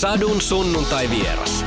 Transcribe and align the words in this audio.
Sadun 0.00 0.40
sunnuntai 0.40 1.10
vieras. 1.10 1.64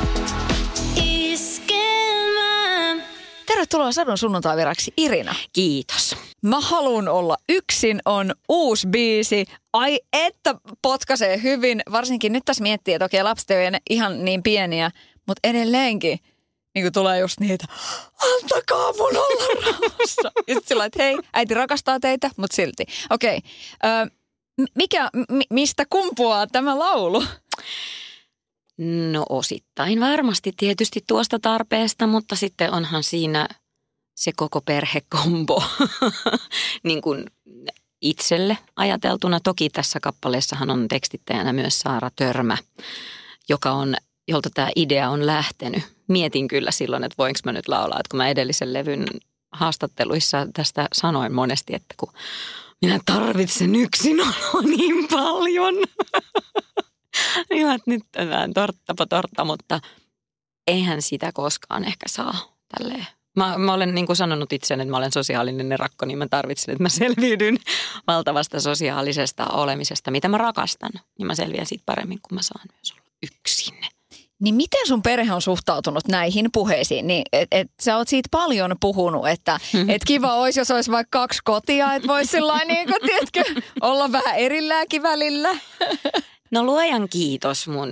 Tervetuloa 3.46 3.92
Sadun 3.92 4.18
sunnuntaiviraksi 4.18 4.94
Irina. 4.98 5.36
Kiitos. 5.54 6.16
Mä 6.42 6.60
haluan 6.60 7.08
olla 7.08 7.38
yksin 7.50 8.00
on 8.06 8.36
uusi 8.50 8.88
biisi. 8.88 9.46
Ai 9.74 10.00
että 10.14 10.56
potkaisee 10.82 11.42
hyvin. 11.44 11.82
Varsinkin 11.92 12.34
nyt 12.34 12.46
tässä 12.46 12.64
miettii, 12.64 12.94
että 12.94 13.06
okei 13.06 13.24
lapset 13.24 13.52
ei 13.52 13.68
ole 13.68 13.80
ihan 13.90 14.26
niin 14.26 14.44
pieniä, 14.44 14.92
mutta 15.28 15.50
edelleenkin 15.50 16.20
niin 16.76 16.84
kuin 16.84 16.94
tulee 16.94 17.20
just 17.20 17.40
niitä, 17.40 17.66
antakaa 18.24 18.94
mun 18.94 19.18
olla 19.18 19.66
rauhassa. 19.66 20.32
Ja 20.48 20.54
sitten 20.54 20.68
sillä 20.68 20.86
että 20.86 21.04
hei, 21.04 21.18
äiti 21.34 21.54
rakastaa 21.54 22.00
teitä, 22.00 22.30
mutta 22.38 22.56
silti. 22.56 22.86
Okei, 23.10 23.38
okay. 23.38 24.10
mikä, 24.76 25.10
mi, 25.30 25.44
mistä 25.50 25.86
kumpuaa 25.90 26.48
tämä 26.48 26.80
laulu? 26.80 27.24
No 28.78 29.26
osittain 29.30 30.00
varmasti 30.00 30.54
tietysti 30.58 31.04
tuosta 31.08 31.40
tarpeesta, 31.40 32.08
mutta 32.08 32.36
sitten 32.36 32.74
onhan 32.74 33.04
siinä 33.04 33.48
se 34.16 34.32
koko 34.36 34.62
perhekombo 34.62 35.64
niin 36.84 37.02
kuin 37.02 37.26
itselle 38.02 38.58
ajateltuna. 38.76 39.40
Toki 39.40 39.70
tässä 39.70 40.00
kappaleessahan 40.00 40.70
on 40.70 40.88
tekstittäjänä 40.88 41.54
myös 41.54 41.80
Saara 41.80 42.10
Törmä, 42.16 42.58
joka 43.50 43.72
on, 43.72 43.96
jolta 44.28 44.50
tämä 44.50 44.70
idea 44.76 45.10
on 45.10 45.26
lähtenyt. 45.26 45.84
Mietin 46.08 46.48
kyllä 46.48 46.72
silloin, 46.72 47.04
että 47.04 47.18
voinko 47.18 47.40
mä 47.46 47.52
nyt 47.52 47.68
laulaa, 47.68 48.00
että 48.00 48.10
kun 48.12 48.18
mä 48.18 48.30
edellisen 48.30 48.74
levyn 48.74 49.06
haastatteluissa 49.52 50.48
tästä 50.54 50.88
sanoin 50.94 51.34
monesti, 51.34 51.76
että 51.76 51.96
kun 51.98 52.14
minä 52.82 53.00
tarvitsen 53.06 53.76
yksinoloa 53.76 54.62
niin 54.78 55.08
paljon. 55.08 55.76
Niin 57.50 57.72
että 57.72 57.92
nyt 57.92 58.04
vähän 58.18 58.54
torttapa 58.54 59.06
tortta, 59.06 59.46
mutta 59.46 59.80
eihän 60.68 61.02
sitä 61.02 61.32
koskaan 61.34 61.84
ehkä 61.84 62.06
saa 62.10 62.56
tälleen. 62.78 63.08
Mä, 63.36 63.58
mä 63.58 63.74
olen 63.74 63.96
niin 63.96 64.06
kuin 64.06 64.16
sanonut 64.16 64.54
itse, 64.54 64.74
että 64.74 64.86
mä 64.86 64.98
olen 64.98 65.12
sosiaalinen 65.12 65.80
rakko, 65.80 66.06
niin 66.06 66.18
mä 66.18 66.28
tarvitsen, 66.28 66.72
että 66.72 66.84
mä 66.84 66.90
selviydyn 66.90 67.58
valtavasta 68.08 68.60
sosiaalisesta 68.60 69.46
olemisesta, 69.46 70.12
mitä 70.12 70.28
mä 70.28 70.38
rakastan. 70.38 70.92
Niin 71.18 71.28
mä 71.28 71.36
selviän 71.36 71.66
siitä 71.66 71.84
paremmin, 71.86 72.20
kun 72.22 72.36
mä 72.36 72.42
saan 72.42 72.66
myös 72.74 72.92
olla 72.92 73.12
yksin. 73.24 73.76
Niin 74.42 74.56
miten 74.56 74.88
sun 74.88 75.02
perhe 75.02 75.34
on 75.34 75.42
suhtautunut 75.42 76.08
näihin 76.08 76.50
puheisiin? 76.54 77.08
Niin, 77.08 77.24
et, 77.34 77.48
et, 77.52 77.68
sä 77.82 77.98
oot 77.98 78.08
siitä 78.08 78.28
paljon 78.32 78.76
puhunut, 78.80 79.28
että 79.28 79.60
et 79.88 80.02
kiva 80.06 80.34
olisi, 80.34 80.60
jos 80.60 80.72
olisi 80.72 80.92
vaikka 80.92 81.20
kaksi 81.20 81.40
kotia, 81.44 81.94
että 81.94 82.08
voisi 82.08 82.38
niin 82.68 82.88
kuin, 82.88 82.98
tiedätkö, 83.06 83.62
olla 83.82 84.12
vähän 84.12 84.36
erillääkin 84.36 85.04
välillä. 85.04 85.50
No 86.54 86.64
luojan 86.64 87.10
kiitos 87.10 87.68
mun 87.68 87.90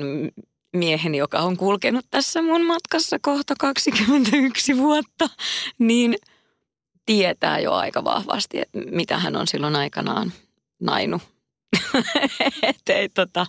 mieheni, 0.74 1.18
joka 1.18 1.40
on 1.40 1.58
kulkenut 1.58 2.06
tässä 2.12 2.42
mun 2.42 2.66
matkassa 2.66 3.20
kohta 3.22 3.54
21 3.60 4.78
vuotta, 4.78 5.30
niin 5.78 6.16
tietää 7.06 7.60
jo 7.60 7.74
aika 7.74 8.04
vahvasti, 8.04 8.60
että 8.60 8.80
mitä 8.92 9.18
hän 9.20 9.36
on 9.36 9.48
silloin 9.48 9.76
aikanaan 9.76 10.34
nainut. 10.80 11.22
että 12.64 12.94
ei, 12.94 13.10
tota, 13.10 13.46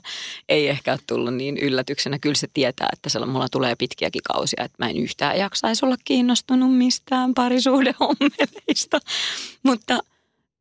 ei 0.48 0.68
ehkä 0.68 0.92
ole 0.92 1.00
tullut 1.06 1.34
niin 1.34 1.58
yllätyksenä. 1.58 2.18
Kyllä 2.18 2.36
se 2.36 2.48
tietää, 2.54 2.88
että 2.92 3.08
se, 3.08 3.26
mulla 3.26 3.48
tulee 3.48 3.76
pitkiäkin 3.76 4.22
kausia, 4.22 4.64
että 4.64 4.84
mä 4.84 4.90
en 4.90 4.96
yhtään 4.96 5.38
jaksaisi 5.38 5.86
olla 5.86 5.96
kiinnostunut 6.04 6.76
mistään 6.76 7.34
parisuhdehommeleista. 7.34 9.00
Mutta 9.62 10.00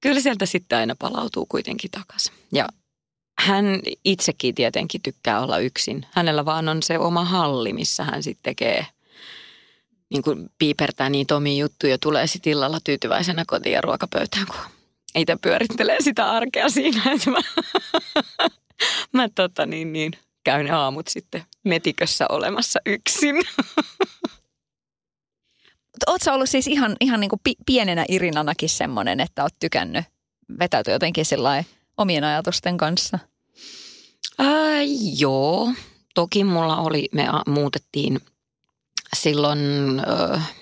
kyllä 0.01 0.19
sieltä 0.19 0.45
sitten 0.45 0.77
aina 0.77 0.95
palautuu 0.99 1.45
kuitenkin 1.45 1.91
takaisin. 1.91 2.33
Ja 2.51 2.67
hän 3.41 3.65
itsekin 4.05 4.55
tietenkin 4.55 5.01
tykkää 5.01 5.41
olla 5.41 5.57
yksin. 5.57 6.05
Hänellä 6.11 6.45
vaan 6.45 6.69
on 6.69 6.83
se 6.83 6.99
oma 6.99 7.25
halli, 7.25 7.73
missä 7.73 8.03
hän 8.03 8.23
sitten 8.23 8.43
tekee, 8.43 8.85
niin 10.09 10.23
kuin 10.23 10.49
piipertää 10.57 11.09
niitä 11.09 11.35
omia 11.35 11.59
juttuja, 11.59 11.97
tulee 11.97 12.27
sitten 12.27 12.51
illalla 12.51 12.79
tyytyväisenä 12.83 13.43
kotiin 13.47 13.73
ja 13.73 13.81
ruokapöytään, 13.81 14.45
kun 14.47 14.59
itse 15.15 15.37
pyörittelee 15.41 15.97
sitä 16.01 16.31
arkea 16.31 16.69
siinä, 16.69 17.01
että 17.15 17.31
mä, 17.31 17.39
mä 19.11 19.29
tota 19.35 19.65
niin, 19.65 19.93
niin, 19.93 20.11
käyn 20.43 20.65
ne 20.65 20.71
aamut 20.71 21.07
sitten 21.07 21.43
metikössä 21.63 22.25
olemassa 22.29 22.79
yksin. 22.85 23.35
Oletko 26.07 26.33
ollut 26.33 26.49
siis 26.49 26.67
ihan, 26.67 26.95
ihan 26.99 27.19
niin 27.19 27.29
kuin 27.29 27.41
pienenä 27.65 28.05
Irinanakin 28.09 28.69
semmoinen, 28.69 29.19
että 29.19 29.43
oot 29.43 29.59
tykännyt 29.59 30.05
vetäytyä 30.59 30.93
jotenkin 30.93 31.25
omien 31.97 32.23
ajatusten 32.23 32.77
kanssa? 32.77 33.19
Ää, 34.43 34.81
joo, 35.17 35.73
toki 36.15 36.43
mulla 36.43 36.77
oli, 36.77 37.09
me 37.11 37.27
muutettiin 37.47 38.19
silloin, 39.15 39.59
äh, 40.09 40.53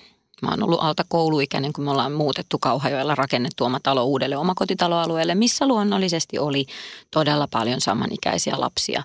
mä 0.42 0.48
oon 0.50 0.62
ollut 0.62 0.82
alta 0.82 1.04
kouluikäinen, 1.08 1.72
kun 1.72 1.84
me 1.84 1.90
ollaan 1.90 2.12
muutettu 2.12 2.58
Kauhajoella 2.58 3.14
rakennettu 3.14 3.64
oma 3.64 3.80
talo 3.82 4.04
uudelle 4.04 4.36
omakotitaloalueelle, 4.36 5.34
missä 5.34 5.68
luonnollisesti 5.68 6.38
oli 6.38 6.66
todella 7.10 7.48
paljon 7.50 7.80
samanikäisiä 7.80 8.60
lapsia. 8.60 9.02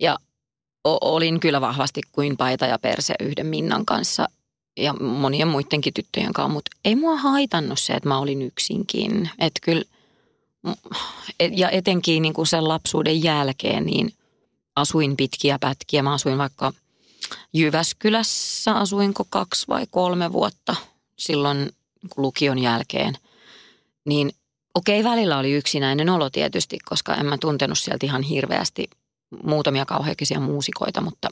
Ja 0.00 0.18
olin 0.84 1.40
kyllä 1.40 1.60
vahvasti 1.60 2.00
kuin 2.12 2.36
paita 2.36 2.66
ja 2.66 2.78
perse 2.78 3.14
yhden 3.20 3.46
Minnan 3.46 3.86
kanssa 3.86 4.28
ja 4.76 4.92
monien 4.92 5.48
muidenkin 5.48 5.94
tyttöjen 5.94 6.32
kanssa, 6.32 6.52
mutta 6.52 6.70
ei 6.84 6.96
mua 6.96 7.16
haitannut 7.16 7.80
se, 7.80 7.92
että 7.92 8.08
mä 8.08 8.18
olin 8.18 8.42
yksinkin. 8.42 9.30
Että 9.38 9.60
kyllä– 9.62 9.82
ja 11.50 11.70
etenkin 11.70 12.22
niin 12.22 12.34
kuin 12.34 12.46
sen 12.46 12.68
lapsuuden 12.68 13.22
jälkeen, 13.22 13.86
niin 13.86 14.12
asuin 14.76 15.16
pitkiä 15.16 15.58
pätkiä. 15.58 16.02
Mä 16.02 16.12
asuin 16.12 16.38
vaikka 16.38 16.72
Jyväskylässä, 17.52 18.74
asuinko 18.74 19.24
kaksi 19.30 19.68
vai 19.68 19.86
kolme 19.90 20.32
vuotta 20.32 20.76
silloin 21.18 21.58
niin 21.58 22.10
lukion 22.16 22.58
jälkeen. 22.58 23.14
Niin 24.04 24.32
okei, 24.74 25.04
välillä 25.04 25.38
oli 25.38 25.52
yksinäinen 25.52 26.08
olo 26.08 26.30
tietysti, 26.30 26.78
koska 26.84 27.14
en 27.14 27.26
mä 27.26 27.38
tuntenut 27.38 27.78
sieltä 27.78 28.06
ihan 28.06 28.22
hirveästi 28.22 28.90
muutamia 29.42 29.86
kauheakisia 29.86 30.40
muusikoita, 30.40 31.00
mutta 31.00 31.28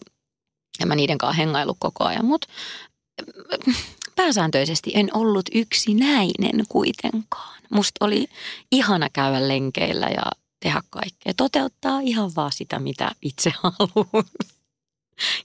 en 0.81 0.89
mä 0.89 0.95
niiden 0.95 1.19
kanssa 1.19 1.37
hengailu 1.37 1.77
koko 1.79 2.05
ajan. 2.05 2.25
Mutta 2.25 2.49
pääsääntöisesti 4.17 4.91
en 4.95 5.11
ollut 5.17 5.49
yksinäinen 5.55 6.65
kuitenkaan. 6.69 7.58
Musta 7.71 8.05
oli 8.05 8.27
ihana 8.73 9.09
käydä 9.13 9.49
lenkeillä 9.49 10.07
ja 10.07 10.23
tehdä 10.61 10.81
kaikkea. 10.91 11.33
Toteuttaa 11.37 12.01
ihan 12.01 12.31
vaan 12.37 12.53
sitä, 12.53 12.79
mitä 12.79 13.11
itse 13.23 13.53
haluan. 13.63 14.25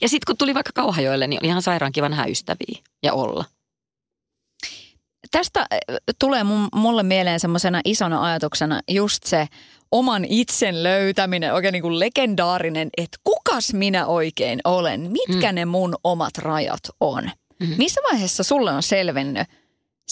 Ja 0.02 0.10
sitten 0.10 0.26
kun 0.28 0.38
tuli 0.38 0.54
vaikka 0.54 0.72
Kauhajoelle, 0.76 1.28
niin 1.28 1.40
oli 1.44 1.48
ihan 1.48 1.62
sairaan 1.62 1.92
kiva 1.92 2.10
nähdä 2.10 2.26
ystäviä 2.26 2.80
ja 3.04 3.14
olla. 3.14 3.46
Tästä 5.32 5.60
äh, 5.60 5.68
tulee 6.20 6.44
mulle 6.76 7.04
mieleen 7.04 7.40
semmoisena 7.40 7.82
isona 7.86 8.24
ajatuksena 8.24 8.82
just 8.90 9.24
se 9.24 9.48
oman 9.92 10.26
itsen 10.26 10.84
löytäminen, 10.84 11.54
oikein 11.54 11.72
niin 11.72 11.82
kuin 11.82 12.00
legendaarinen, 12.00 12.90
että 12.98 13.18
kukas 13.24 13.74
minä 13.74 14.06
oikein 14.06 14.60
olen, 14.64 15.12
mitkä 15.12 15.52
mm. 15.52 15.56
ne 15.56 15.66
mun 15.66 15.96
omat 16.04 16.38
rajat 16.38 16.82
on– 17.00 17.32
Mm-hmm. 17.64 17.76
Missä 17.78 18.02
vaiheessa 18.12 18.44
sulle 18.44 18.72
on 18.72 18.84
selvennyt 18.84 19.48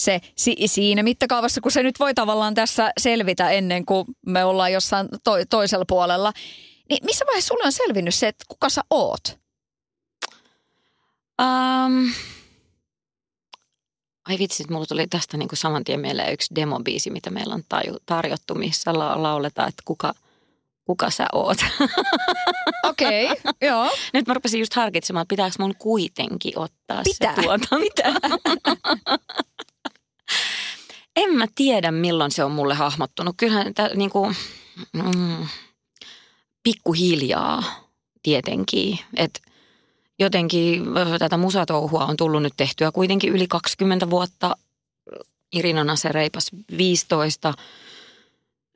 se 0.04 0.20
si- 0.36 0.56
siinä 0.66 1.02
mittakaavassa, 1.02 1.60
kun 1.60 1.72
se 1.72 1.82
nyt 1.82 1.98
voi 2.00 2.14
tavallaan 2.14 2.54
tässä 2.54 2.92
selvitä 3.00 3.50
ennen 3.50 3.86
kuin 3.86 4.04
me 4.26 4.44
ollaan 4.44 4.72
jossain 4.72 5.08
to- 5.24 5.44
toisella 5.50 5.84
puolella. 5.88 6.32
Niin 6.90 7.04
missä 7.04 7.24
vaiheessa 7.26 7.48
sulle 7.48 7.64
on 7.66 7.72
selvinnyt 7.72 8.14
se, 8.14 8.28
että 8.28 8.44
kuka 8.48 8.68
sä 8.68 8.80
oot? 8.90 9.38
Um, 11.42 12.12
ai 14.28 14.38
vitsi, 14.38 14.64
mulla 14.70 14.86
tuli 14.86 15.06
tästä 15.06 15.36
niin 15.36 15.48
kuin 15.48 15.58
saman 15.58 15.84
tien 15.84 16.00
mieleen 16.00 16.32
yksi 16.32 16.54
demobiisi, 16.54 17.10
mitä 17.10 17.30
meillä 17.30 17.54
on 17.54 17.62
taju, 17.68 17.96
tarjottu, 18.06 18.54
missä 18.54 18.92
la- 18.98 19.22
lauletaan, 19.22 19.68
että 19.68 19.82
kuka, 19.84 20.14
kuka 20.84 21.10
sä 21.10 21.26
oot. 21.32 21.58
Okei, 22.88 23.24
okay, 23.32 23.52
joo. 23.62 23.90
Nyt 24.12 24.26
mä 24.26 24.34
rupesin 24.34 24.60
just 24.60 24.74
harkitsemaan, 24.74 25.22
että 25.22 25.28
pitääkö 25.32 25.54
mun 25.58 25.74
kuitenkin 25.78 26.58
ottaa 26.58 27.02
Pitää. 27.04 27.34
se 27.34 27.42
tuotanto. 27.42 27.78
Pitää. 27.78 28.12
en 31.16 31.34
mä 31.34 31.46
tiedä, 31.54 31.90
milloin 31.90 32.30
se 32.30 32.44
on 32.44 32.52
mulle 32.52 32.74
hahmottunut. 32.74 33.34
Kyllähän 33.36 33.74
tämä 33.74 33.88
niinku, 33.94 34.32
mm, 34.92 35.46
pikkuhiljaa 36.62 37.62
tietenkin. 38.22 38.98
Että 39.16 39.40
jotenkin 40.18 40.84
tätä 41.18 41.36
musatouhua 41.36 42.06
on 42.06 42.16
tullut 42.16 42.42
nyt 42.42 42.54
tehtyä 42.56 42.92
kuitenkin 42.92 43.32
yli 43.32 43.46
20 43.48 44.10
vuotta. 44.10 44.56
Irinana 45.52 45.96
se 45.96 46.08
reipas 46.08 46.50
15 46.78 47.54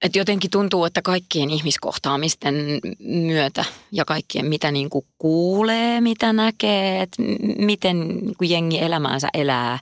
et 0.02 0.16
jotenkin 0.16 0.50
tuntuu, 0.50 0.84
että 0.84 1.02
kaikkien 1.02 1.50
ihmiskohtaamisten 1.50 2.80
myötä 2.98 3.64
ja 3.92 4.04
kaikkien 4.04 4.46
mitä 4.46 4.70
niin 4.70 4.90
kuin 4.90 5.04
kuulee, 5.18 6.00
mitä 6.00 6.32
näkee, 6.32 7.02
että 7.02 7.22
miten 7.58 8.08
niin 8.08 8.36
kuin 8.36 8.50
jengi 8.50 8.78
elämäänsä 8.78 9.28
elää, 9.34 9.78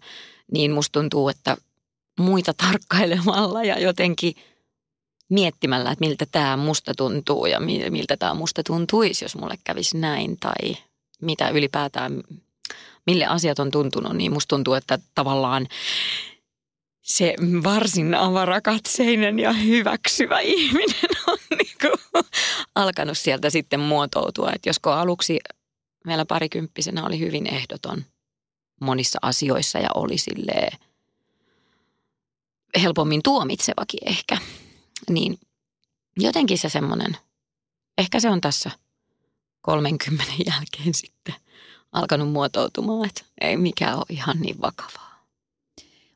niin 0.52 0.72
musta 0.72 1.00
tuntuu, 1.00 1.28
että 1.28 1.56
muita 2.18 2.54
tarkkailemalla 2.54 3.64
ja 3.64 3.80
jotenkin 3.80 4.34
miettimällä, 5.28 5.90
että 5.90 6.04
miltä 6.04 6.26
tämä 6.32 6.56
musta 6.56 6.92
tuntuu 6.96 7.46
ja 7.46 7.60
miltä 7.90 8.16
tämä 8.16 8.34
musta 8.34 8.62
tuntuisi, 8.62 9.24
jos 9.24 9.36
mulle 9.36 9.54
kävisi 9.64 9.98
näin 9.98 10.36
tai 10.40 10.76
mitä 11.22 11.48
ylipäätään, 11.48 12.22
mille 13.06 13.26
asiat 13.26 13.58
on 13.58 13.70
tuntunut, 13.70 14.16
niin 14.16 14.32
musta 14.32 14.48
tuntuu, 14.48 14.74
että 14.74 14.98
tavallaan 15.14 15.66
se 17.02 17.34
varsin 17.64 18.14
avarakatseinen 18.14 19.38
ja 19.38 19.52
hyväksyvä 19.52 20.40
ihminen 20.40 21.10
on 21.28 21.38
niin 21.58 21.76
kuin 21.80 22.24
alkanut 22.74 23.18
sieltä 23.18 23.50
sitten 23.50 23.80
muotoutua. 23.80 24.52
Että 24.52 24.68
josko 24.68 24.90
aluksi 24.90 25.38
meillä 26.06 26.24
parikymppisenä 26.24 27.06
oli 27.06 27.18
hyvin 27.18 27.54
ehdoton 27.54 28.04
monissa 28.80 29.18
asioissa 29.22 29.78
ja 29.78 29.88
oli 29.94 30.18
silleen 30.18 30.78
helpommin 32.82 33.20
tuomitsevakin 33.22 34.00
ehkä, 34.06 34.38
niin 35.10 35.38
jotenkin 36.16 36.58
se 36.58 36.68
semmoinen, 36.68 37.16
ehkä 37.98 38.20
se 38.20 38.30
on 38.30 38.40
tässä 38.40 38.70
30 39.62 40.32
jälkeen 40.50 40.94
sitten 40.94 41.34
alkanut 41.92 42.32
muotoutumaan, 42.32 43.06
että 43.06 43.24
ei 43.40 43.56
mikään 43.56 43.96
ole 43.96 44.04
ihan 44.08 44.40
niin 44.40 44.60
vakavaa. 44.60 45.14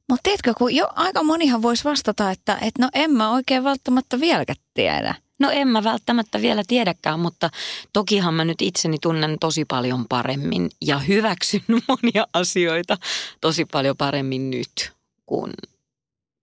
Mutta 0.08 0.22
tiedätkö, 0.22 0.55
kun 0.58 0.75
jo 0.75 0.88
aika 0.94 1.22
monihan 1.22 1.62
voisi 1.62 1.84
vastata, 1.84 2.31
että, 2.31 2.58
että 2.60 2.82
no 2.82 2.88
en 2.94 3.10
mä 3.10 3.31
oikein 3.31 3.64
välttämättä 3.64 4.20
vieläkään 4.20 4.58
tiedä. 4.75 5.14
No 5.38 5.50
en 5.50 5.69
mä 5.69 5.84
välttämättä 5.84 6.43
vielä 6.43 6.62
tiedäkään, 6.66 7.20
mutta 7.20 7.50
tokihan 7.93 8.34
mä 8.34 8.44
nyt 8.44 8.62
itseni 8.62 8.99
tunnen 9.02 9.37
tosi 9.40 9.64
paljon 9.64 10.06
paremmin 10.08 10.70
ja 10.81 10.99
hyväksyn 10.99 11.62
monia 11.88 12.26
asioita 12.32 12.96
tosi 13.40 13.64
paljon 13.64 13.96
paremmin 13.96 14.50
nyt 14.50 14.93
kuin 15.26 15.52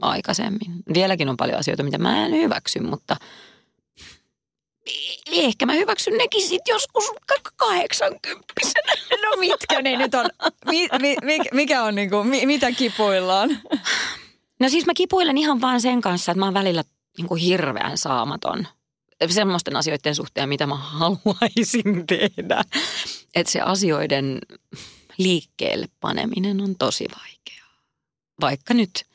aikaisemmin. 0.01 0.83
Vieläkin 0.93 1.29
on 1.29 1.37
paljon 1.37 1.59
asioita, 1.59 1.83
mitä 1.83 1.97
mä 1.97 2.25
en 2.25 2.31
hyväksy, 2.31 2.79
mutta 2.79 3.15
ehkä 5.31 5.65
mä 5.65 5.73
hyväksyn 5.73 6.17
nekin 6.17 6.47
sitten 6.47 6.73
joskus 6.73 7.03
80 7.55 8.47
No 9.23 9.39
mitkä 9.39 9.81
ne 9.81 9.97
nyt 9.97 10.13
on? 10.13 10.25
Mi, 10.65 10.87
mi, 11.23 11.39
mikä 11.53 11.83
on 11.83 11.95
niinku, 11.95 12.23
mi, 12.23 12.45
mitä 12.45 12.71
kipuillaan? 12.71 13.61
No 14.59 14.69
siis 14.69 14.85
mä 14.85 14.93
kipuilen 14.93 15.37
ihan 15.37 15.61
vaan 15.61 15.81
sen 15.81 16.01
kanssa, 16.01 16.31
että 16.31 16.39
mä 16.39 16.45
oon 16.45 16.53
välillä 16.53 16.83
niinku 17.17 17.35
hirveän 17.35 17.97
saamaton 17.97 18.67
semmoisten 19.29 19.75
asioiden 19.75 20.15
suhteen, 20.15 20.49
mitä 20.49 20.67
mä 20.67 20.75
haluaisin 20.75 22.07
tehdä. 22.07 22.61
Että 23.35 23.51
se 23.51 23.61
asioiden 23.61 24.39
liikkeelle 25.17 25.87
paneminen 25.99 26.61
on 26.61 26.75
tosi 26.75 27.05
vaikeaa. 27.11 27.81
Vaikka 28.41 28.73
nyt– 28.73 28.91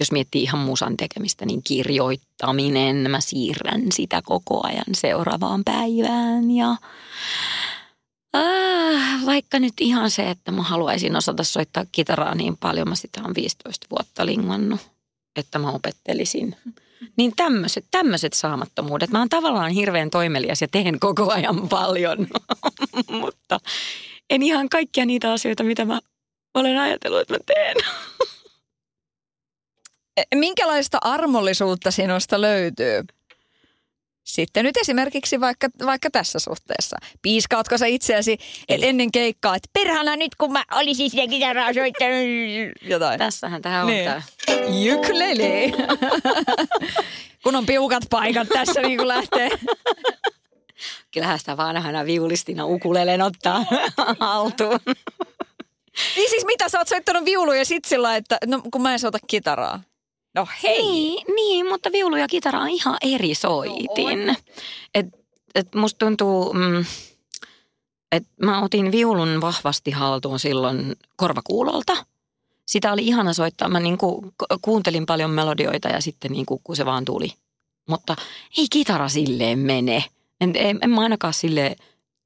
jos 0.00 0.12
miettii 0.12 0.42
ihan 0.42 0.60
musan 0.60 0.96
tekemistä, 0.96 1.46
niin 1.46 1.62
kirjoittaminen, 1.62 3.10
mä 3.10 3.20
siirrän 3.20 3.82
sitä 3.92 4.22
koko 4.24 4.60
ajan 4.66 4.94
seuraavaan 4.94 5.64
päivään 5.64 6.50
ja 6.50 6.76
äh, 8.36 9.26
vaikka 9.26 9.58
nyt 9.58 9.74
ihan 9.80 10.10
se, 10.10 10.30
että 10.30 10.52
mä 10.52 10.62
haluaisin 10.62 11.16
osata 11.16 11.44
soittaa 11.44 11.84
kitaraa 11.92 12.34
niin 12.34 12.56
paljon, 12.56 12.88
mä 12.88 12.94
sitä 12.94 13.20
on 13.24 13.34
15 13.34 13.86
vuotta 13.90 14.26
lingannut, 14.26 14.80
että 15.36 15.58
mä 15.58 15.70
opettelisin. 15.70 16.56
Niin 17.16 17.32
tämmöiset, 17.36 17.84
tämmöiset 17.90 18.32
saamattomuudet. 18.32 19.10
Mä 19.10 19.18
oon 19.18 19.28
tavallaan 19.28 19.70
hirveän 19.70 20.10
toimelias 20.10 20.62
ja 20.62 20.68
teen 20.68 21.00
koko 21.00 21.32
ajan 21.32 21.68
paljon, 21.68 22.26
mutta 23.20 23.60
en 24.30 24.42
ihan 24.42 24.68
kaikkia 24.68 25.06
niitä 25.06 25.32
asioita, 25.32 25.62
mitä 25.62 25.84
mä 25.84 26.00
olen 26.54 26.78
ajatellut, 26.78 27.20
että 27.20 27.34
mä 27.34 27.38
teen. 27.46 27.76
minkälaista 30.34 30.98
armollisuutta 31.00 31.90
sinusta 31.90 32.40
löytyy? 32.40 33.04
Sitten 34.24 34.64
nyt 34.64 34.76
esimerkiksi 34.76 35.40
vaikka, 35.40 35.68
vaikka 35.86 36.10
tässä 36.10 36.38
suhteessa. 36.38 36.96
Piiskaatko 37.22 37.78
sä 37.78 37.86
itseäsi 37.86 38.38
et 38.68 38.82
ennen 38.82 39.12
keikkaa, 39.12 39.56
että 39.56 39.68
perhana 39.72 40.16
nyt 40.16 40.34
kun 40.34 40.52
mä 40.52 40.64
olisin 40.72 41.10
sitä 41.10 41.26
kitaraa 41.26 41.72
soittanut 41.72 42.16
jotain. 42.92 43.18
Tässähän 43.18 43.62
tähän 43.62 43.86
on 43.86 43.92
niin. 43.92 44.04
tää. 44.04 44.22
Ukulele. 44.94 45.72
kun 47.44 47.56
on 47.56 47.66
piukat 47.66 48.02
paikat 48.10 48.48
tässä 48.48 48.80
niin 48.80 48.98
kuin 48.98 49.08
lähtee. 49.08 49.50
Kyllähän 51.12 51.38
sitä 51.38 51.56
vanhana 51.56 52.04
viulistina 52.04 52.66
ukulelen 52.66 53.22
ottaa 53.22 53.64
haltuun. 54.20 54.80
Niin 56.16 56.30
siis 56.30 56.44
mitä, 56.46 56.68
sä 56.68 56.78
oot 56.78 56.88
soittanut 56.88 57.24
viuluja 57.24 57.64
sit 57.64 57.84
sillä, 57.84 58.16
että 58.16 58.38
no 58.46 58.62
kun 58.72 58.82
mä 58.82 58.92
en 58.92 58.98
soita 58.98 59.18
kitaraa. 59.26 59.82
No 60.34 60.46
hei! 60.62 60.82
Niin, 60.82 61.26
niin 61.34 61.68
mutta 61.68 61.92
viulu 61.92 62.16
ja 62.16 62.28
kitara 62.28 62.60
on 62.60 62.68
ihan 62.68 62.96
eri 63.02 63.34
soitin. 63.34 64.26
No 64.26 64.34
et, 64.94 65.06
et 65.54 65.74
musta 65.74 66.06
tuntuu, 66.06 66.52
mm, 66.52 66.84
että 68.12 68.30
mä 68.42 68.62
otin 68.62 68.92
viulun 68.92 69.40
vahvasti 69.40 69.90
haltuun 69.90 70.38
silloin 70.38 70.96
korvakuulolta. 71.16 71.96
Sitä 72.66 72.92
oli 72.92 73.06
ihana 73.06 73.32
soittaa. 73.32 73.68
Mä 73.68 73.80
niinku 73.80 74.32
kuuntelin 74.62 75.06
paljon 75.06 75.30
melodioita 75.30 75.88
ja 75.88 76.00
sitten 76.00 76.32
niinku, 76.32 76.60
kun 76.64 76.76
se 76.76 76.86
vaan 76.86 77.04
tuli. 77.04 77.32
Mutta 77.88 78.16
ei 78.58 78.66
kitara 78.70 79.08
silleen 79.08 79.58
mene. 79.58 80.04
En, 80.40 80.52
en, 80.54 80.78
en 80.82 80.90
mä 80.90 81.00
ainakaan 81.00 81.34
sille 81.34 81.76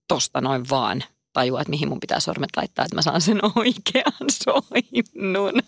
tosta 0.09 0.41
noin 0.41 0.69
vaan 0.71 1.05
tajua, 1.35 1.61
että 1.61 1.71
mihin 1.71 1.89
mun 1.89 2.01
pitää 2.01 2.21
sormet 2.21 2.51
laittaa, 2.57 2.85
että 2.85 2.95
mä 2.95 3.03
saan 3.03 3.21
sen 3.21 3.41
oikean 3.45 4.31
soinnun. 4.43 5.63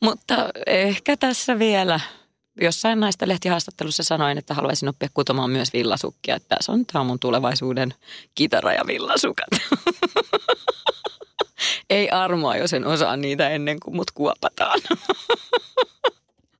Mutta 0.00 0.50
ehkä 0.66 1.16
tässä 1.16 1.58
vielä 1.58 2.00
jossain 2.60 3.00
naista 3.00 3.28
lehtihaastattelussa 3.28 4.02
sanoin, 4.02 4.38
että 4.38 4.54
haluaisin 4.54 4.88
oppia 4.88 5.08
kutomaan 5.14 5.50
myös 5.50 5.72
villasukkia. 5.72 6.36
Että 6.36 6.56
tässä 6.56 6.72
on 6.72 6.86
tämä 6.86 7.04
mun 7.04 7.18
tulevaisuuden 7.18 7.94
kitara 8.34 8.72
ja 8.72 8.86
villasukat. 8.86 9.48
Ei 11.90 12.10
armoa, 12.10 12.56
jos 12.56 12.72
en 12.72 12.86
osaa 12.86 13.16
niitä 13.16 13.48
ennen 13.48 13.80
kuin 13.80 13.96
mut 13.96 14.10
kuopataan. 14.10 14.80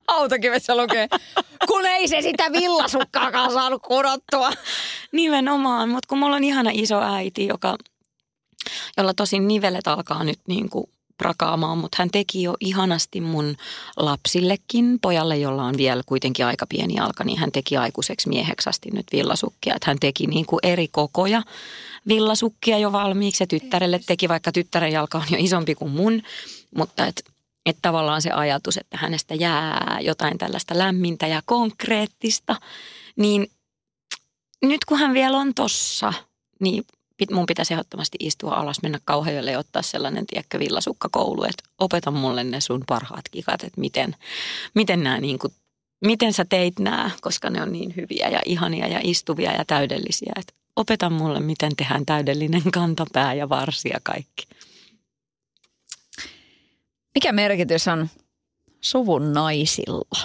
Autakivessä 0.08 0.76
lukee, 0.76 1.08
kun 1.66 1.86
ei 1.86 2.08
se 2.08 2.22
sitä 2.22 2.52
villasukkaakaan 2.52 3.52
saanut 3.52 3.82
kudottua. 3.82 4.50
Nimenomaan, 5.12 5.88
mutta 5.88 6.06
kun 6.08 6.18
mulla 6.18 6.36
on 6.36 6.44
ihana 6.44 6.70
iso 6.72 7.00
äiti, 7.00 7.46
joka 7.46 7.76
jolla 8.96 9.14
tosin 9.14 9.48
nivelet 9.48 9.86
alkaa 9.88 10.24
nyt 10.24 10.38
niin 10.46 10.70
kuin 10.70 10.90
prakaamaan, 11.18 11.78
mutta 11.78 11.96
hän 11.98 12.10
teki 12.10 12.42
jo 12.42 12.54
ihanasti 12.60 13.20
mun 13.20 13.56
lapsillekin, 13.96 14.98
pojalle, 15.02 15.36
jolla 15.36 15.64
on 15.64 15.76
vielä 15.76 16.02
kuitenkin 16.06 16.46
aika 16.46 16.66
pieni 16.66 16.94
jalka, 16.94 17.24
niin 17.24 17.38
hän 17.38 17.52
teki 17.52 17.76
aikuiseksi 17.76 18.28
mieheksi 18.28 18.70
asti 18.70 18.90
nyt 18.90 19.06
villasukkia. 19.12 19.74
Että 19.74 19.90
hän 19.90 19.98
teki 20.00 20.26
niin 20.26 20.46
kuin 20.46 20.60
eri 20.62 20.88
kokoja 20.88 21.42
villasukkia 22.08 22.78
jo 22.78 22.92
valmiiksi. 22.92 23.42
Ja 23.42 23.46
tyttärelle 23.46 24.00
teki, 24.06 24.28
vaikka 24.28 24.52
tyttären 24.52 24.92
jalka 24.92 25.18
on 25.18 25.24
jo 25.30 25.36
isompi 25.40 25.74
kuin 25.74 25.90
mun, 25.90 26.22
mutta 26.76 27.06
että 27.06 27.22
että 27.66 27.82
tavallaan 27.82 28.22
se 28.22 28.30
ajatus, 28.30 28.76
että 28.76 28.98
hänestä 29.00 29.34
jää 29.34 29.98
jotain 30.00 30.38
tällaista 30.38 30.78
lämmintä 30.78 31.26
ja 31.26 31.42
konkreettista, 31.44 32.56
niin 33.16 33.50
nyt 34.62 34.84
kun 34.84 34.98
hän 34.98 35.14
vielä 35.14 35.38
on 35.38 35.54
tossa, 35.54 36.12
niin 36.60 36.84
mun 37.30 37.46
pitäisi 37.46 37.74
ehdottomasti 37.74 38.18
istua 38.20 38.54
alas, 38.54 38.82
mennä 38.82 38.98
Kauhajolle 39.04 39.50
ja 39.50 39.58
ottaa 39.58 39.82
sellainen, 39.82 40.26
tiedätkö, 40.26 40.58
villasukkakoulu, 40.58 41.44
että 41.44 41.62
opeta 41.78 42.10
mulle 42.10 42.44
ne 42.44 42.60
sun 42.60 42.84
parhaat 42.86 43.28
kikat, 43.30 43.62
että 43.62 43.80
miten, 43.80 44.16
miten 44.74 45.02
nämä 45.02 45.20
niin 45.20 45.38
kuin, 45.38 45.52
miten 46.04 46.32
sä 46.32 46.44
teit 46.44 46.78
nämä, 46.78 47.10
koska 47.20 47.50
ne 47.50 47.62
on 47.62 47.72
niin 47.72 47.96
hyviä 47.96 48.28
ja 48.28 48.40
ihania 48.44 48.88
ja 48.88 49.00
istuvia 49.02 49.52
ja 49.52 49.64
täydellisiä. 49.64 50.32
Että 50.36 50.54
opeta 50.76 51.10
mulle, 51.10 51.40
miten 51.40 51.76
tehdään 51.76 52.06
täydellinen 52.06 52.62
kantapää 52.72 53.34
ja 53.34 53.48
varsi 53.48 53.88
ja 53.88 54.00
kaikki. 54.02 54.48
Mikä 57.14 57.32
merkitys 57.32 57.88
on 57.88 58.08
suvun 58.80 59.32
naisilla? 59.32 60.22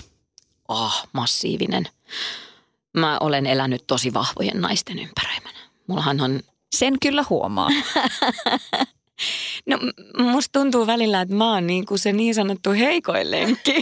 Oh, 0.67 1.07
massiivinen. 1.13 1.87
Mä 2.93 3.17
olen 3.19 3.45
elänyt 3.45 3.83
tosi 3.87 4.13
vahvojen 4.13 4.61
naisten 4.61 4.99
ympäröimänä. 4.99 5.59
Mullahan 5.87 6.21
on 6.21 6.39
sen 6.77 6.99
kyllä 7.01 7.25
huomaa. 7.29 7.69
No 9.65 9.77
musta 10.17 10.59
tuntuu 10.59 10.87
välillä, 10.87 11.21
että 11.21 11.35
mä 11.35 11.53
oon 11.53 11.67
niin 11.67 11.85
kuin 11.85 11.99
se 11.99 12.13
niin 12.13 12.35
sanottu 12.35 12.71
heikoin 12.71 13.31
lenkki. 13.31 13.81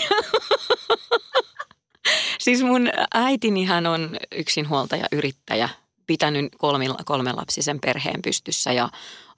siis 2.43 2.63
mun 2.63 2.89
äitinihän 3.13 3.87
on 3.87 4.17
yksinhuoltaja 4.35 5.05
yrittäjä, 5.11 5.69
pitänyt 6.07 6.45
kolmilla, 6.57 6.97
kolmelapsisen 7.05 7.79
perheen 7.79 8.21
pystyssä 8.21 8.71
ja 8.71 8.89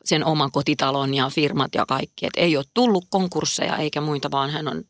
sen 0.05 0.25
oman 0.25 0.51
kotitalon 0.51 1.13
ja 1.13 1.29
firmat 1.29 1.75
ja 1.75 1.85
kaikki. 1.85 2.25
Et 2.25 2.33
ei 2.37 2.57
ole 2.57 2.65
tullut 2.73 3.05
konkursseja 3.09 3.77
eikä 3.77 4.01
muita, 4.01 4.31
vaan 4.31 4.49
hän 4.49 4.67
on, 4.67 4.83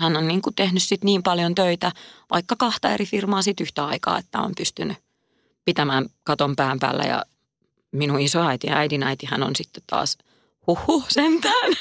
hän 0.00 0.16
on 0.16 0.28
niin 0.28 0.42
kuin 0.42 0.54
tehnyt 0.54 0.82
sit 0.82 1.04
niin 1.04 1.22
paljon 1.22 1.54
töitä, 1.54 1.92
vaikka 2.30 2.56
kahta 2.56 2.90
eri 2.90 3.06
firmaa 3.06 3.42
sit 3.42 3.60
yhtä 3.60 3.86
aikaa, 3.86 4.18
että 4.18 4.38
on 4.38 4.52
pystynyt 4.56 4.96
pitämään 5.64 6.06
katon 6.24 6.56
pään 6.56 6.78
päällä 6.78 7.04
ja 7.04 7.24
minun 7.98 8.20
isoäiti 8.20 8.66
ja 8.66 8.76
äidinäiti 8.76 9.26
hän 9.26 9.42
on 9.42 9.56
sitten 9.56 9.82
taas 9.86 10.18
huhu 10.66 11.04
sentään 11.08 11.72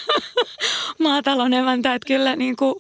maatalon 1.00 1.54
emäntä, 1.54 1.94
että 1.94 2.08
kyllä 2.08 2.36
niin 2.36 2.56
kuin 2.56 2.76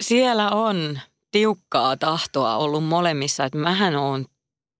siellä 0.00 0.50
on 0.50 1.00
tiukkaa 1.30 1.96
tahtoa 1.96 2.56
ollut 2.56 2.84
molemmissa, 2.84 3.44
että 3.44 3.58
mähän 3.58 3.96
on 3.96 4.26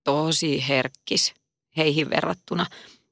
tosi 0.05 0.69
herkkis 0.69 1.35
heihin 1.77 2.11
verrattuna. 2.11 2.67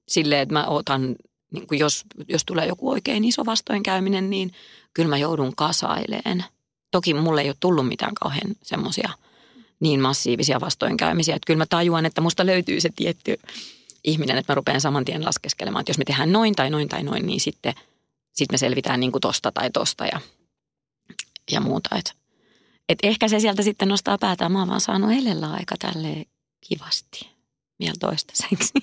Silleen, 0.08 0.40
että 0.40 0.52
mä 0.52 0.66
otan, 0.66 1.16
niin 1.52 1.66
kuin 1.66 1.78
jos, 1.78 2.04
jos 2.28 2.44
tulee 2.44 2.66
joku 2.66 2.90
oikein 2.90 3.24
iso 3.24 3.46
vastoinkäyminen, 3.46 4.30
niin 4.30 4.52
kyllä 4.94 5.08
mä 5.08 5.16
joudun 5.16 5.56
kasaileen. 5.56 6.44
Toki 6.90 7.14
mulle 7.14 7.40
ei 7.40 7.48
ole 7.48 7.56
tullut 7.60 7.88
mitään 7.88 8.14
kauhean 8.14 8.54
semmoisia 8.62 9.10
niin 9.80 10.00
massiivisia 10.00 10.60
vastoinkäymisiä, 10.60 11.36
että 11.36 11.46
kyllä 11.46 11.58
mä 11.58 11.66
tajuan, 11.66 12.06
että 12.06 12.20
musta 12.20 12.46
löytyy 12.46 12.80
se 12.80 12.90
tietty 12.96 13.38
ihminen, 14.04 14.38
että 14.38 14.52
mä 14.52 14.54
rupean 14.54 14.80
saman 14.80 15.04
tien 15.04 15.24
laskeskelemaan, 15.24 15.80
että 15.80 15.90
jos 15.90 15.98
me 15.98 16.04
tehdään 16.04 16.32
noin 16.32 16.54
tai 16.54 16.70
noin 16.70 16.88
tai 16.88 17.02
noin, 17.02 17.26
niin 17.26 17.40
sitten 17.40 17.74
sit 18.32 18.52
me 18.52 18.58
selvitään 18.58 19.00
niin 19.00 19.12
kuin 19.12 19.20
tosta 19.20 19.52
tai 19.52 19.70
tosta 19.70 20.06
ja, 20.06 20.20
ja 21.50 21.60
muuta. 21.60 21.96
Et, 21.96 22.14
et 22.88 22.98
ehkä 23.02 23.28
se 23.28 23.40
sieltä 23.40 23.62
sitten 23.62 23.88
nostaa 23.88 24.18
päätään. 24.18 24.52
Mä 24.52 24.58
oon 24.58 24.68
vaan 24.68 24.80
saanut 24.80 25.12
elellä 25.12 25.52
aika 25.52 25.74
tälleen 25.78 26.26
kivasti 26.60 27.30
vielä 27.80 27.94
toistaiseksi. 28.00 28.72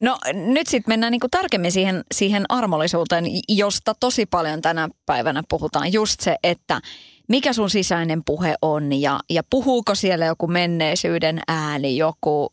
No 0.00 0.18
nyt 0.32 0.66
sitten 0.66 0.92
mennään 0.92 1.10
niinku 1.10 1.28
tarkemmin 1.30 1.72
siihen, 1.72 2.04
siihen 2.14 2.44
armollisuuteen, 2.48 3.24
josta 3.48 3.94
tosi 4.00 4.26
paljon 4.26 4.62
tänä 4.62 4.88
päivänä 5.06 5.42
puhutaan. 5.48 5.92
Just 5.92 6.20
se, 6.20 6.36
että 6.42 6.80
mikä 7.28 7.52
sun 7.52 7.70
sisäinen 7.70 8.24
puhe 8.24 8.54
on 8.62 9.00
ja, 9.00 9.20
ja 9.30 9.42
puhuuko 9.50 9.94
siellä 9.94 10.26
joku 10.26 10.46
menneisyyden 10.46 11.40
ääni, 11.48 11.96
joku 11.96 12.52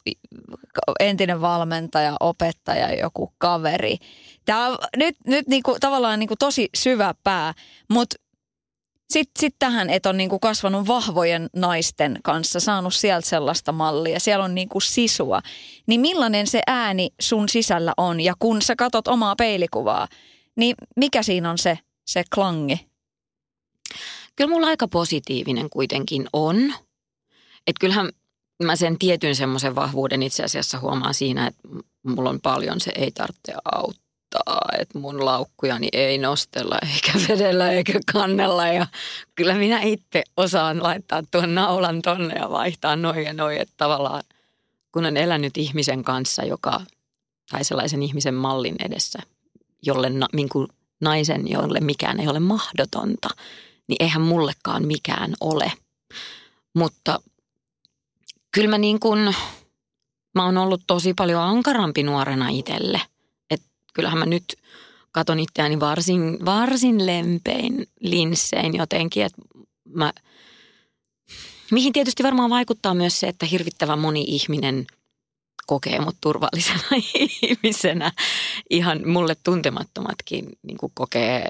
entinen 1.00 1.41
valmentaja, 1.41 2.15
opettaja, 2.20 2.94
joku 2.94 3.34
kaveri. 3.38 3.98
Tämä 4.46 4.67
on 4.67 4.77
nyt, 4.98 5.15
nyt 5.27 5.48
niinku, 5.48 5.77
tavallaan 5.79 6.20
niinku 6.20 6.36
tosi 6.39 6.70
syvä 6.77 7.13
pää, 7.24 7.53
mutta 7.89 8.15
sitten 9.10 9.39
sit 9.39 9.55
tähän, 9.60 9.89
että 9.89 10.10
on 10.10 10.17
niinku 10.17 10.39
kasvanut 10.39 10.88
vahvojen 10.88 11.50
naisten 11.55 12.20
kanssa, 12.24 12.60
saanut 12.60 12.94
sieltä 12.94 13.27
sellaista 13.27 13.72
mallia, 13.72 14.20
siellä 14.20 14.46
on 14.46 14.55
niinku 14.55 14.79
sisua. 14.79 15.41
Niin 15.88 16.01
millainen 16.01 16.48
se 16.48 16.62
ääni 16.67 17.10
sun 17.22 17.50
sisällä 17.50 17.94
on 17.98 18.22
ja 18.22 18.34
kun 18.39 18.62
sä 18.62 18.75
katot 18.75 19.08
omaa 19.08 19.36
peilikuvaa, 19.36 20.08
niin 20.55 20.75
mikä 20.96 21.24
siinä 21.24 21.51
on 21.51 21.58
se, 21.58 21.79
se 22.08 22.24
klangi? 22.36 22.95
Kyllä 24.36 24.50
mulla 24.50 24.68
aika 24.68 24.88
positiivinen 24.88 25.70
kuitenkin 25.70 26.27
on. 26.34 26.74
Että 27.68 27.80
kyllähän 27.80 28.10
mä 28.63 28.75
sen 28.75 29.00
tietyn 29.00 29.36
semmoisen 29.36 29.75
vahvuuden 29.75 30.24
itse 30.24 30.44
asiassa 30.44 30.80
huomaan 30.80 31.13
siinä, 31.13 31.48
että 31.48 31.68
mulla 32.04 32.30
on 32.30 32.42
paljon 32.42 32.80
se 32.80 32.92
ei 32.96 33.12
tarvitse 33.12 33.54
auttaa 33.74 34.06
että 34.80 35.00
mun 35.00 35.25
laukkujani 35.25 35.89
ei 35.94 36.18
nostella 36.18 36.80
eikä 36.94 37.20
vedellä 37.27 37.72
eikä 37.72 38.00
kannella. 38.13 38.68
Ja 38.68 38.88
kyllä 39.36 39.54
minä 39.54 39.82
itse 39.82 40.24
osaan 40.38 40.84
laittaa 40.84 41.24
tuon 41.32 41.56
naulan 41.56 42.01
tonne 42.01 42.36
ja 42.36 42.50
vaihtaa 42.50 42.96
noin 42.96 43.24
ja 43.24 43.34
noin, 43.34 43.62
että 43.62 43.74
tavallaan 43.77 44.24
kun 44.92 45.06
on 45.06 45.18
elänyt 45.18 45.58
ihmisen 45.58 46.04
kanssa, 46.04 46.44
joka, 46.44 46.82
tai 47.51 47.63
sellaisen 47.63 48.04
ihmisen 48.04 48.34
mallin 48.34 48.75
edessä, 48.80 49.20
jolle 49.82 50.12
niin 50.34 50.50
kuin 50.50 50.68
naisen, 51.01 51.48
jolle 51.48 51.80
mikään 51.80 52.20
ei 52.20 52.27
ole 52.27 52.39
mahdotonta, 52.39 53.30
niin 53.88 53.98
eihän 54.00 54.22
mullekaan 54.22 54.86
mikään 54.88 55.34
ole. 55.39 55.72
Mutta 56.74 57.20
kyllä 58.51 58.70
mä 58.70 58.77
niin 58.77 59.00
kuin, 59.00 59.36
mä 60.36 60.46
oon 60.46 60.58
ollut 60.58 60.82
tosi 60.88 61.13
paljon 61.13 61.42
ankarampi 61.42 62.04
nuorena 62.04 62.50
itselle– 62.50 63.01
kyllähän 63.96 64.20
mä 64.20 64.25
nyt 64.25 64.56
katon 65.12 65.39
itseäni 65.39 65.80
varsin, 65.80 66.46
varsin 66.46 67.06
lempein 67.06 67.88
linssein 68.00 68.75
jotenkin, 68.75 69.24
että 69.25 69.42
mä, 69.94 70.13
mihin 71.72 71.94
tietysti 71.94 72.24
varmaan 72.24 72.50
vaikuttaa 72.50 72.94
myös 72.94 73.20
se, 73.20 73.27
että 73.27 73.46
hirvittävän 73.46 74.00
moni 74.00 74.25
ihminen 74.27 74.88
kokee 75.68 76.00
mut 76.00 76.15
turvallisena 76.22 76.84
ihmisenä. 77.42 78.12
Ihan 78.70 79.08
mulle 79.08 79.36
tuntemattomatkin 79.44 80.46
niin 80.63 80.77
kokee 80.94 81.50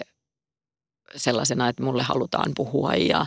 sellaisena, 1.16 1.70
että 1.70 1.84
mulle 1.84 2.04
halutaan 2.04 2.52
puhua 2.56 2.94
ja 2.94 3.26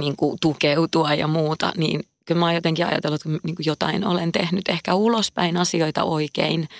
niin 0.00 0.16
kuin 0.16 0.38
tukeutua 0.40 1.14
ja 1.14 1.26
muuta, 1.26 1.72
niin 1.76 2.00
kyllä 2.24 2.38
mä 2.38 2.46
oon 2.46 2.54
jotenkin 2.54 2.86
ajatellut, 2.86 3.20
että 3.20 3.40
niin 3.42 3.56
kuin 3.56 3.66
jotain 3.66 4.06
olen 4.06 4.32
tehnyt 4.32 4.68
ehkä 4.68 4.94
ulospäin 4.94 5.56
asioita 5.56 6.04
oikein– 6.04 6.68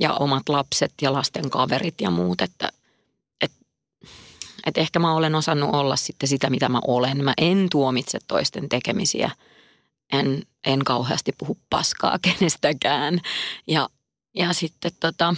ja 0.00 0.12
omat 0.12 0.48
lapset 0.48 0.92
ja 1.02 1.12
lasten 1.12 1.50
kaverit 1.50 2.00
ja 2.00 2.10
muut, 2.10 2.40
että 2.40 2.72
et, 3.40 3.52
et 4.66 4.78
ehkä 4.78 4.98
mä 4.98 5.14
olen 5.14 5.34
osannut 5.34 5.74
olla 5.74 5.96
sitten 5.96 6.28
sitä, 6.28 6.50
mitä 6.50 6.68
mä 6.68 6.80
olen. 6.86 7.24
Mä 7.24 7.34
en 7.36 7.66
tuomitse 7.70 8.18
toisten 8.26 8.68
tekemisiä, 8.68 9.30
en, 10.12 10.42
en 10.66 10.84
kauheasti 10.84 11.32
puhu 11.38 11.58
paskaa 11.70 12.18
kenestäkään 12.38 13.20
ja, 13.66 13.88
ja 14.34 14.52
sitten 14.52 14.92
tota, 15.00 15.34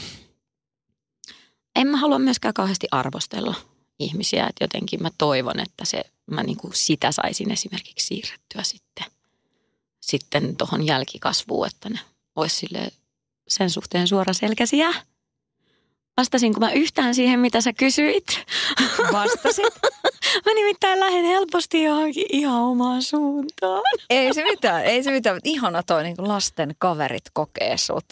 en 1.77 1.87
mä 1.87 1.97
halua 1.97 2.19
myöskään 2.19 2.55
kauheasti 2.55 2.87
arvostella 2.91 3.55
ihmisiä, 3.99 4.47
että 4.47 4.65
jotenkin 4.65 5.03
mä 5.03 5.11
toivon, 5.19 5.61
että 5.61 5.85
se, 5.85 6.05
mä 6.27 6.43
niinku 6.43 6.71
sitä 6.75 7.13
saisin 7.13 7.51
esimerkiksi 7.51 8.07
siirrettyä 8.07 8.63
sitten, 8.63 9.05
sitten 10.01 10.57
tuohon 10.57 10.87
jälkikasvuun, 10.87 11.67
että 11.67 11.89
ne 11.89 11.99
olisi 12.37 12.57
silleen 12.57 12.91
sen 13.49 13.71
suhteen 13.71 14.09
suoraselkäisiä. 14.09 14.95
Vastasinko 16.17 16.61
mä 16.61 16.73
yhtään 16.73 17.15
siihen, 17.15 17.41
mitä 17.41 17.61
sä 17.61 17.73
kysyit? 17.73 18.27
Vastasit. 19.13 19.75
mä 20.47 20.55
nimittäin 20.55 21.01
lähden 21.01 21.25
helposti 21.25 21.83
johonkin 21.83 22.27
ihan 22.29 22.61
omaan 22.61 23.03
suuntaan. 23.03 23.83
ei 24.11 24.35
se 24.35 24.45
mitään, 24.45 24.85
ei 24.85 25.03
se 25.03 25.11
mitään. 25.11 25.41
Ihana 25.45 25.83
toi 25.83 26.03
niin 26.03 26.17
lasten 26.19 26.75
kaverit 26.79 27.25
kokee 27.33 27.77
sut 27.77 28.05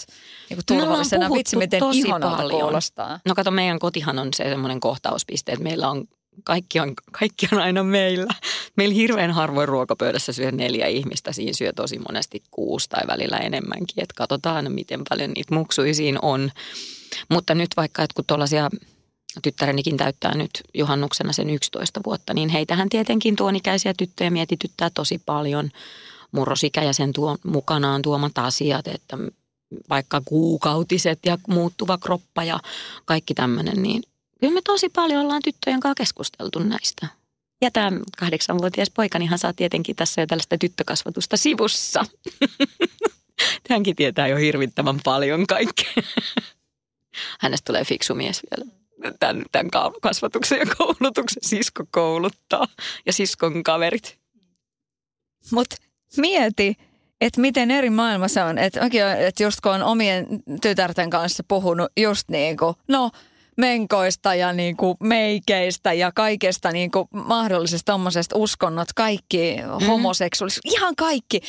niin 0.51 0.59
turvallisena. 0.67 1.31
Vitsi, 1.31 1.57
miten 1.57 1.83
ihanalta 1.93 2.49
kuulostaa. 2.49 3.21
No 3.25 3.35
kato, 3.35 3.51
meidän 3.51 3.79
kotihan 3.79 4.19
on 4.19 4.29
se 4.35 4.45
semmoinen 4.45 4.81
kohtauspiste, 4.81 5.53
että 5.53 5.65
meillä 5.65 5.91
on 5.91 6.05
kaikki 6.45 6.81
on, 6.81 6.95
kaikki 7.13 7.49
on 7.53 7.61
aina 7.61 7.83
meillä. 7.83 8.35
Meillä 8.77 8.95
hirveän 8.95 9.31
harvoin 9.31 9.69
ruokapöydässä 9.69 10.33
syö 10.33 10.53
neljä 10.53 10.87
ihmistä. 10.87 11.33
Siinä 11.33 11.53
syö 11.53 11.73
tosi 11.73 11.99
monesti 11.99 12.43
kuusi 12.51 12.89
tai 12.89 13.07
välillä 13.07 13.37
enemmänkin. 13.37 14.03
Että 14.03 14.15
katsotaan, 14.17 14.73
miten 14.73 15.01
paljon 15.09 15.31
niitä 15.31 15.55
muksuja 15.55 15.95
siinä 15.95 16.19
on. 16.23 16.51
Mutta 17.31 17.55
nyt 17.55 17.71
vaikka, 17.77 18.03
että 18.03 18.15
kun 18.15 18.25
tuollaisia 18.27 18.71
tyttärenikin 19.43 19.97
täyttää 19.97 20.35
nyt 20.35 20.51
juhannuksena 20.75 21.33
sen 21.33 21.51
11 21.51 22.01
vuotta, 22.07 22.35
niin 22.35 22.49
heitähän 22.49 22.89
tietenkin 22.89 23.37
tuon 23.37 23.57
ikäisiä 23.57 23.95
tyttöjä 23.99 24.31
mietityttää 24.31 24.91
tosi 24.91 25.21
paljon. 25.27 25.71
Murrosikä 26.33 26.83
ja 26.83 26.93
sen 26.93 27.13
tuo, 27.13 27.37
mukanaan 27.45 28.03
tuomat 28.03 28.39
asiat, 28.39 28.87
että 28.89 29.19
vaikka 29.91 30.23
kuukautiset 30.25 31.19
ja 31.27 31.39
muuttuva 31.49 31.99
kroppa 31.99 32.45
ja 32.45 32.61
kaikki 33.05 33.35
tämmöinen, 33.35 33.83
niin 33.83 34.03
Kyllä 34.45 34.55
me 34.55 34.63
tosi 34.65 34.89
paljon 34.89 35.23
ollaan 35.23 35.43
tyttöjen 35.43 35.81
kanssa 35.81 35.95
keskusteltu 35.95 36.59
näistä. 36.59 37.07
Ja 37.61 37.71
tämä 37.71 38.01
kahdeksanvuotias 38.19 38.91
poikanihan 38.91 39.39
saa 39.39 39.53
tietenkin 39.53 39.97
tässä 39.97 40.21
jo 40.21 40.27
tällaista 40.27 40.59
tyttökasvatusta 40.59 41.37
sivussa. 41.37 42.05
Hänkin 43.71 43.97
tietää 43.97 44.29
jo 44.29 44.37
hirvittävän 44.37 45.01
paljon 45.05 45.47
kaikkea. 45.47 46.03
Hänestä 47.41 47.67
tulee 47.67 47.85
fiksu 47.85 48.15
mies 48.15 48.43
vielä. 48.51 48.71
Tämän, 49.21 49.45
tämän 49.53 49.71
kasvatuksen 50.03 50.59
ja 50.59 50.67
koulutuksen 50.79 51.43
sisko 51.45 51.85
kouluttaa 51.91 52.67
ja 53.07 53.13
siskon 53.13 53.63
kaverit. 53.63 54.19
Mutta 55.53 55.77
mieti, 56.17 56.77
että 57.21 57.41
miten 57.41 57.71
eri 57.71 57.91
maailma 57.91 58.29
se 58.29 58.43
on. 58.43 58.59
Että 58.59 58.81
et 59.19 59.41
just 59.41 59.61
kun 59.61 59.73
on 59.73 59.83
omien 59.83 60.27
tytärten 60.63 61.11
kanssa 61.11 61.45
puhunut 61.49 61.93
just 61.97 62.29
niin 62.29 62.57
kuin, 62.57 62.75
no– 62.89 63.11
menkoista 63.57 64.35
ja 64.35 64.53
niin 64.53 64.77
kuin 64.77 64.97
meikeistä 65.01 65.93
ja 65.93 66.13
kaikesta 66.13 66.71
niin 66.71 66.91
kuin 66.91 67.09
mahdollisesta 67.13 67.93
tommosesta 67.93 68.39
uskonnot, 68.39 68.93
kaikki 68.93 69.57
mm. 69.57 69.87
homoseksuaalisuus, 69.87 70.61
ihan 70.65 70.97
kaikki. 70.97 71.41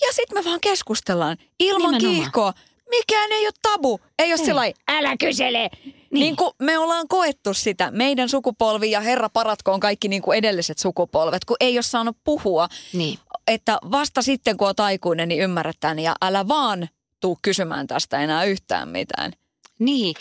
Ja 0.00 0.12
sitten 0.12 0.38
me 0.38 0.44
vaan 0.44 0.60
keskustellaan 0.60 1.36
ilman 1.60 1.92
Nimenomaan. 1.92 2.14
kiihkoa. 2.14 2.52
Mikään 2.90 3.32
ei 3.32 3.46
ole 3.46 3.52
tabu. 3.62 4.00
Ei 4.18 4.32
ole 4.32 4.36
sellainen, 4.36 4.74
älä 4.88 5.16
kysele. 5.16 5.70
Niin. 5.84 5.96
niin 6.10 6.36
kuin 6.36 6.50
me 6.62 6.78
ollaan 6.78 7.08
koettu 7.08 7.54
sitä. 7.54 7.90
Meidän 7.90 8.28
sukupolvi 8.28 8.90
ja 8.90 9.00
herra 9.00 9.28
paratkoon 9.28 9.80
kaikki 9.80 10.08
niin 10.08 10.22
kuin 10.22 10.38
edelliset 10.38 10.78
sukupolvet, 10.78 11.44
kun 11.44 11.56
ei 11.60 11.76
ole 11.76 11.82
saanut 11.82 12.16
puhua. 12.24 12.68
Niin. 12.92 13.18
Että 13.46 13.78
vasta 13.90 14.22
sitten 14.22 14.56
kun 14.56 14.66
oot 14.66 14.80
aikuinen, 14.80 15.28
niin 15.28 15.42
ymmärretään 15.42 15.98
ja 15.98 16.14
älä 16.22 16.48
vaan 16.48 16.88
tuu 17.20 17.38
kysymään 17.42 17.86
tästä 17.86 18.18
enää 18.20 18.44
yhtään 18.44 18.88
mitään. 18.88 19.32
Niin, 19.78 20.14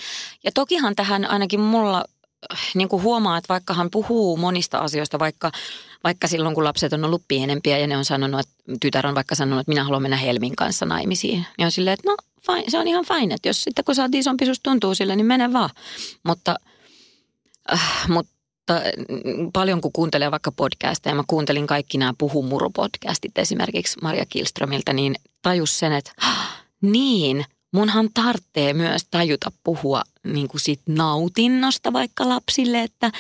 ja 0.44 0.52
tokihan 0.54 0.96
tähän 0.96 1.26
ainakin 1.26 1.60
mulla 1.60 2.06
niin 2.76 2.90
kuin 2.90 3.04
huomaa, 3.04 3.38
että 3.38 3.54
vaikka 3.54 3.74
hän 3.74 3.92
puhuu 3.92 4.38
monista 4.38 4.78
asioista, 4.78 5.20
vaikka, 5.20 5.52
vaikka 6.06 6.28
silloin 6.28 6.56
kun 6.56 6.64
lapset 6.64 6.94
on 6.94 7.06
ollut 7.06 7.22
pienempiä 7.28 7.78
ja 7.78 7.88
ne 7.88 7.98
on 7.98 8.06
sanonut, 8.06 8.40
että 8.40 8.74
tytär 8.80 9.08
on 9.08 9.16
vaikka 9.16 9.36
sanonut, 9.36 9.60
että 9.60 9.72
minä 9.72 9.84
haluan 9.84 10.02
mennä 10.02 10.18
Helmin 10.18 10.56
kanssa 10.56 10.86
naimisiin. 10.86 11.46
Niin 11.58 11.66
on 11.66 11.72
silleen, 11.72 11.94
että 11.94 12.10
no 12.10 12.18
fine, 12.46 12.64
se 12.68 12.80
on 12.80 12.88
ihan 12.88 13.06
fine, 13.06 13.34
että 13.34 13.50
jos 13.50 13.62
sitten 13.62 13.86
kun 13.86 14.00
oot 14.00 14.16
isompi, 14.16 14.46
susta 14.46 14.70
tuntuu 14.70 14.96
sille, 14.96 15.16
niin 15.16 15.26
mene 15.26 15.54
vaan. 15.54 15.70
Mutta, 16.24 16.56
äh, 17.74 18.10
mutta 18.10 18.36
mutta 18.70 18.84
paljon 19.54 19.82
kun 19.82 19.92
kuuntelee 19.94 20.32
vaikka 20.32 20.52
podcasteja, 20.52 21.16
mä 21.16 21.24
kuuntelin 21.28 21.68
kaikki 21.68 21.98
nämä 21.98 22.14
Puhumuru-podcastit 22.24 23.32
esimerkiksi 23.36 23.98
Maria 24.02 24.26
Kilströmiltä, 24.26 24.94
niin 24.94 25.16
tajus 25.42 25.80
sen, 25.80 25.94
että 25.94 26.12
niin, 26.82 27.46
munhan 27.72 28.10
tarvitsee 28.14 28.74
myös 28.74 29.02
tajuta 29.12 29.52
puhua 29.64 30.02
niin 30.24 30.48
kuin 30.48 30.62
siitä 30.62 30.84
nautinnosta 30.90 31.94
vaikka 31.94 32.30
lapsille, 32.30 32.82
että 32.82 33.12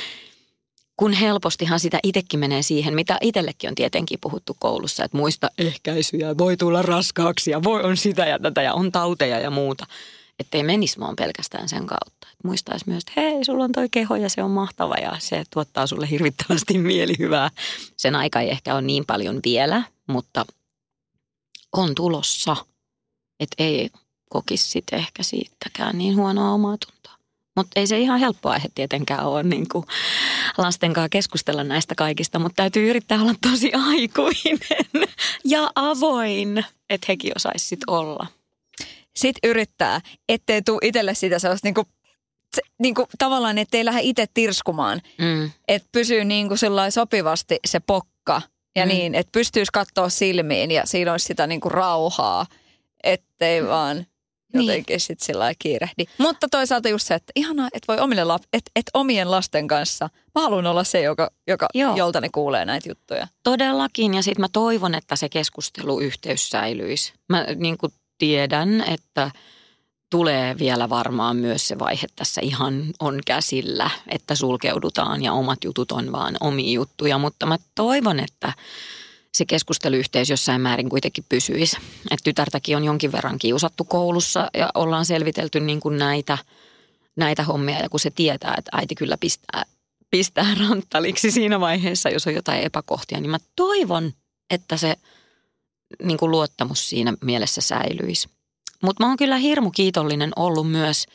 kun 0.97 1.13
helpostihan 1.13 1.79
sitä 1.79 1.99
itsekin 2.03 2.39
menee 2.39 2.61
siihen, 2.61 2.95
mitä 2.95 3.17
itsellekin 3.21 3.69
on 3.69 3.75
tietenkin 3.75 4.19
puhuttu 4.21 4.55
koulussa, 4.59 5.03
että 5.03 5.17
muista 5.17 5.49
ehkäisyjä, 5.57 6.37
voi 6.37 6.57
tulla 6.57 6.81
raskaaksi 6.81 7.51
ja 7.51 7.63
voi 7.63 7.83
on 7.83 7.97
sitä 7.97 8.25
ja 8.25 8.39
tätä 8.39 8.61
ja 8.61 8.73
on 8.73 8.91
tauteja 8.91 9.39
ja 9.39 9.49
muuta. 9.49 9.85
Että 10.39 10.57
ei 10.57 10.63
menisi 10.63 10.99
vaan 10.99 11.15
pelkästään 11.15 11.69
sen 11.69 11.85
kautta. 11.85 12.27
Että 12.31 12.47
muistaisi 12.47 12.89
myös, 12.89 13.03
että 13.07 13.21
hei, 13.21 13.45
sulla 13.45 13.63
on 13.63 13.71
toi 13.71 13.87
keho 13.91 14.15
ja 14.15 14.29
se 14.29 14.43
on 14.43 14.51
mahtava 14.51 14.95
ja 14.95 15.15
se 15.19 15.43
tuottaa 15.53 15.87
sulle 15.87 16.09
hirvittävästi 16.09 16.77
mielihyvää. 16.87 17.51
Sen 17.97 18.15
aika 18.15 18.41
ei 18.41 18.49
ehkä 18.49 18.73
ole 18.73 18.81
niin 18.81 19.05
paljon 19.05 19.39
vielä, 19.45 19.83
mutta 20.07 20.45
on 21.73 21.95
tulossa. 21.95 22.55
Että 23.39 23.63
ei 23.63 23.89
kokisi 24.29 24.71
sitten 24.71 24.99
ehkä 24.99 25.23
siitäkään 25.23 25.97
niin 25.97 26.15
huonoa 26.15 26.51
omaa 26.51 26.77
tuntoa. 26.77 26.94
Mutta 27.55 27.79
ei 27.79 27.87
se 27.87 27.99
ihan 27.99 28.19
helppo 28.19 28.49
aihe 28.49 28.67
tietenkään 28.75 29.25
ole 29.25 29.43
niin 29.43 29.69
kuin 29.71 29.85
lasten 30.57 30.93
kanssa 30.93 31.09
keskustella 31.09 31.63
näistä 31.63 31.95
kaikista, 31.95 32.39
mutta 32.39 32.55
täytyy 32.55 32.89
yrittää 32.89 33.21
olla 33.21 33.35
tosi 33.51 33.71
aikuinen 33.73 34.59
ja 35.45 35.71
avoin, 35.75 36.65
että 36.89 37.05
hekin 37.09 37.31
osaisi 37.35 37.77
olla. 37.87 38.27
Sitten 39.15 39.49
yrittää, 39.49 40.01
ettei 40.29 40.61
tule 40.61 40.79
itselle 40.81 41.13
sitä 41.13 41.39
sellaista 41.39 41.67
niinku, 41.67 41.83
se, 42.55 42.61
niinku, 42.79 43.07
tavallaan, 43.17 43.57
ettei 43.57 43.85
lähde 43.85 44.01
itse 44.03 44.25
tirskumaan. 44.33 45.01
Mm. 45.17 45.51
Että 45.67 45.89
pysyy 45.91 46.23
niinku 46.23 46.55
sopivasti 46.89 47.59
se 47.67 47.79
pokka 47.79 48.41
ja 48.75 48.85
mm. 48.85 48.89
niin, 48.89 49.15
että 49.15 49.31
pystyisi 49.31 49.71
katsoa 49.73 50.09
silmiin 50.09 50.71
ja 50.71 50.85
siinä 50.85 51.11
olisi 51.11 51.25
sitä 51.25 51.47
niinku 51.47 51.69
rauhaa, 51.69 52.45
ettei 53.03 53.61
mm. 53.61 53.67
vaan 53.67 53.95
niin. 53.95 54.14
Jotenkin 54.61 54.93
niin. 54.93 54.99
sitten 54.99 55.25
sillä 55.25 55.53
kiirehdi. 55.59 56.05
Mutta 56.17 56.47
toisaalta 56.51 56.89
just 56.89 57.07
se, 57.07 57.13
että 57.13 57.31
ihanaa, 57.35 57.67
että 57.73 57.93
voi 57.93 57.99
omille 57.99 58.23
lap, 58.23 58.43
et, 58.53 58.63
et 58.75 58.85
omien 58.93 59.31
lasten 59.31 59.67
kanssa. 59.67 60.09
Mä 60.35 60.41
haluan 60.41 60.67
olla 60.67 60.83
se, 60.83 61.01
joka, 61.01 61.31
joka 61.47 61.67
jolta 61.95 62.21
ne 62.21 62.29
kuulee 62.29 62.65
näitä 62.65 62.89
juttuja. 62.89 63.27
Todellakin 63.43 64.13
ja 64.13 64.23
sitten 64.23 64.41
mä 64.41 64.47
toivon, 64.53 64.95
että 64.95 65.15
se 65.15 65.29
keskusteluyhteys 65.29 66.49
säilyisi. 66.49 67.13
Mä 67.29 67.45
niin 67.55 67.77
kuin 67.77 67.93
tiedän, 68.17 68.81
että 68.81 69.31
tulee 70.09 70.57
vielä 70.59 70.89
varmaan 70.89 71.37
myös 71.37 71.67
se 71.67 71.79
vaihe 71.79 72.07
tässä 72.15 72.41
ihan 72.43 72.83
on 72.99 73.19
käsillä, 73.25 73.89
että 74.07 74.35
sulkeudutaan 74.35 75.23
ja 75.23 75.33
omat 75.33 75.63
jutut 75.63 75.91
on 75.91 76.11
vaan 76.11 76.37
omia 76.39 76.73
juttuja, 76.73 77.17
mutta 77.17 77.45
mä 77.45 77.57
toivon, 77.75 78.19
että 78.19 78.53
se 79.35 79.45
keskusteluyhteys 79.45 80.29
jossain 80.29 80.61
määrin 80.61 80.89
kuitenkin 80.89 81.25
pysyisi. 81.29 81.77
Et 82.11 82.19
tytärtäkin 82.23 82.77
on 82.77 82.83
jonkin 82.83 83.11
verran 83.11 83.39
kiusattu 83.39 83.83
koulussa 83.83 84.49
ja 84.57 84.69
ollaan 84.75 85.05
selvitelty 85.05 85.59
niin 85.59 85.79
kuin 85.79 85.97
näitä, 85.97 86.37
näitä 87.15 87.43
hommia 87.43 87.79
ja 87.79 87.89
kun 87.89 87.99
se 87.99 88.09
tietää, 88.09 88.55
että 88.57 88.77
äiti 88.77 88.95
kyllä 88.95 89.17
pistää, 89.17 89.63
pistää 90.11 90.55
ranttaliksi 90.69 91.31
siinä 91.31 91.59
vaiheessa, 91.59 92.09
jos 92.09 92.27
on 92.27 92.33
jotain 92.33 92.63
epäkohtia, 92.63 93.19
niin 93.21 93.31
mä 93.31 93.37
toivon, 93.55 94.13
että 94.49 94.77
se 94.77 94.95
niin 96.03 96.17
kuin 96.17 96.31
luottamus 96.31 96.89
siinä 96.89 97.13
mielessä 97.21 97.61
säilyisi. 97.61 98.29
Mutta 98.81 99.03
mä 99.03 99.07
oon 99.07 99.17
kyllä 99.17 99.37
hirmu 99.37 99.71
kiitollinen 99.71 100.31
ollut 100.35 100.71
myös 100.71 101.05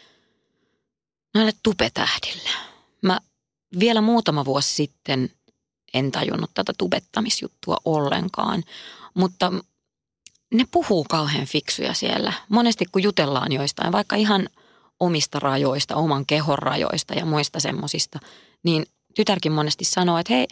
näille 1.35 1.53
tupetähdille. 1.63 2.51
Mä 3.03 3.21
vielä 3.79 4.01
muutama 4.01 4.45
vuosi 4.45 4.73
sitten– 4.73 5.31
en 5.95 6.13
tajunnut 6.13 6.51
tätä 6.55 6.73
tubettamisjuttua 6.79 7.77
ollenkaan. 7.85 8.63
Mutta 9.15 9.53
ne 10.55 10.65
puhuu 10.71 11.07
kauhean 11.09 11.47
fiksuja 11.47 11.95
siellä. 11.95 12.33
Monesti 12.49 12.85
kun 12.93 13.03
jutellaan 13.03 13.53
joistain, 13.53 13.93
vaikka 13.93 14.17
ihan 14.17 14.49
omista 15.01 15.39
rajoista, 15.39 15.97
oman 15.97 16.27
kehon 16.27 16.59
rajoista 16.59 17.15
ja 17.15 17.27
muista 17.27 17.61
semmosista, 17.61 18.19
niin 18.63 18.87
tytärkin 19.15 19.53
monesti 19.53 19.85
sanoo, 19.85 20.19
että 20.19 20.33
hei, 20.33 20.47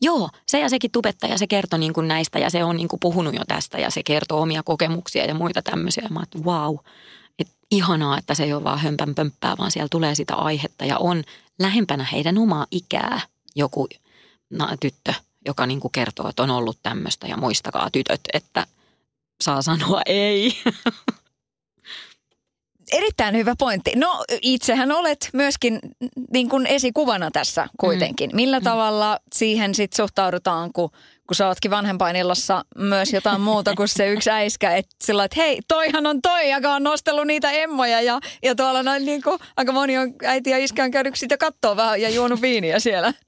joo, 0.00 0.30
se 0.46 0.60
ja 0.60 0.68
sekin 0.68 0.90
tubettaja, 0.90 1.38
se 1.38 1.46
kertoo 1.46 1.78
niin 1.78 1.92
kuin 1.92 2.08
näistä 2.08 2.38
ja 2.38 2.50
se 2.50 2.64
on 2.64 2.76
niin 2.76 2.88
kuin 2.88 3.00
puhunut 3.00 3.34
jo 3.34 3.42
tästä 3.48 3.78
ja 3.78 3.90
se 3.90 4.02
kertoo 4.02 4.40
omia 4.40 4.62
kokemuksia 4.62 5.24
ja 5.24 5.34
muita 5.34 5.62
tämmöisiä. 5.62 6.08
Mä 6.10 6.22
että 6.22 6.38
wow, 6.38 6.76
että 7.38 7.54
ihanaa, 7.70 8.18
että 8.18 8.34
se 8.34 8.44
ei 8.44 8.52
ole 8.52 8.64
vaan 8.64 8.78
hömpän 8.78 9.14
pömppää, 9.14 9.54
vaan 9.58 9.70
siellä 9.70 9.88
tulee 9.90 10.14
sitä 10.14 10.34
aihetta 10.34 10.84
ja 10.84 10.98
on 10.98 11.24
lähempänä 11.58 12.04
heidän 12.12 12.38
omaa 12.38 12.66
ikää 12.70 13.20
joku 13.56 13.88
tyttö, 14.80 15.14
joka 15.46 15.66
niin 15.66 15.80
kuin 15.80 15.92
kertoo, 15.92 16.28
että 16.28 16.42
on 16.42 16.50
ollut 16.50 16.78
tämmöistä 16.82 17.26
ja 17.26 17.36
muistakaa 17.36 17.90
tytöt, 17.90 18.20
että 18.32 18.66
saa 19.40 19.62
sanoa 19.62 20.00
ei. 20.06 20.58
Erittäin 22.92 23.36
hyvä 23.36 23.54
pointti. 23.58 23.92
No 23.96 24.24
itsehän 24.42 24.92
olet 24.92 25.30
myöskin 25.32 25.78
niin 26.32 26.48
kuin 26.48 26.66
esikuvana 26.66 27.30
tässä 27.30 27.68
kuitenkin. 27.80 28.30
Mm. 28.30 28.36
Millä 28.36 28.60
mm. 28.60 28.64
tavalla 28.64 29.18
siihen 29.34 29.74
sitten 29.74 29.96
suhtaudutaan, 29.96 30.72
kun, 30.72 30.90
kun 31.26 31.34
sä 31.34 31.48
ootkin 31.48 31.70
vanhempainillassa 31.70 32.64
myös 32.78 33.12
jotain 33.12 33.40
muuta 33.40 33.74
kuin 33.74 33.88
se 33.88 34.12
yksi 34.12 34.30
äiskä. 34.30 34.76
Että 34.76 34.96
sillä 35.04 35.24
että 35.24 35.40
hei, 35.40 35.60
toihan 35.68 36.06
on 36.06 36.22
toi, 36.22 36.50
joka 36.50 36.74
on 36.74 36.82
nostellut 36.82 37.26
niitä 37.26 37.50
emmoja 37.50 38.00
ja, 38.00 38.20
ja 38.42 38.54
tuolla 38.54 38.82
noin 38.82 39.04
niin 39.04 39.22
kuin, 39.22 39.38
aika 39.56 39.72
moni 39.72 39.98
on 39.98 40.14
äiti 40.24 40.50
ja 40.50 40.58
iskä 40.58 40.84
on 40.84 40.90
käynyt 40.90 41.16
sitä 41.16 41.36
kattoa 41.36 41.76
vähän 41.76 42.00
ja 42.00 42.10
juonut 42.10 42.42
viiniä 42.42 42.78
siellä. 42.78 43.12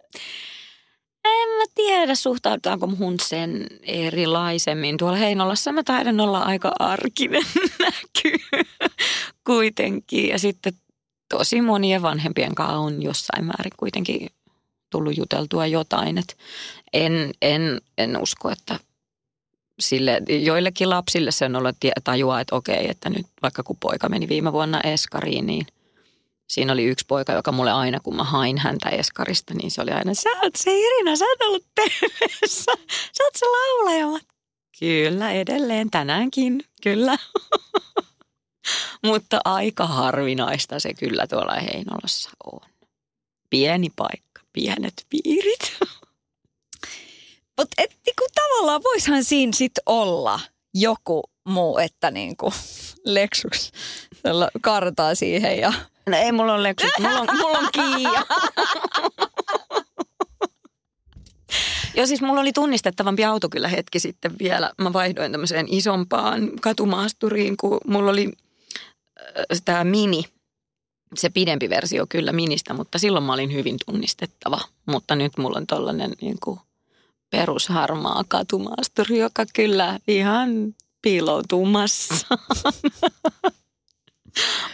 En 1.27 1.49
mä 1.49 1.65
tiedä, 1.75 2.15
suhtaudutaanko 2.15 2.87
muhun 2.87 3.15
sen 3.21 3.67
erilaisemmin. 3.83 4.97
Tuolla 4.97 5.17
Heinolassa 5.17 5.73
mä 5.73 5.83
taidan 5.83 6.21
olla 6.21 6.41
aika 6.41 6.73
arkinen 6.79 7.43
näky 7.85 8.39
kuitenkin. 9.45 10.29
Ja 10.29 10.39
sitten 10.39 10.73
tosi 11.29 11.61
monien 11.61 12.03
vanhempien 12.03 12.55
kanssa 12.55 12.77
on 12.77 13.03
jossain 13.03 13.45
määrin 13.45 13.73
kuitenkin 13.77 14.29
tullut 14.91 15.17
juteltua 15.17 15.67
jotain. 15.67 16.19
Et 16.19 16.37
en, 16.93 17.13
en, 17.43 17.81
en 17.99 18.23
usko, 18.23 18.51
että 18.51 18.79
sille, 19.81 20.23
joillekin 20.29 20.91
lapsille 20.91 21.31
se 21.31 21.45
on 21.45 21.57
ollut 21.57 21.77
tajua, 22.05 22.41
että 22.41 22.57
okei, 22.57 22.91
että 22.91 23.11
nyt 23.11 23.27
vaikka 23.43 23.63
kun 23.63 23.77
poika 23.81 24.09
meni 24.09 24.29
viime 24.29 24.53
vuonna 24.53 24.81
Eskariin, 24.81 25.47
niin 25.47 25.67
Siinä 26.47 26.73
oli 26.73 26.85
yksi 26.85 27.05
poika, 27.09 27.33
joka 27.33 27.53
mulle 27.53 27.73
aina, 27.73 28.01
kun 28.01 28.17
mä 28.17 28.25
hain 28.25 28.59
häntä 28.59 28.89
Eskarista, 28.89 29.55
niin 29.55 29.71
se 29.71 29.83
oli 29.83 29.91
aina, 29.91 30.15
sä 30.15 30.29
oot 30.43 30.57
se 30.57 30.71
Irina, 30.79 31.17
sä 31.17 31.25
oot 31.25 31.41
ollut 31.41 31.67
TVssä, 31.75 32.73
sä 33.13 33.25
oot 33.25 33.37
se 33.37 33.47
laulaja. 33.47 34.21
Kyllä, 34.79 35.33
edelleen 35.33 35.91
tänäänkin, 35.91 36.65
kyllä. 36.83 37.19
Mutta 39.07 39.41
aika 39.45 39.87
harvinaista 39.87 40.81
se 40.81 40.95
kyllä 40.95 41.27
tuolla 41.27 41.55
Heinolassa 41.55 42.31
on. 42.53 42.61
Pieni 43.51 43.91
paikka, 43.97 44.41
pienet 44.53 45.07
piirit. 45.09 45.79
Mutta 47.59 47.83
niinku, 48.07 48.27
tavallaan 48.35 48.83
voishan 48.83 49.25
siinä 49.25 49.53
sitten 49.53 49.83
olla 49.87 50.41
joku 50.75 51.23
muu, 51.45 51.79
että 51.79 52.11
niinku 52.11 52.53
Lexus 53.05 53.73
kartaa 54.61 55.15
siihen 55.15 55.59
ja 55.59 55.73
No 56.11 56.17
ei 56.17 56.33
mulla 56.33 56.55
ole 56.55 56.63
leksut, 56.63 56.91
mulla 57.01 57.21
on, 57.21 57.27
mulla 57.39 57.59
on 57.59 57.69
Kiia. 57.73 58.23
Joo, 61.97 62.07
siis 62.07 62.23
mulla 62.23 62.41
oli 62.41 62.53
tunnistettavampi 62.53 63.25
auto 63.25 63.49
kyllä 63.49 63.69
hetki 63.69 64.01
sitten 64.01 64.33
vielä. 64.39 64.73
Mä 64.79 64.93
vaihdoin 64.93 65.33
tämmöiseen 65.33 65.67
isompaan 65.71 66.51
katumaasturiin, 66.61 67.57
kun 67.57 67.81
mulla 67.87 68.11
oli 68.11 68.33
äh, 69.21 69.61
tämä 69.65 69.85
mini, 69.85 70.25
se 71.15 71.31
pidempi 71.31 71.71
versio 71.71 72.07
kyllä 72.09 72.33
ministä, 72.33 72.75
mutta 72.75 72.99
silloin 72.99 73.25
mä 73.25 73.33
olin 73.33 73.53
hyvin 73.53 73.77
tunnistettava. 73.87 74.61
Mutta 74.87 75.17
nyt 75.17 75.33
mulla 75.39 75.59
on 75.59 75.67
tollainen 75.67 76.13
niin 76.21 76.37
kuin 76.43 76.61
perusharmaa 77.31 78.25
katumaasturi, 78.29 79.19
joka 79.19 79.45
kyllä 79.55 79.99
ihan 80.09 80.75
piiloutuu 81.03 81.67
massaan. 81.67 82.39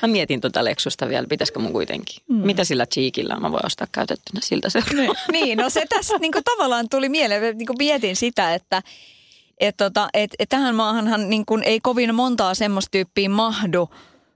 Mä 0.03 0.09
mietin 0.09 0.41
tuota 0.41 0.65
Lexusta 0.65 1.09
vielä, 1.09 1.27
pitäisikö 1.27 1.59
mun 1.59 1.73
kuitenkin. 1.73 2.23
Mm. 2.29 2.37
Mitä 2.37 2.65
sillä 2.65 2.87
cheekillä 2.87 3.41
mä 3.41 3.53
voin 3.53 3.67
ostaa 3.67 3.87
käytettynä 3.93 4.41
siltä 4.43 4.71
seuraavalla? 4.71 5.21
Niin, 5.33 5.59
no 5.59 5.71
se 5.71 5.87
tässä 5.89 6.19
niin 6.19 6.33
kuin 6.33 6.45
tavallaan 6.45 6.89
tuli 6.89 7.09
mieleen. 7.09 7.59
Niin 7.59 7.67
kuin 7.67 7.77
mietin 7.79 8.17
sitä, 8.17 8.55
että 8.55 8.83
et 9.59 9.77
tota, 9.77 10.09
et, 10.15 10.31
et 10.39 10.49
tähän 10.49 10.75
maahanhan 10.75 11.31
niin 11.31 11.47
kuin 11.47 11.63
ei 11.63 11.81
kovin 11.81 12.15
montaa 12.15 12.55
semmoista 12.55 12.91
tyyppiä 12.91 13.29
mahdu, 13.29 13.91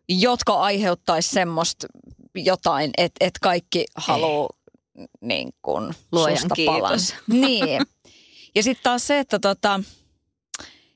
jotka 0.09 0.55
aiheuttaisi 0.55 1.29
semmoista 1.29 1.87
jotain, 2.35 2.91
että 2.97 3.27
et 3.27 3.35
kaikki 3.43 3.85
haluaa 3.97 4.49
niin 5.21 5.55
kuin 5.63 5.95
Luojan 6.13 6.51
kiitos. 6.55 7.15
Niin. 7.27 7.83
Ja 8.55 8.63
sitten 8.63 8.83
taas 8.83 9.07
se, 9.07 9.19
että 9.19 9.39
tota, 9.39 9.81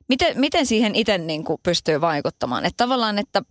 miten, 0.08 0.40
miten 0.40 0.66
siihen 0.66 0.94
itse 0.94 1.18
niin 1.18 1.44
kuin 1.44 1.60
pystyy 1.62 2.00
vaikuttamaan. 2.00 2.64
Että 2.64 2.84
tavallaan, 2.84 3.18
että 3.18 3.42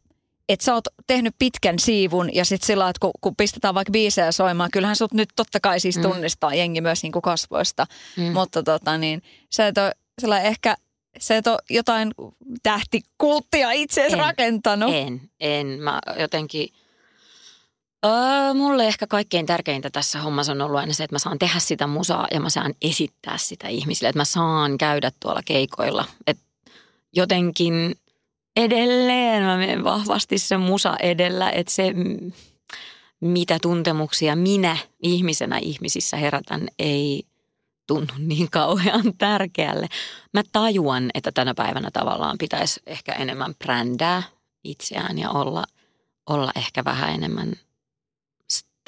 että 0.50 0.66
sä 0.66 0.74
oot 0.74 0.84
tehnyt 1.08 1.36
pitkän 1.40 1.80
siivun 1.80 2.36
ja 2.36 2.46
sitten 2.46 2.68
sillä 2.68 2.90
että 2.90 3.00
kun, 3.00 3.12
kun 3.22 3.36
pistetään 3.36 3.76
vaikka 3.76 3.92
biisejä 3.92 4.32
soimaan, 4.32 4.72
kyllähän 4.72 4.96
sut 4.96 5.14
nyt 5.14 5.30
totta 5.36 5.60
kai 5.60 5.80
siis 5.80 5.98
tunnistaa 5.98 6.50
mm. 6.50 6.58
jengi 6.58 6.82
myös 6.82 7.04
niin 7.04 7.12
kuin 7.12 7.22
kasvoista. 7.22 7.88
Mm. 8.18 8.24
Mutta 8.24 8.64
tota 8.64 8.98
niin, 8.98 9.22
sä 9.50 9.68
et 9.68 9.76
ole 10.24 10.42
ehkä 10.42 10.76
se 11.20 11.38
et 11.38 11.48
ole 11.48 11.58
jotain 11.70 12.12
tähtikulttia 12.64 13.72
itse 13.72 14.02
asiassa 14.02 14.26
rakentanut. 14.26 14.94
En, 14.94 15.22
en. 15.40 15.68
Mä 15.68 16.00
jotenkin, 16.20 16.70
öö, 18.06 18.54
mulle 18.54 18.88
ehkä 18.88 19.08
kaikkein 19.08 19.46
tärkeintä 19.46 19.90
tässä 19.90 20.20
hommassa 20.20 20.52
on 20.52 20.62
ollut 20.62 20.80
aina 20.80 20.94
se, 20.94 21.04
että 21.04 21.16
mä 21.16 21.20
saan 21.20 21.40
tehdä 21.40 21.60
sitä 21.60 21.88
musaa 21.88 22.28
ja 22.32 22.40
mä 22.40 22.50
saan 22.50 22.74
esittää 22.82 23.38
sitä 23.38 23.68
ihmisille. 23.68 24.10
Että 24.10 24.20
mä 24.20 24.26
saan 24.26 24.78
käydä 24.78 25.12
tuolla 25.20 25.42
keikoilla. 25.46 26.06
Et 26.28 26.38
jotenkin 27.14 27.96
edelleen 28.56 29.44
mä 29.44 29.58
menen 29.58 29.84
vahvasti 29.84 30.38
se 30.38 30.58
musa 30.58 30.96
edellä, 31.00 31.50
että 31.50 31.74
se 31.74 31.94
mitä 33.22 33.58
tuntemuksia 33.62 34.36
minä 34.36 34.78
ihmisenä 35.04 35.58
ihmisissä 35.58 36.18
herätän 36.18 36.68
ei 36.80 37.24
tunnu 37.88 38.14
niin 38.18 38.50
kauhean 38.52 39.14
tärkeälle. 39.18 39.88
Mä 40.34 40.42
tajuan, 40.52 41.10
että 41.14 41.32
tänä 41.32 41.54
päivänä 41.54 41.90
tavallaan 41.94 42.38
pitäisi 42.38 42.82
ehkä 42.86 43.12
enemmän 43.14 43.56
brändää 43.56 44.24
itseään 44.64 45.18
ja 45.18 45.30
olla, 45.30 45.64
olla 46.30 46.52
ehkä 46.56 46.86
vähän 46.86 47.14
enemmän 47.14 47.54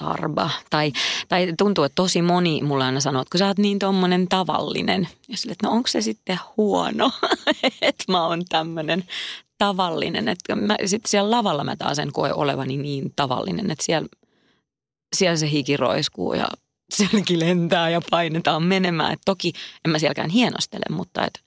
starba. 0.01 0.49
Tai, 0.69 0.91
tai 1.29 1.53
tuntuu, 1.57 1.83
että 1.83 1.95
tosi 1.95 2.21
moni 2.21 2.61
mulle 2.63 2.83
aina 2.83 2.99
sanoo, 2.99 3.21
että 3.21 3.31
kun 3.31 3.39
sä 3.39 3.47
oot 3.47 3.57
niin 3.57 3.79
tommonen 3.79 4.27
tavallinen. 4.27 5.07
Ja 5.27 5.37
sille, 5.37 5.51
että 5.51 5.67
no 5.67 5.73
onko 5.73 5.87
se 5.87 6.01
sitten 6.01 6.39
huono, 6.57 7.11
että 7.81 8.03
mä 8.07 8.27
oon 8.27 8.45
tämmöinen 8.49 9.03
tavallinen. 9.57 10.27
Että 10.27 10.55
mä, 10.55 10.75
sit 10.85 11.05
siellä 11.05 11.31
lavalla 11.31 11.63
mä 11.63 11.75
taas 11.75 11.99
en 11.99 12.11
koe 12.11 12.33
olevani 12.33 12.77
niin 12.77 13.13
tavallinen, 13.15 13.71
että 13.71 13.85
siellä, 13.85 14.07
siellä 15.15 15.37
se 15.37 15.51
hiki 15.51 15.77
roiskuu 15.77 16.33
ja 16.33 16.47
sielläkin 16.95 17.39
lentää 17.39 17.89
ja 17.89 18.01
painetaan 18.11 18.63
menemään. 18.63 19.13
Et 19.13 19.21
toki 19.25 19.53
en 19.85 19.91
mä 19.91 19.99
sielläkään 19.99 20.29
hienostele, 20.29 20.95
mutta 20.95 21.25
et 21.25 21.39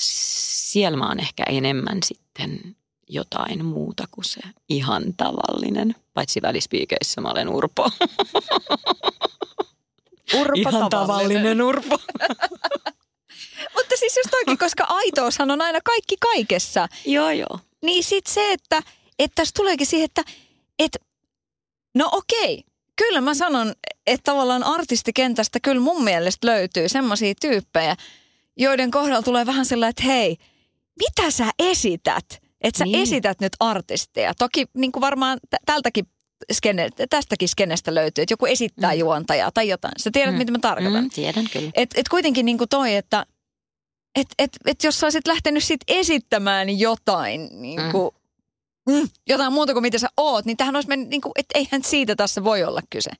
siellä 0.00 0.98
mä 0.98 1.08
oon 1.08 1.20
ehkä 1.20 1.44
enemmän 1.48 1.98
sitten 2.04 2.76
jotain 3.08 3.64
muuta 3.64 4.04
kuin 4.10 4.24
se 4.24 4.40
ihan 4.68 5.14
tavallinen. 5.16 5.94
Paitsi 6.14 6.42
välispiikeissä 6.42 7.20
mä 7.20 7.30
olen 7.30 7.48
Urpo. 7.48 7.90
Urpo 10.40 10.52
ihan 10.54 10.72
tavallinen, 10.72 10.90
tavallinen 10.90 11.62
Urpo. 11.62 11.98
Mutta 13.76 13.96
siis 13.96 14.16
just 14.16 14.34
oikein, 14.34 14.58
koska 14.58 14.84
aitoushan 14.88 15.50
on 15.50 15.60
aina 15.60 15.78
kaikki 15.84 16.16
kaikessa. 16.16 16.88
joo, 17.06 17.30
joo. 17.30 17.58
Niin 17.82 18.04
sit 18.04 18.26
se, 18.26 18.52
että, 18.52 18.82
että 19.18 19.34
tässä 19.34 19.52
tuleekin 19.56 19.86
siihen, 19.86 20.04
että, 20.04 20.22
että 20.78 20.98
no 21.94 22.08
okei, 22.12 22.64
kyllä 22.96 23.20
mä 23.20 23.34
sanon, 23.34 23.74
että 24.06 24.32
tavallaan 24.32 24.62
artistikentästä 24.62 25.60
kyllä 25.60 25.80
mun 25.80 26.04
mielestä 26.04 26.46
löytyy 26.46 26.88
semmoisia 26.88 27.34
tyyppejä, 27.40 27.96
joiden 28.56 28.90
kohdalla 28.90 29.22
tulee 29.22 29.46
vähän 29.46 29.66
sellainen, 29.66 29.90
että 29.90 30.02
hei, 30.02 30.36
mitä 30.98 31.30
sä 31.30 31.50
esität? 31.58 32.42
Että 32.62 32.78
sä 32.78 32.84
niin. 32.84 33.02
esität 33.02 33.40
nyt 33.40 33.52
artisteja. 33.60 34.34
Toki 34.34 34.66
niin 34.74 34.92
kuin 34.92 35.00
varmaan 35.00 35.38
tältäkin 35.66 36.06
skene, 36.52 36.88
tästäkin 37.10 37.48
skenestä 37.48 37.94
löytyy, 37.94 38.22
että 38.22 38.32
joku 38.32 38.46
esittää 38.46 38.92
mm. 38.92 38.98
juontajaa 38.98 39.50
tai 39.52 39.68
jotain. 39.68 39.92
Sä 39.96 40.10
tiedät, 40.10 40.34
mm. 40.34 40.38
mitä 40.38 40.52
mä 40.52 40.58
tarkoitan. 40.58 41.04
Mm, 41.04 41.10
tiedän 41.10 41.46
kyllä. 41.52 41.70
Et, 41.74 41.90
et 41.94 42.08
kuitenkin 42.08 42.46
niin 42.46 42.58
kuin 42.58 42.68
toi, 42.68 42.94
että 42.94 43.26
et, 44.14 44.26
et, 44.38 44.50
et 44.66 44.84
jos 44.84 45.00
sä 45.00 45.06
olisit 45.06 45.26
lähtenyt 45.26 45.64
sit 45.64 45.80
esittämään 45.88 46.78
jotain, 46.78 47.48
niin 47.52 47.80
kuin, 47.92 48.10
mm. 48.86 48.94
Mm, 48.94 49.08
jotain 49.28 49.52
muuta 49.52 49.72
kuin 49.72 49.82
mitä 49.82 49.98
sä 49.98 50.08
oot, 50.16 50.44
niin 50.44 50.56
tähän 50.56 50.76
olisi 50.76 50.88
mennyt, 50.88 51.08
niin 51.08 51.20
kuin, 51.20 51.32
että 51.36 51.58
eihän 51.58 51.84
siitä 51.84 52.16
tässä 52.16 52.44
voi 52.44 52.64
olla 52.64 52.80
kyse. 52.90 53.10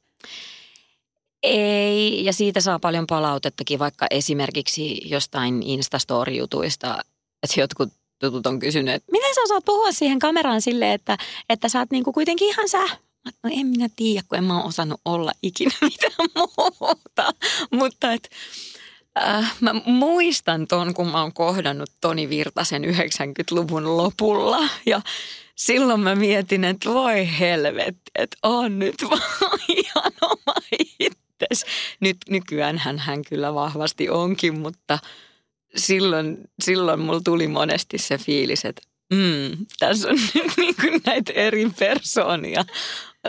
Ei, 1.43 2.25
ja 2.25 2.33
siitä 2.33 2.61
saa 2.61 2.79
paljon 2.79 3.07
palautettakin, 3.07 3.79
vaikka 3.79 4.07
esimerkiksi 4.11 5.01
jostain 5.05 5.63
Instastory-jutuista, 5.63 6.99
että 7.43 7.61
jotkut 7.61 7.93
tutut 8.23 8.47
on 8.47 8.59
kysynyt, 8.59 8.95
että 8.95 9.13
miten 9.13 9.35
sä 9.35 9.41
osaat 9.43 9.65
puhua 9.65 9.93
siihen 9.93 10.19
kameraan 10.19 10.63
silleen, 10.63 10.93
että, 10.93 11.19
että 11.49 11.69
sä 11.69 11.79
oot 11.79 11.91
niinku 11.91 12.13
kuitenkin 12.13 12.49
ihan 12.49 12.69
sä. 12.69 12.83
No 13.25 13.51
en 13.51 13.67
minä 13.67 13.89
tiedä, 13.97 14.23
kun 14.29 14.39
en 14.39 14.45
mä 14.45 14.57
ole 14.57 14.65
osannut 14.65 15.01
olla 15.05 15.33
ikinä 15.43 15.75
mitään 15.83 16.29
muuta. 16.35 17.31
Mutta 17.71 18.13
et, 18.13 18.29
äh, 19.23 19.55
mä 19.61 19.73
muistan 19.87 20.67
ton, 20.67 20.95
kun 20.95 21.09
mä 21.09 21.23
oon 21.23 21.33
kohdannut 21.33 21.91
Toni 22.01 22.29
Virtasen 22.29 22.85
90-luvun 22.85 23.97
lopulla. 23.97 24.69
Ja 24.87 25.01
silloin 25.55 26.01
mä 26.01 26.15
mietin, 26.15 26.65
että 26.65 26.91
voi 26.91 27.29
helvetti, 27.39 28.11
että 28.15 28.37
on 28.43 28.79
nyt 28.79 28.95
vaan 29.11 29.61
ihan 29.69 30.13
oma 30.23 30.55
itses. 31.01 31.67
Nyt 32.01 32.17
nykyään 32.29 32.79
hän 32.79 33.23
kyllä 33.29 33.55
vahvasti 33.55 34.11
onkin, 34.11 34.59
mutta– 34.59 34.99
silloin, 35.77 36.39
silloin 36.63 37.01
mulla 37.01 37.21
tuli 37.25 37.49
monesti 37.49 37.99
se 37.99 38.19
fiilis, 38.19 38.65
että 38.65 38.83
mm, 39.15 39.67
tässä 39.79 40.09
on 40.09 40.15
nyt 40.35 40.53
niin 40.57 40.75
kuin 40.81 41.01
näitä 41.07 41.33
eri 41.33 41.71
persoonia 41.79 42.65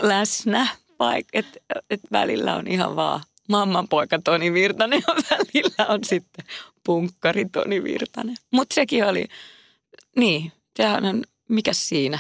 läsnä, 0.02 0.68
vaikka 1.00 1.40
että 1.40 1.60
et 1.90 2.02
välillä 2.12 2.56
on 2.56 2.68
ihan 2.68 2.96
vaan 2.96 3.22
mamman 3.50 3.88
poika 3.88 4.20
Toni 4.24 4.54
Virtanen 4.54 5.04
ja 5.08 5.16
välillä 5.32 5.94
on 5.94 6.04
sitten 6.04 6.46
punkkari 6.86 7.46
Toni 7.46 7.84
Virtanen. 7.84 8.36
Mutta 8.52 8.74
sekin 8.74 9.06
oli, 9.06 9.26
niin, 10.16 10.52
sehän 10.78 11.06
on, 11.06 11.24
mikä 11.50 11.74
siinä, 11.74 12.20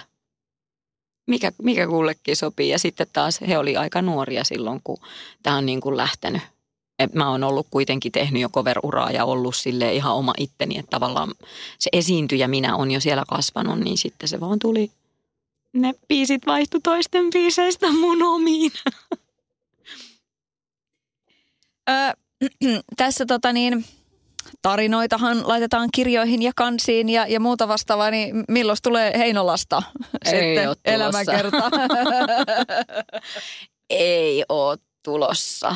mikä, 1.27 1.51
mikä 1.61 1.87
kullekin 1.87 2.35
sopii. 2.35 2.69
Ja 2.69 2.79
sitten 2.79 3.07
taas 3.13 3.41
he 3.47 3.57
oli 3.57 3.77
aika 3.77 4.01
nuoria 4.01 4.43
silloin, 4.43 4.81
kun 4.83 4.97
tämä 5.43 5.57
on 5.57 5.65
niin 5.65 5.81
kuin 5.81 5.97
lähtenyt 5.97 6.41
et 7.03 7.13
mä 7.13 7.29
oon 7.29 7.43
ollut 7.43 7.67
kuitenkin 7.71 8.11
tehnyt 8.11 8.41
jo 8.41 8.49
cover-uraa 8.49 9.11
ja 9.11 9.25
ollut 9.25 9.55
sille 9.55 9.93
ihan 9.93 10.15
oma 10.15 10.33
itteni, 10.37 10.77
että 10.77 10.89
tavallaan 10.89 11.31
se 11.79 11.89
esiintyjä 11.93 12.47
minä 12.47 12.75
on 12.75 12.91
jo 12.91 12.99
siellä 12.99 13.23
kasvanut, 13.27 13.79
niin 13.79 13.97
sitten 13.97 14.29
se 14.29 14.39
vaan 14.39 14.59
tuli, 14.59 14.91
ne 15.73 15.93
biisit 16.07 16.45
vaihtu 16.45 16.79
toisten 16.79 17.29
biiseistä 17.33 17.91
mun 17.91 18.23
omiin. 18.23 18.71
Ö, 21.89 21.93
tässä 22.97 23.25
tota 23.25 23.53
niin, 23.53 23.85
tarinoitahan 24.61 25.47
laitetaan 25.47 25.89
kirjoihin 25.93 26.41
ja 26.41 26.51
kansiin 26.55 27.09
ja, 27.09 27.27
ja 27.27 27.39
muuta 27.39 27.67
vastaavaa, 27.67 28.11
niin 28.11 28.43
milloin 28.47 28.77
tulee 28.83 29.17
Heinolasta 29.17 29.83
Ei 30.25 30.31
sitten 30.31 30.75
elämäkerta? 30.85 31.69
Ei 33.89 34.43
ole 34.49 34.77
tulossa 35.03 35.75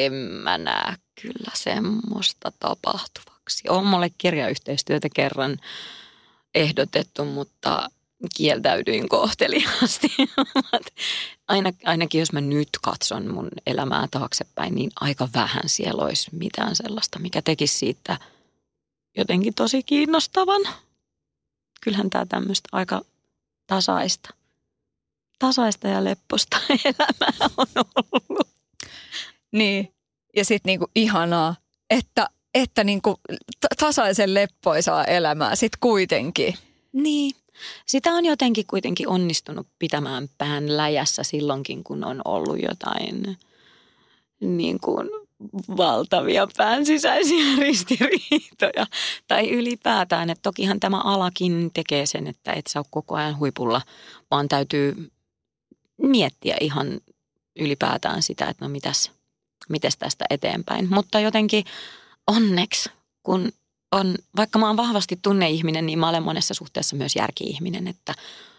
en 0.00 0.12
mä 0.12 0.58
näe 0.58 0.96
kyllä 1.22 1.50
semmoista 1.54 2.52
tapahtuvaksi. 2.60 3.68
On 3.68 3.86
mulle 3.86 4.10
kirjayhteistyötä 4.18 5.08
kerran 5.14 5.58
ehdotettu, 6.54 7.24
mutta 7.24 7.88
kieltäydyin 8.36 9.08
kohteliaasti. 9.08 10.08
Aina, 11.48 11.72
ainakin 11.84 12.18
jos 12.18 12.32
mä 12.32 12.40
nyt 12.40 12.68
katson 12.82 13.34
mun 13.34 13.48
elämää 13.66 14.08
taaksepäin, 14.10 14.74
niin 14.74 14.90
aika 15.00 15.28
vähän 15.34 15.62
siellä 15.66 16.04
olisi 16.04 16.30
mitään 16.32 16.76
sellaista, 16.76 17.18
mikä 17.18 17.42
tekisi 17.42 17.78
siitä 17.78 18.18
jotenkin 19.16 19.54
tosi 19.54 19.82
kiinnostavan. 19.82 20.62
Kyllähän 21.80 22.10
tämä 22.10 22.26
tämmöistä 22.26 22.68
aika 22.72 23.02
tasaista, 23.66 24.34
tasaista 25.38 25.88
ja 25.88 26.04
lepposta 26.04 26.56
elämää 26.84 27.50
on 27.56 27.66
ollut. 28.12 28.53
Niin. 29.54 29.94
Ja 30.36 30.44
sitten 30.44 30.70
niinku 30.70 30.86
ihanaa, 30.94 31.56
että, 31.90 32.28
että 32.54 32.84
niinku 32.84 33.20
tasaisen 33.80 34.34
leppoisaa 34.34 35.04
elämää 35.04 35.56
sitten 35.56 35.78
kuitenkin. 35.80 36.54
Niin. 36.92 37.34
Sitä 37.86 38.12
on 38.12 38.24
jotenkin 38.24 38.66
kuitenkin 38.66 39.08
onnistunut 39.08 39.66
pitämään 39.78 40.28
pään 40.38 40.76
läjässä 40.76 41.22
silloinkin, 41.22 41.84
kun 41.84 42.04
on 42.04 42.22
ollut 42.24 42.62
jotain 42.62 43.38
niin 44.40 44.80
kuin 44.80 45.08
valtavia 45.76 46.48
pään 46.56 46.86
sisäisiä 46.86 47.56
ristiriitoja. 47.60 48.86
Tai 49.28 49.50
ylipäätään, 49.50 50.30
että 50.30 50.42
tokihan 50.42 50.80
tämä 50.80 51.00
alakin 51.00 51.70
tekee 51.74 52.06
sen, 52.06 52.26
että 52.26 52.52
et 52.52 52.66
sä 52.66 52.78
ole 52.78 52.86
koko 52.90 53.14
ajan 53.14 53.38
huipulla, 53.38 53.82
vaan 54.30 54.48
täytyy 54.48 55.10
miettiä 56.02 56.56
ihan 56.60 57.00
ylipäätään 57.56 58.22
sitä, 58.22 58.46
että 58.46 58.64
no 58.64 58.68
mitäs– 58.68 59.10
miten 59.68 59.92
tästä 59.98 60.24
eteenpäin. 60.30 60.88
Mutta 60.90 61.20
jotenkin 61.20 61.64
onneksi, 62.26 62.90
kun 63.22 63.52
on, 63.92 64.14
vaikka 64.36 64.58
mä 64.58 64.66
oon 64.66 64.76
vahvasti 64.76 65.18
tunneihminen, 65.22 65.86
niin 65.86 65.98
mä 65.98 66.08
olen 66.08 66.22
monessa 66.22 66.54
suhteessa 66.54 66.96
myös 66.96 67.16
järki-ihminen, 67.16 67.88
että 67.88 68.14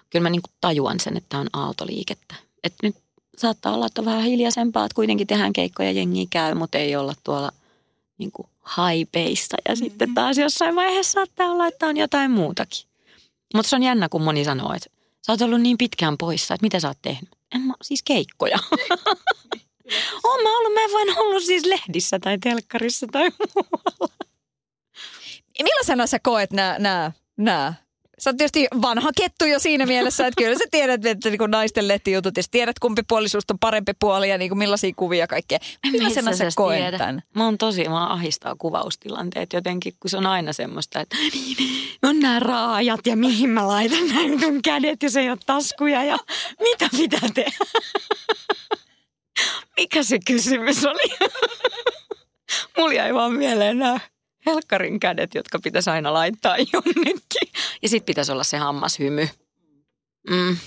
kyllä 0.09 0.23
mä 0.23 0.29
niin 0.29 0.41
kuin 0.41 0.53
tajuan 0.61 0.99
sen, 0.99 1.17
että 1.17 1.37
on 1.37 1.47
aaltoliikettä. 1.53 2.35
Että 2.63 2.87
nyt 2.87 2.95
saattaa 3.37 3.73
olla, 3.73 3.85
että 3.85 4.01
on 4.01 4.05
vähän 4.05 4.23
hiljaisempaa, 4.23 4.85
että 4.85 4.95
kuitenkin 4.95 5.27
tehdään 5.27 5.53
keikkoja, 5.53 5.91
jengi 5.91 6.27
käy, 6.29 6.53
mutta 6.53 6.77
ei 6.77 6.95
olla 6.95 7.13
tuolla 7.23 7.51
niin 8.17 8.31
kuin 8.31 8.47
haipeissa. 8.61 9.57
Ja 9.67 9.75
mm-hmm. 9.75 9.89
sitten 9.89 10.13
taas 10.13 10.37
jossain 10.37 10.75
vaiheessa 10.75 11.11
saattaa 11.11 11.51
olla, 11.51 11.67
että 11.67 11.87
on 11.87 11.97
jotain 11.97 12.31
muutakin. 12.31 12.85
Mutta 13.53 13.69
se 13.69 13.75
on 13.75 13.83
jännä, 13.83 14.09
kun 14.09 14.21
moni 14.21 14.45
sanoo, 14.45 14.73
että 14.73 14.89
Sä 15.25 15.31
oot 15.31 15.41
ollut 15.41 15.61
niin 15.61 15.77
pitkään 15.77 16.17
poissa, 16.17 16.53
että 16.53 16.65
mitä 16.65 16.79
sä 16.79 16.87
oot 16.87 16.97
tehnyt? 17.01 17.29
En 17.55 17.61
mä, 17.61 17.73
siis 17.81 18.03
keikkoja. 18.03 18.59
Oon 20.23 20.43
mä 20.43 20.57
ollut, 20.57 20.73
mä 20.73 20.83
en 20.83 20.93
vain 20.93 21.19
ollut 21.19 21.43
siis 21.43 21.65
lehdissä 21.65 22.19
tai 22.19 22.37
telkkarissa 22.37 23.07
tai 23.11 23.29
muualla. 23.39 24.13
Millaisena 25.63 26.07
sä 26.07 26.19
koet 26.19 26.51
nämä, 26.51 26.75
nämä, 26.79 27.11
nämä 27.37 27.73
Sä 28.19 28.29
oot 28.29 28.37
tietysti 28.37 28.67
vanha 28.81 29.09
kettu 29.17 29.45
jo 29.45 29.59
siinä 29.59 29.85
mielessä, 29.85 30.27
että 30.27 30.43
kyllä 30.43 30.55
sä 30.57 30.65
tiedät, 30.71 31.05
että 31.05 31.29
niin 31.29 31.51
naisten 31.51 31.87
lehtijutut, 31.87 32.37
ja 32.37 32.43
tiedät 32.51 32.79
kumpi 32.79 33.01
puolisuus 33.07 33.43
on 33.51 33.59
parempi 33.59 33.91
puoli 33.99 34.29
ja 34.29 34.37
niin 34.37 34.49
kuin 34.49 34.59
millaisia 34.59 34.91
kuvia 34.95 35.27
kaikkea. 35.27 35.59
Millaisena 35.91 36.35
sä 36.35 36.49
koet 36.55 36.97
tämän? 36.97 37.23
Mä 37.35 37.45
oon 37.45 37.57
tosi, 37.57 37.89
mä 37.89 38.07
ahistaa 38.07 38.55
kuvaustilanteet 38.57 39.53
jotenkin, 39.53 39.93
kun 39.99 40.09
se 40.09 40.17
on 40.17 40.25
aina 40.25 40.53
semmoista, 40.53 40.99
että 40.99 41.17
on 42.03 42.19
nämä 42.19 42.39
raajat 42.39 43.07
ja 43.07 43.15
mihin 43.15 43.49
mä 43.49 43.67
laitan 43.67 44.07
näin 44.07 44.39
mun 44.39 44.61
kädet, 44.61 45.03
ja 45.03 45.09
se 45.09 45.19
ei 45.19 45.29
ole 45.29 45.37
taskuja 45.45 46.03
ja 46.03 46.17
mitä 46.59 46.89
pitää 46.97 47.29
tehdä. 47.33 47.65
Mikä 49.79 50.03
se 50.03 50.19
kysymys 50.25 50.85
oli? 50.85 51.17
Mulla 52.77 52.93
jäi 52.93 53.13
vaan 53.13 53.33
mieleen 53.33 53.79
nämä 53.79 53.99
helkkarin 54.45 54.99
kädet, 54.99 55.35
jotka 55.35 55.59
pitäisi 55.59 55.89
aina 55.89 56.13
laittaa 56.13 56.57
jonnekin. 56.73 57.51
Ja 57.81 57.89
sitten 57.89 58.05
pitäisi 58.05 58.31
olla 58.31 58.43
se 58.43 58.57
hammashymy. 58.57 59.29
Mm. 60.29 60.57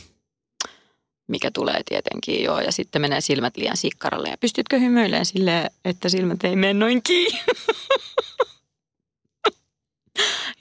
Mikä 1.26 1.50
tulee 1.50 1.82
tietenkin 1.84 2.44
joo. 2.44 2.60
Ja 2.60 2.72
sitten 2.72 3.02
menee 3.02 3.20
silmät 3.20 3.56
liian 3.56 3.76
sikkaralle. 3.76 4.28
Ja 4.28 4.38
pystytkö 4.38 4.78
hymyilemään 4.78 5.26
silleen, 5.26 5.70
että 5.84 6.08
silmät 6.08 6.44
ei 6.44 6.56
mene 6.56 6.74
noin 6.74 7.02
kiinni? 7.02 7.40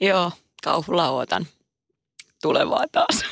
joo, 0.00 0.32
kauhulla 0.62 1.10
ootan 1.10 1.46
tulevaa 2.42 2.84
taas. 2.92 3.24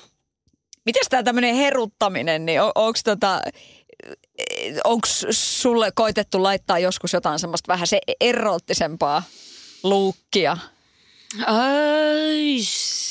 Miten 0.86 1.02
tämä 1.10 1.22
tämmöinen 1.22 1.54
heruttaminen, 1.54 2.46
niin 2.46 2.62
on, 2.62 2.72
onko 2.74 2.98
tota, 3.04 3.40
onko 4.84 5.08
sulle 5.30 5.92
koitettu 5.94 6.42
laittaa 6.42 6.78
joskus 6.78 7.12
jotain 7.12 7.38
semmoista 7.38 7.72
vähän 7.72 7.86
se 7.86 7.98
erottisempaa 8.20 9.22
luukkia? 9.82 10.56
Ai, 11.46 12.58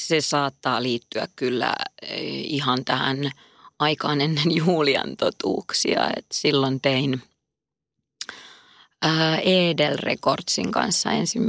se 0.07 0.21
saattaa 0.21 0.83
liittyä 0.83 1.27
kyllä 1.35 1.75
eh, 2.01 2.45
ihan 2.45 2.85
tähän 2.85 3.31
aikaan 3.79 4.21
ennen 4.21 4.55
Julian 4.65 5.17
totuuksia. 5.17 6.09
Et 6.17 6.25
silloin 6.31 6.81
tein 6.81 7.21
Edel 9.43 9.97
Recordsin 9.97 10.71
kanssa 10.71 11.11
ensin 11.11 11.43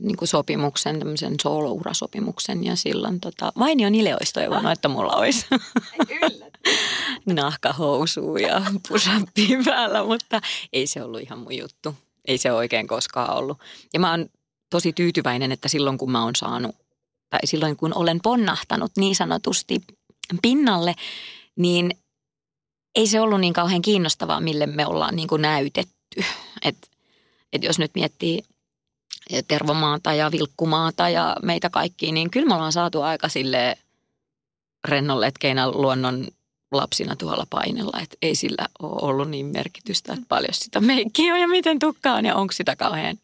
niin 0.00 0.16
kuin 0.16 0.28
sopimuksen, 0.28 0.98
tämmöisen 0.98 1.34
solo-urasopimuksen 1.42 2.64
ja 2.64 2.76
silloin 2.76 3.20
tota, 3.20 3.52
Vainion 3.58 3.94
Ileois 3.94 4.32
toivonut, 4.32 4.72
että 4.72 4.88
mulla 4.88 5.12
olisi 5.12 5.46
nahkahousu 7.26 8.36
ja 8.36 8.62
pusappi 8.88 9.48
päällä, 9.64 10.04
mutta 10.04 10.40
ei 10.72 10.86
se 10.86 11.02
ollut 11.02 11.20
ihan 11.20 11.38
mun 11.38 11.56
juttu. 11.56 11.94
Ei 12.24 12.38
se 12.38 12.52
oikein 12.52 12.86
koskaan 12.86 13.36
ollut. 13.36 13.58
Ja 13.92 14.00
mä 14.00 14.10
oon 14.10 14.26
tosi 14.70 14.92
tyytyväinen, 14.92 15.52
että 15.52 15.68
silloin 15.68 15.98
kun 15.98 16.10
mä 16.10 16.24
oon 16.24 16.36
saanut, 16.36 16.76
tai 17.30 17.40
silloin 17.44 17.76
kun 17.76 17.92
olen 17.94 18.20
ponnahtanut 18.22 18.92
niin 18.96 19.16
sanotusti 19.16 19.80
pinnalle, 20.42 20.94
niin 21.56 21.90
ei 22.94 23.06
se 23.06 23.20
ollut 23.20 23.40
niin 23.40 23.52
kauhean 23.52 23.82
kiinnostavaa, 23.82 24.40
mille 24.40 24.66
me 24.66 24.86
ollaan 24.86 25.16
niin 25.16 25.28
kuin 25.28 25.42
näytetty. 25.42 26.24
Että 26.62 26.88
et 27.52 27.62
jos 27.62 27.78
nyt 27.78 27.90
miettii 27.94 28.42
Tervomaata 29.48 30.14
ja 30.14 30.30
Vilkkumaata 30.32 31.08
ja 31.08 31.36
meitä 31.42 31.70
kaikkia, 31.70 32.12
niin 32.12 32.30
kyllä 32.30 32.46
me 32.46 32.54
ollaan 32.54 32.72
saatu 32.72 33.02
aika 33.02 33.28
sille 33.28 33.78
rennoletkeinä 34.88 35.70
luonnon 35.70 36.28
lapsina 36.72 37.16
tuolla 37.16 37.46
painella, 37.50 38.00
että 38.02 38.16
ei 38.22 38.34
sillä 38.34 38.68
ole 38.82 39.10
ollut 39.10 39.30
niin 39.30 39.46
merkitystä, 39.46 40.12
että 40.12 40.26
paljon 40.28 40.54
sitä 40.54 40.80
meikkiä 40.80 41.34
on 41.34 41.40
ja 41.40 41.48
miten 41.48 41.78
tukka 41.78 42.12
on 42.12 42.24
ja 42.24 42.34
onko 42.34 42.52
sitä 42.52 42.76
kauhean 42.76 43.18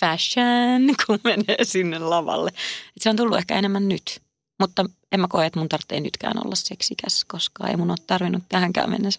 fashion, 0.00 0.82
kun 1.06 1.18
menee 1.24 1.64
sinne 1.64 1.98
lavalle. 1.98 2.50
Et 2.96 3.02
se 3.02 3.10
on 3.10 3.16
tullut 3.16 3.38
ehkä 3.38 3.54
enemmän 3.54 3.88
nyt, 3.88 4.20
mutta 4.58 4.84
en 5.12 5.20
mä 5.20 5.28
koe, 5.28 5.46
että 5.46 5.58
mun 5.58 5.68
tarvitsee 5.68 6.00
nytkään 6.00 6.46
olla 6.46 6.54
seksikäs, 6.54 7.24
koska 7.24 7.68
ei 7.68 7.76
mun 7.76 7.90
ole 7.90 7.98
tarvinnut 8.06 8.42
tähänkään 8.48 8.90
olla. 8.90 9.18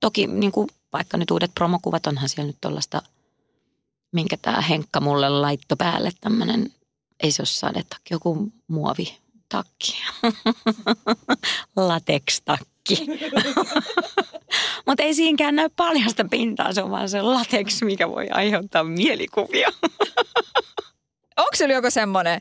Toki 0.00 0.26
niin 0.26 0.52
kuin, 0.52 0.68
vaikka 0.92 1.16
nyt 1.16 1.30
uudet 1.30 1.54
promokuvat, 1.54 2.06
onhan 2.06 2.28
siellä 2.28 2.46
nyt 2.46 2.60
tuollaista, 2.60 3.02
minkä 4.12 4.36
tämä 4.36 4.60
Henkka 4.60 5.00
mulle 5.00 5.28
laitto 5.28 5.76
päälle, 5.76 6.10
tämmöinen, 6.20 6.72
ei 7.22 7.32
se 7.32 7.42
ole 7.42 7.46
sadetakki, 7.46 8.14
joku 8.14 8.52
muovitakki, 8.68 10.02
latex-takki. 12.90 14.20
Mutta 14.86 15.02
ei 15.02 15.14
siinäkään 15.14 15.56
näy 15.56 15.68
paljasta 15.76 16.24
pintaa, 16.30 16.72
se 16.72 16.82
on 16.82 16.90
vaan 16.90 17.08
se 17.08 17.22
latex, 17.22 17.82
mikä 17.82 18.08
voi 18.08 18.28
aiheuttaa 18.30 18.84
mielikuvia. 18.84 19.68
Onko 21.36 21.50
se 21.54 21.64
joku 21.64 21.90
semmoinen 21.90 22.40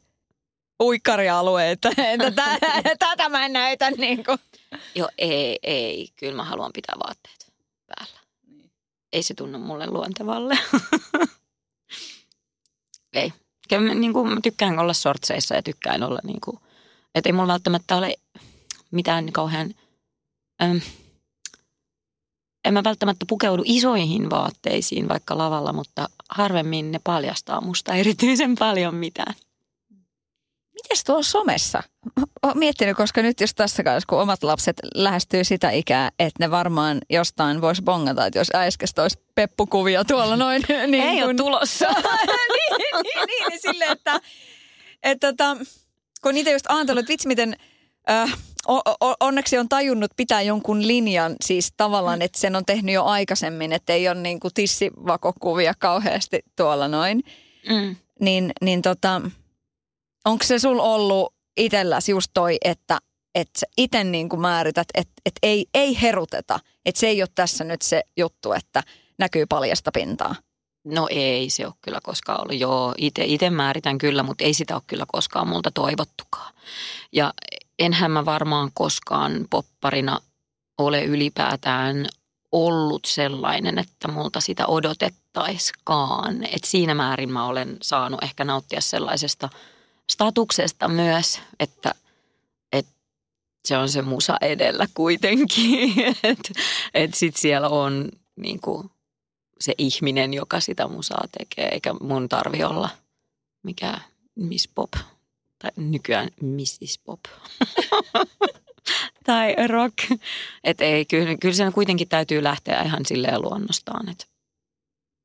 uikkarialue, 0.83 1.71
että, 1.71 1.89
että 1.97 2.31
tätä 2.99 3.29
mä 3.29 3.45
en 3.45 3.53
näytä 3.53 3.91
niin 3.91 4.23
kuin. 4.23 4.37
Joo, 4.95 5.09
ei, 5.17 5.59
ei. 5.63 6.07
Kyllä 6.15 6.35
mä 6.35 6.43
haluan 6.43 6.71
pitää 6.73 6.95
vaatteet 7.07 7.53
päällä. 7.87 8.19
Niin. 8.47 8.71
Ei 9.13 9.23
se 9.23 9.33
tunnu 9.33 9.59
mulle 9.59 9.87
luontevalle. 9.87 10.57
ei. 13.13 13.33
Kyllä, 13.69 13.93
niin 13.93 14.13
kuin, 14.13 14.29
mä 14.29 14.39
tykkään 14.43 14.79
olla 14.79 14.93
sortseissa 14.93 15.55
ja 15.55 15.63
tykkään 15.63 16.03
olla 16.03 16.19
niin 16.23 16.41
kuin, 16.41 16.59
että 17.15 17.29
ei 17.29 17.33
mulla 17.33 17.47
välttämättä 17.47 17.97
ole 17.97 18.15
mitään 18.91 19.31
kauhean... 19.31 19.73
En 22.65 22.73
mä 22.73 22.83
välttämättä 22.83 23.25
pukeudu 23.29 23.63
isoihin 23.65 24.29
vaatteisiin 24.29 25.07
vaikka 25.07 25.37
lavalla, 25.37 25.73
mutta 25.73 26.09
harvemmin 26.29 26.91
ne 26.91 26.99
paljastaa 27.03 27.61
musta 27.61 27.95
erityisen 27.95 28.55
paljon 28.55 28.95
mitään. 28.95 29.33
Mites 30.73 31.03
tuolla 31.03 31.23
somessa? 31.23 31.83
Olen 32.43 32.57
miettinyt, 32.57 32.97
koska 32.97 33.21
nyt 33.21 33.41
jos 33.41 33.55
tässä 33.55 33.83
kanssa, 33.83 34.07
kun 34.09 34.21
omat 34.21 34.43
lapset 34.43 34.77
lähestyy 34.95 35.43
sitä 35.43 35.69
ikää, 35.69 36.11
että 36.19 36.45
ne 36.45 36.51
varmaan 36.51 36.97
jostain 37.09 37.61
voisi 37.61 37.81
bongata, 37.81 38.25
että 38.25 38.39
jos 38.39 38.47
äskestä 38.55 39.01
olisi 39.01 39.19
peppukuvia 39.35 40.05
tuolla 40.05 40.35
noin. 40.35 40.61
Niin 40.87 41.03
Ei 41.03 41.15
kun... 41.15 41.23
ole 41.23 41.33
tulossa. 41.33 41.85
niin, 41.91 42.77
niin, 42.77 43.03
niin, 43.03 43.47
niin 43.49 43.61
sille, 43.61 43.85
että, 43.85 44.19
että, 45.03 45.27
että 45.27 45.55
kun 46.23 46.33
niitä 46.33 46.51
just 46.51 46.65
ajatellut, 46.69 46.99
että 46.99 47.11
vitsi 47.11 47.27
miten 47.27 47.57
äh, 48.09 48.37
onneksi 49.19 49.57
on 49.57 49.69
tajunnut 49.69 50.11
pitää 50.17 50.41
jonkun 50.41 50.87
linjan, 50.87 51.35
siis 51.45 51.73
tavallaan, 51.77 52.21
että 52.21 52.39
sen 52.39 52.55
on 52.55 52.65
tehnyt 52.65 52.95
jo 52.95 53.03
aikaisemmin, 53.03 53.73
että 53.73 53.93
ei 53.93 54.07
ole 54.07 54.21
niin 54.21 54.39
kuin 54.39 54.53
tissivakokuvia 54.53 55.73
kauheasti 55.79 56.39
tuolla 56.55 56.87
noin. 56.87 57.23
Mm. 57.69 57.95
Niin, 58.19 58.51
niin 58.61 58.81
tota, 58.81 59.21
onko 60.25 60.43
se 60.43 60.59
sul 60.59 60.79
ollut 60.79 61.33
itselläsi 61.57 62.11
just 62.11 62.31
toi, 62.33 62.57
että 62.65 62.99
että 63.35 63.65
itse 63.77 64.03
niin 64.03 64.29
kuin 64.29 64.41
määrität, 64.41 64.87
että, 64.93 65.13
että 65.25 65.39
ei, 65.43 65.65
ei 65.73 66.01
heruteta, 66.01 66.59
että 66.85 66.99
se 66.99 67.07
ei 67.07 67.21
ole 67.21 67.29
tässä 67.35 67.63
nyt 67.63 67.81
se 67.81 68.03
juttu, 68.17 68.53
että 68.53 68.83
näkyy 69.17 69.45
paljasta 69.45 69.91
pintaa? 69.93 70.35
No 70.85 71.07
ei 71.11 71.49
se 71.49 71.65
ole 71.65 71.73
kyllä 71.81 71.99
koskaan 72.03 72.41
ollut. 72.41 72.59
Joo, 72.59 72.93
itse 72.97 73.49
määritän 73.49 73.97
kyllä, 73.97 74.23
mutta 74.23 74.43
ei 74.43 74.53
sitä 74.53 74.75
ole 74.75 74.81
kyllä 74.87 75.05
koskaan 75.07 75.47
multa 75.47 75.71
toivottukaan. 75.71 76.53
Ja 77.11 77.33
enhän 77.79 78.11
mä 78.11 78.25
varmaan 78.25 78.71
koskaan 78.73 79.45
popparina 79.49 80.19
ole 80.77 81.03
ylipäätään 81.03 82.05
ollut 82.51 83.05
sellainen, 83.05 83.79
että 83.79 84.07
multa 84.07 84.41
sitä 84.41 84.67
odotettaiskaan. 84.67 86.43
Et 86.43 86.63
siinä 86.63 86.95
määrin 86.95 87.31
mä 87.31 87.45
olen 87.45 87.77
saanut 87.81 88.23
ehkä 88.23 88.43
nauttia 88.43 88.81
sellaisesta 88.81 89.49
statuksesta 90.11 90.87
myös, 90.87 91.41
että, 91.59 91.95
että 92.71 92.91
se 93.67 93.77
on 93.77 93.89
se 93.89 94.01
musa 94.01 94.37
edellä 94.41 94.87
kuitenkin. 94.93 95.93
että 96.23 96.53
et 96.93 97.13
sit 97.13 97.35
siellä 97.35 97.69
on 97.69 98.09
niin 98.35 98.61
kuin, 98.61 98.89
se 99.59 99.73
ihminen, 99.77 100.33
joka 100.33 100.59
sitä 100.59 100.87
musaa 100.87 101.23
tekee, 101.37 101.69
eikä 101.69 101.93
mun 102.01 102.29
tarvi 102.29 102.63
olla 102.63 102.89
mikä 103.63 104.01
Miss 104.35 104.67
Pop 104.75 104.91
tai 105.59 105.71
nykyään 105.75 106.29
Mrs. 106.41 106.99
Pop. 107.03 107.19
tai 109.25 109.55
rock. 109.67 110.21
Että 110.63 110.83
ei, 110.83 111.05
kyllä, 111.05 111.37
kyllä 111.37 111.55
sen 111.55 111.73
kuitenkin 111.73 112.09
täytyy 112.09 112.43
lähteä 112.43 112.81
ihan 112.81 113.05
silleen 113.05 113.41
luonnostaan, 113.41 114.09
että 114.09 114.25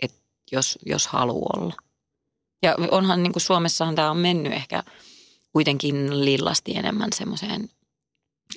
et 0.03 0.15
jos, 0.53 0.79
jos 0.87 1.07
haluaa 1.07 1.61
olla. 1.61 1.75
Ja 2.63 2.75
onhan 2.91 3.23
niin 3.23 3.33
kuin 3.33 3.43
Suomessahan 3.43 3.95
tämä 3.95 4.11
on 4.11 4.17
mennyt 4.17 4.53
ehkä 4.53 4.83
kuitenkin 5.53 6.25
lillasti 6.25 6.77
enemmän 6.77 7.13
semmoiseen, 7.13 7.69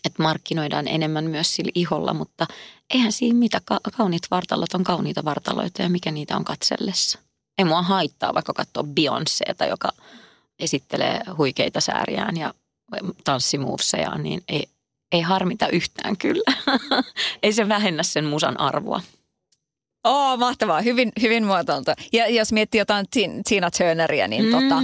että 0.05 0.23
markkinoidaan 0.23 0.87
enemmän 0.87 1.25
myös 1.25 1.55
sillä 1.55 1.71
iholla, 1.75 2.13
mutta 2.13 2.47
eihän 2.93 3.11
siinä 3.11 3.39
mitä, 3.39 3.61
ka- 3.65 3.79
kauniit 3.97 4.23
vartalot 4.31 4.73
on 4.73 4.83
kauniita 4.83 5.25
vartaloita 5.25 5.81
ja 5.81 5.89
mikä 5.89 6.11
niitä 6.11 6.37
on 6.37 6.45
katsellessa. 6.45 7.19
Ei 7.57 7.65
mua 7.65 7.81
haittaa 7.81 8.33
vaikka 8.33 8.53
katsoa 8.53 8.83
Beyoncéta, 8.83 9.69
joka 9.69 9.89
esittelee 10.59 11.21
huikeita 11.37 11.81
sääriään 11.81 12.37
ja 12.37 12.53
tanssimuuvsejaan, 13.23 14.23
niin 14.23 14.41
ei, 14.47 14.67
ei 15.11 15.21
harmita 15.21 15.67
yhtään 15.67 16.17
kyllä. 16.17 16.53
ei 17.43 17.53
se 17.53 17.69
vähennä 17.69 18.03
sen 18.03 18.25
musan 18.25 18.59
arvoa. 18.59 19.01
Oo, 20.03 20.37
mahtavaa. 20.37 20.81
Hyvin, 20.81 21.11
hyvin 21.21 21.43
muotoiltu. 21.43 21.91
Ja 22.13 22.29
jos 22.29 22.51
miettii 22.51 22.79
jotain 22.79 23.05
Tina 23.49 23.71
Turneria, 23.71 24.27
niin 24.27 24.45
mm. 24.45 24.51
tota, 24.51 24.81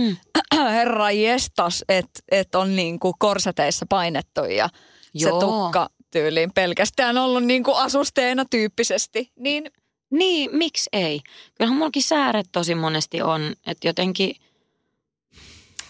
herra 0.71 1.11
jestas, 1.11 1.83
että 1.89 2.19
et 2.31 2.55
on 2.55 2.75
niinku 2.75 3.13
korsateissa 3.19 3.85
painettu 3.89 4.41
ja 4.43 4.69
Joo. 5.13 5.39
se 5.39 5.45
tukka 5.45 5.89
tyyliin 6.11 6.53
pelkästään 6.53 7.17
ollut 7.17 7.43
niinku 7.43 7.73
asusteena 7.73 8.45
tyyppisesti. 8.49 9.31
Niin 9.39 9.71
niin, 10.13 10.57
miksi 10.57 10.89
ei? 10.93 11.21
Kyllähän 11.57 11.77
mullakin 11.77 12.03
sääret 12.03 12.45
tosi 12.51 12.75
monesti 12.75 13.21
on, 13.21 13.55
että 13.67 13.87
jotenkin 13.87 14.35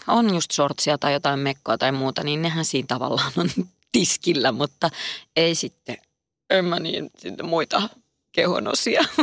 on 0.08 0.34
just 0.34 0.50
shortsia 0.50 0.98
tai 0.98 1.12
jotain 1.12 1.38
mekkoa 1.38 1.78
tai 1.78 1.92
muuta, 1.92 2.24
niin 2.24 2.42
nehän 2.42 2.64
siinä 2.64 2.86
tavallaan 2.86 3.32
on 3.36 3.50
tiskillä, 3.92 4.52
mutta 4.52 4.90
ei 5.36 5.54
sitten, 5.54 5.96
en 6.50 6.64
mä 6.64 6.80
niin 6.80 7.10
sitten 7.18 7.46
muita 7.46 7.82
kehonosia. 8.32 9.04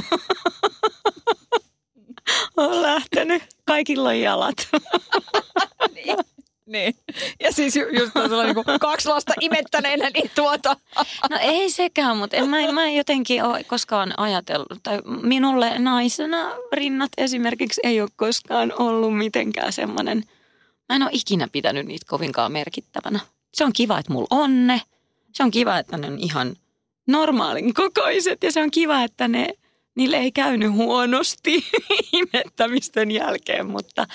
on 2.58 2.82
lähtenyt. 2.82 3.44
Kaikilla 3.66 4.10
on 4.10 4.20
jalat. 4.20 4.68
niin. 5.96 6.18
Niin. 6.66 6.96
Ja 7.40 7.52
siis 7.52 7.76
ju, 7.76 7.88
just 7.88 8.12
niin 8.44 8.56
kuin 8.56 8.80
kaksi 8.80 9.10
lasta 9.10 9.34
imettäneenä, 9.42 10.10
niin 10.10 10.32
tuota. 10.36 10.76
No 11.30 11.38
ei 11.42 11.70
sekään, 11.70 12.18
mutta 12.18 12.38
en, 12.38 12.50
mä, 12.50 12.72
mä 12.72 12.86
en 12.86 12.96
jotenkin 12.96 13.44
ole 13.44 13.64
koskaan 13.64 14.20
ajatellut. 14.20 14.80
Tai 14.84 15.00
minulle 15.06 15.80
naisena 15.80 16.52
rinnat 16.74 17.10
esimerkiksi 17.18 17.82
ei 17.84 18.02
ole 18.02 18.10
koskaan 18.16 18.74
ollut 18.80 19.18
mitenkään 19.18 19.74
semmoinen. 19.74 20.24
Mä 20.92 20.96
en 20.96 21.04
ole 21.04 21.12
ikinä 21.14 21.48
pitänyt 21.52 21.86
niitä 21.86 22.06
kovinkaan 22.10 22.52
merkittävänä. 22.52 23.20
Se 23.54 23.66
on 23.66 23.74
kiva, 23.74 24.00
että 24.00 24.14
mulla 24.14 24.28
on 24.30 24.68
ne. 24.68 24.82
Se 25.34 25.44
on 25.44 25.52
kiva, 25.52 25.80
että 25.80 25.98
ne 25.98 26.08
on 26.08 26.20
ihan 26.20 26.56
normaalin 27.08 27.74
kokoiset 27.74 28.44
ja 28.44 28.52
se 28.52 28.62
on 28.62 28.72
kiva, 28.72 29.04
että 29.04 29.28
ne, 29.28 29.50
niille 29.96 30.18
ei 30.18 30.32
käynyt 30.32 30.72
huonosti 30.72 31.66
imettämisten 32.14 33.12
jälkeen, 33.12 33.68
mutta 33.68 34.08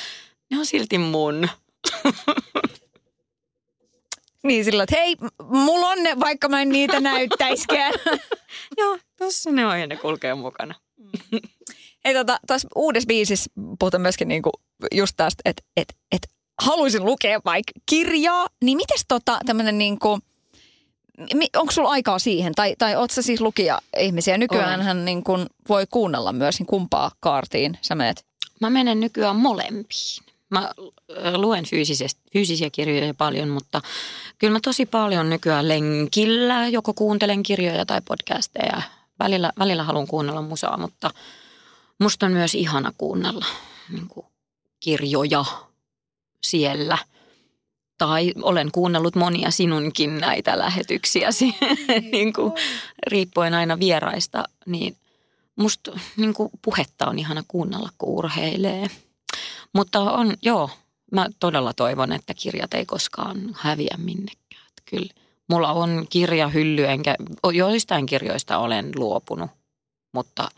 ne 0.50 0.58
on 0.58 0.66
silti 0.66 0.98
mun. 0.98 1.48
niin 4.46 4.64
sillä 4.64 4.82
että 4.82 4.96
hei, 4.96 5.16
mulla 5.48 5.88
on 5.88 6.02
ne, 6.02 6.20
vaikka 6.20 6.48
mä 6.48 6.62
en 6.62 6.68
niitä 6.68 7.00
näyttäiskään. 7.00 7.94
Joo, 8.78 8.98
tossa 9.16 9.50
ne 9.50 9.66
on 9.66 9.80
ja 9.80 9.86
ne 9.86 9.96
kulkee 9.96 10.34
mukana. 10.34 10.74
hei 12.04 12.14
tota, 12.14 12.40
tuossa 12.46 12.68
uudessa 12.74 13.06
biisissä 13.06 13.50
puhutaan 13.78 14.02
myöskin 14.02 14.28
niinku 14.28 14.50
just 14.94 15.12
tästä, 15.16 15.42
että 15.44 15.62
et, 15.76 15.96
et 16.12 16.35
haluaisin 16.58 17.04
lukea 17.04 17.40
vaikka 17.44 17.72
kirjaa, 17.86 18.46
niin 18.62 18.76
mites 18.76 19.04
tota 19.08 19.38
tämmönen 19.46 19.78
niinku, 19.78 20.18
onko 21.56 21.72
sulla 21.72 21.90
aikaa 21.90 22.18
siihen? 22.18 22.54
Tai, 22.54 22.74
tai 22.78 22.96
oot 22.96 23.10
sä 23.10 23.22
siis 23.22 23.40
lukija 23.40 23.78
ihmisiä? 23.98 24.38
Nykyään 24.38 24.82
hän 24.82 25.04
niin 25.04 25.24
kun 25.24 25.46
voi 25.68 25.86
kuunnella 25.90 26.32
myös, 26.32 26.58
niin 26.58 26.66
kumpaa 26.66 27.10
kaartiin 27.20 27.78
sä 27.82 27.94
menet? 27.94 28.26
Mä 28.60 28.70
menen 28.70 29.00
nykyään 29.00 29.36
molempiin. 29.36 30.24
Mä 30.50 30.70
luen 31.36 31.64
fyysisiä 32.32 32.70
kirjoja 32.70 33.14
paljon, 33.14 33.48
mutta 33.48 33.82
kyllä 34.38 34.52
mä 34.52 34.60
tosi 34.62 34.86
paljon 34.86 35.30
nykyään 35.30 35.68
lenkillä 35.68 36.68
joko 36.68 36.94
kuuntelen 36.94 37.42
kirjoja 37.42 37.86
tai 37.86 38.00
podcasteja. 38.00 38.82
Välillä, 39.18 39.52
välillä 39.58 39.82
haluan 39.82 40.06
kuunnella 40.06 40.42
musaa, 40.42 40.76
mutta 40.76 41.10
musta 42.00 42.26
on 42.26 42.32
myös 42.32 42.54
ihana 42.54 42.92
kuunnella 42.98 43.46
niin 43.92 44.08
kuin 44.08 44.26
kirjoja 44.80 45.44
siellä. 46.50 46.98
Tai 47.98 48.32
olen 48.42 48.70
kuunnellut 48.72 49.14
monia 49.14 49.50
sinunkin 49.50 50.18
näitä 50.18 50.58
lähetyksiäsi, 50.58 51.54
niin 52.12 52.32
kuin, 52.32 52.52
riippuen 53.06 53.54
aina 53.54 53.78
vieraista, 53.78 54.44
niin 54.66 54.96
musta 55.56 56.00
niin 56.16 56.34
kuin 56.34 56.50
puhetta 56.62 57.06
on 57.06 57.18
ihana 57.18 57.44
kuunnella, 57.48 57.88
kun 57.98 58.18
urheilee– 58.18 58.86
mutta 59.76 60.00
on, 60.00 60.34
joo, 60.42 60.70
mä 61.12 61.26
todella 61.40 61.72
toivon, 61.72 62.12
että 62.12 62.34
kirjat 62.34 62.74
ei 62.74 62.86
koskaan 62.86 63.38
häviä 63.54 63.96
minnekään. 63.98 64.66
Että 64.68 64.82
kyllä 64.84 65.14
mulla 65.48 65.72
on 65.72 66.06
kirjahylly, 66.10 66.84
enkä 66.84 67.16
joistain 67.54 68.06
kirjoista 68.06 68.58
olen 68.58 68.92
luopunut, 68.96 69.50
mutta 70.12 70.48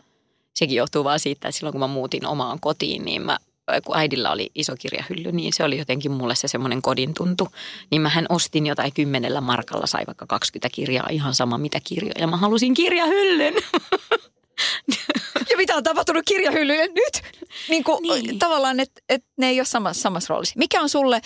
sekin 0.53 0.75
johtuu 0.75 1.03
vaan 1.03 1.19
siitä, 1.19 1.47
että 1.47 1.57
silloin 1.57 1.71
kun 1.71 1.79
mä 1.79 1.87
muutin 1.87 2.25
omaan 2.25 2.59
kotiin, 2.59 3.05
niin 3.05 3.21
mä 3.21 3.37
kun 3.85 3.97
äidillä 3.97 4.31
oli 4.31 4.51
iso 4.55 4.75
kirjahylly, 4.79 5.31
niin 5.31 5.53
se 5.53 5.63
oli 5.63 5.77
jotenkin 5.77 6.11
mulle 6.11 6.35
se 6.35 6.47
semmoinen 6.47 6.81
kodin 6.81 7.13
tuntu. 7.13 7.47
Niin 7.91 8.01
mähän 8.01 8.25
ostin 8.29 8.65
jotain 8.65 8.93
kymmenellä 8.93 9.41
markalla, 9.41 9.87
sai 9.87 10.03
vaikka 10.07 10.25
20 10.25 10.69
kirjaa, 10.75 11.07
ihan 11.11 11.35
sama 11.35 11.57
mitä 11.57 11.79
kirjoja. 11.83 12.27
Mä 12.27 12.37
halusin 12.37 12.73
kirjahyllyn. 12.73 13.53
ja 15.49 15.57
mitä 15.57 15.75
on 15.75 15.83
tapahtunut 15.83 16.23
kirjahyllyille 16.25 16.87
nyt? 16.87 17.21
Niin 17.69 17.83
kuin, 17.83 18.01
niin. 18.01 18.39
Tavallaan, 18.39 18.79
että 18.79 19.01
et 19.09 19.23
ne 19.37 19.49
ei 19.49 19.59
ole 19.59 19.65
samassa, 19.65 20.01
samassa 20.01 20.33
roolissa. 20.33 20.53
Mikä 20.57 20.81
on 20.81 20.89
sulle 20.89 21.21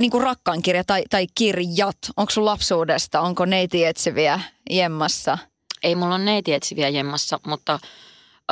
niin 0.00 0.10
kuin 0.10 0.22
rakkaan 0.22 0.62
kirja 0.62 0.84
tai, 0.84 1.02
tai 1.10 1.26
kirjat? 1.34 1.98
Onko 2.16 2.30
sun 2.30 2.44
lapsuudesta? 2.44 3.20
Onko 3.20 3.44
neiti 3.44 3.84
etsiviä 3.84 4.40
jemmassa? 4.70 5.38
Ei 5.82 5.94
mulla 5.94 6.14
on 6.14 6.24
neiti 6.24 6.54
etsiviä 6.54 6.88
jemmassa, 6.88 7.40
mutta 7.46 7.78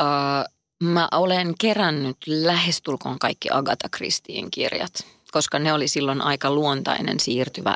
äh, 0.00 0.53
mä 0.82 1.08
olen 1.12 1.54
kerännyt 1.60 2.16
lähestulkoon 2.26 3.18
kaikki 3.18 3.48
Agatha 3.52 3.88
Christien 3.96 4.50
kirjat, 4.50 5.06
koska 5.32 5.58
ne 5.58 5.72
oli 5.72 5.88
silloin 5.88 6.20
aika 6.20 6.50
luontainen 6.50 7.20
siirtyvä 7.20 7.74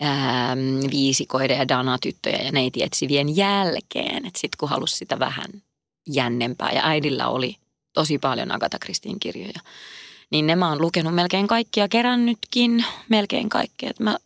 ää, 0.00 0.56
viisikoiden 0.90 1.58
ja 1.58 1.68
Dana-tyttöjä 1.68 2.42
ja 2.42 2.52
neiti 2.52 2.82
etsivien 2.82 3.36
jälkeen. 3.36 4.24
Sitten 4.24 4.58
kun 4.58 4.68
halusi 4.68 4.96
sitä 4.96 5.18
vähän 5.18 5.62
jännempää 6.06 6.72
ja 6.72 6.80
äidillä 6.84 7.28
oli 7.28 7.56
tosi 7.92 8.18
paljon 8.18 8.52
Agatha 8.52 8.78
Christien 8.78 9.20
kirjoja. 9.20 9.60
Niin 10.30 10.46
ne 10.46 10.56
mä 10.56 10.68
oon 10.68 10.80
lukenut 10.80 11.14
melkein 11.14 11.46
kaikkia, 11.46 11.88
kerännytkin 11.88 12.84
melkein 13.08 13.48
kaikkea. 13.48 13.90
Mä, 14.00 14.16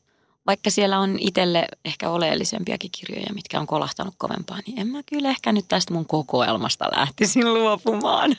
vaikka 0.48 0.70
siellä 0.70 0.98
on 0.98 1.16
itselle 1.18 1.68
ehkä 1.84 2.10
oleellisempiakin 2.10 2.90
kirjoja, 2.98 3.34
mitkä 3.34 3.60
on 3.60 3.66
kolahtanut 3.66 4.14
kovempaa, 4.18 4.58
niin 4.66 4.78
en 4.78 4.86
mä 4.86 5.02
kyllä 5.06 5.28
ehkä 5.28 5.52
nyt 5.52 5.64
tästä 5.68 5.94
mun 5.94 6.06
kokoelmasta 6.06 6.90
lähtisin 6.96 7.54
luopumaan. 7.54 8.36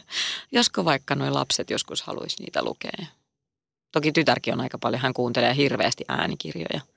Josko 0.52 0.86
vaikka 0.86 1.16
nuo 1.16 1.34
lapset 1.34 1.70
joskus 1.70 2.02
haluaisi 2.02 2.44
niitä 2.44 2.64
lukea. 2.64 3.06
Toki 3.92 4.12
tytärkin 4.12 4.54
on 4.54 4.62
aika 4.62 4.78
paljon, 4.78 5.02
hän 5.02 5.14
kuuntelee 5.14 5.56
hirveästi 5.56 6.06
äänikirjoja– 6.08 6.82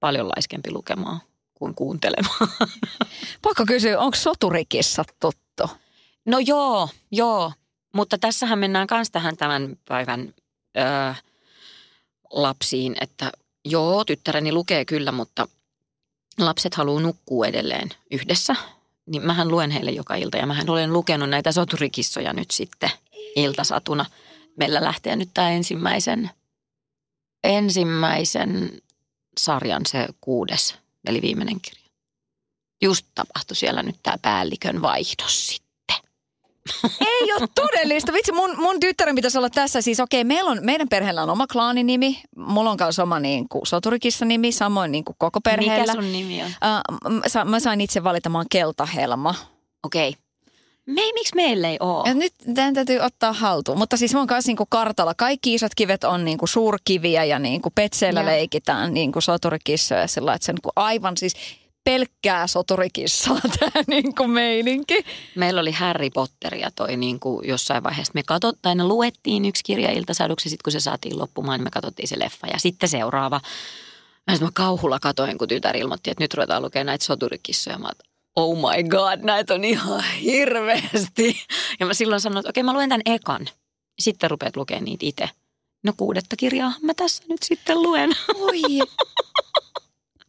paljon 0.00 0.28
laiskempi 0.28 0.70
lukemaan 0.70 1.20
kuin 1.54 1.74
kuuntelemaan. 1.74 2.48
Pakko 3.42 3.64
kysyä, 3.66 4.00
onko 4.00 4.16
soturikissa 4.16 5.04
tuttu? 5.20 5.76
No 6.24 6.38
joo, 6.38 6.88
joo. 7.10 7.52
Mutta 7.94 8.18
tässähän 8.18 8.58
mennään 8.58 8.86
myös 8.90 9.10
tähän 9.10 9.36
tämän 9.36 9.76
päivän 9.88 10.34
öö, 10.78 11.14
lapsiin, 12.30 12.96
että 13.00 13.32
joo, 13.66 14.04
tyttäreni 14.04 14.52
lukee 14.52 14.84
kyllä, 14.84 15.12
mutta 15.12 15.48
lapset 16.38 16.74
haluaa 16.74 17.02
nukkua 17.02 17.46
edelleen 17.46 17.88
yhdessä. 18.10 18.56
Niin 19.06 19.26
mähän 19.26 19.48
luen 19.48 19.70
heille 19.70 19.90
joka 19.90 20.14
ilta 20.14 20.36
ja 20.36 20.46
mähän 20.46 20.70
olen 20.70 20.92
lukenut 20.92 21.30
näitä 21.30 21.52
soturikissoja 21.52 22.32
nyt 22.32 22.50
sitten 22.50 22.90
iltasatuna. 23.36 24.04
Meillä 24.56 24.84
lähtee 24.84 25.16
nyt 25.16 25.30
tämä 25.34 25.50
ensimmäisen, 25.50 26.30
ensimmäisen 27.44 28.82
sarjan 29.38 29.86
se 29.86 30.06
kuudes, 30.20 30.74
eli 31.06 31.22
viimeinen 31.22 31.60
kirja. 31.60 31.86
Just 32.82 33.06
tapahtui 33.14 33.56
siellä 33.56 33.82
nyt 33.82 33.96
tämä 34.02 34.16
päällikön 34.22 34.82
vaihdos 34.82 35.46
sitten. 35.46 35.65
Ei 37.00 37.32
ole 37.32 37.48
todellista. 37.54 38.12
Vitsi, 38.12 38.32
mun, 38.32 38.54
mun 38.58 38.80
tyttären 38.80 39.14
pitäisi 39.14 39.38
olla 39.38 39.50
tässä. 39.50 39.80
Siis 39.80 40.00
okei, 40.00 40.20
okay, 40.20 40.28
meillä 40.28 40.50
on, 40.50 40.58
meidän 40.62 40.88
perheellä 40.88 41.22
on 41.22 41.30
oma 41.30 41.46
klaaninimi. 41.46 42.22
Mulla 42.36 42.70
on 42.70 42.76
myös 42.80 42.98
oma 42.98 43.20
niin 43.20 43.48
kuin, 43.48 43.66
soturikissa 43.66 44.24
nimi, 44.24 44.52
samoin 44.52 44.92
niin 44.92 45.04
kuin 45.04 45.16
koko 45.18 45.40
perheellä. 45.40 45.92
Mikä 45.92 45.92
sun 45.92 46.12
nimi 46.12 46.42
on? 46.42 46.48
Uh, 46.48 47.44
mä 47.44 47.60
sain 47.60 47.80
itse 47.80 48.04
valitamaan 48.04 48.46
Keltahelma. 48.50 49.34
Okei. 49.84 50.08
Okay. 50.08 50.26
Me, 50.86 51.02
miksi 51.14 51.34
meillä 51.34 51.68
ei 51.68 51.76
ole? 51.80 52.08
Ja 52.08 52.14
nyt 52.14 52.34
tämän 52.54 52.74
täytyy 52.74 52.98
ottaa 52.98 53.32
haltuun. 53.32 53.78
Mutta 53.78 53.96
siis 53.96 54.14
mun 54.14 54.26
kanssa 54.26 54.50
niinku 54.50 54.66
kartalla 54.68 55.14
kaikki 55.14 55.54
isot 55.54 55.72
kivet 55.76 56.04
on 56.04 56.24
niinku 56.24 56.46
suurkiviä 56.46 57.24
ja 57.24 57.38
niinku 57.38 57.70
petseillä 57.74 58.20
ja. 58.20 58.26
leikitään 58.26 58.94
niinku 58.94 59.20
soturikissoja 59.20 60.06
sillä 60.06 60.34
että 60.34 60.46
se 60.46 60.52
on 60.52 60.54
niinku 60.54 60.70
aivan 60.76 61.16
siis 61.16 61.34
pelkkää 61.86 62.46
soturikissaa 62.46 63.40
tämä 63.58 63.82
niinku 63.86 64.26
meininki. 64.26 65.04
Meillä 65.34 65.60
oli 65.60 65.72
Harry 65.72 66.10
Potteria 66.10 66.70
toi 66.70 66.96
niinku 66.96 67.42
jossain 67.44 67.82
vaiheessa. 67.82 68.12
Me 68.14 68.22
katsot, 68.22 68.58
tai 68.62 68.76
luettiin 68.76 69.44
yksi 69.44 69.64
kirja 69.64 69.92
iltasaduksi, 69.92 70.48
sitten 70.48 70.62
kun 70.64 70.72
se 70.72 70.80
saatiin 70.80 71.18
loppumaan, 71.18 71.58
niin 71.58 71.66
me 71.66 71.70
katsottiin 71.70 72.08
se 72.08 72.18
leffa. 72.18 72.46
Ja 72.46 72.58
sitten 72.58 72.88
seuraava. 72.88 73.40
Mä, 74.26 74.38
mä 74.40 74.48
kauhulla 74.54 74.98
katoin, 74.98 75.38
kun 75.38 75.48
tytär 75.48 75.76
ilmoitti, 75.76 76.10
että 76.10 76.24
nyt 76.24 76.34
ruvetaan 76.34 76.62
lukemaan 76.62 76.86
näitä 76.86 77.04
soturikissoja. 77.04 77.78
Mä 77.78 77.90
oh 78.36 78.56
my 78.56 78.88
god, 78.88 79.20
näitä 79.20 79.54
on 79.54 79.64
ihan 79.64 80.04
hirveästi. 80.22 81.36
Ja 81.80 81.86
mä 81.86 81.94
silloin 81.94 82.20
sanoin, 82.20 82.38
että 82.38 82.50
okei 82.50 82.60
okay, 82.60 82.66
mä 82.66 82.72
luen 82.72 82.88
tämän 82.88 83.02
ekan. 83.04 83.46
Sitten 83.98 84.30
rupeat 84.30 84.56
lukemaan 84.56 84.84
niitä 84.84 85.06
itse. 85.06 85.30
No 85.82 85.92
kuudetta 85.96 86.36
kirjaa 86.36 86.72
mä 86.82 86.94
tässä 86.94 87.24
nyt 87.28 87.42
sitten 87.42 87.82
luen. 87.82 88.10
Oi. 88.34 88.60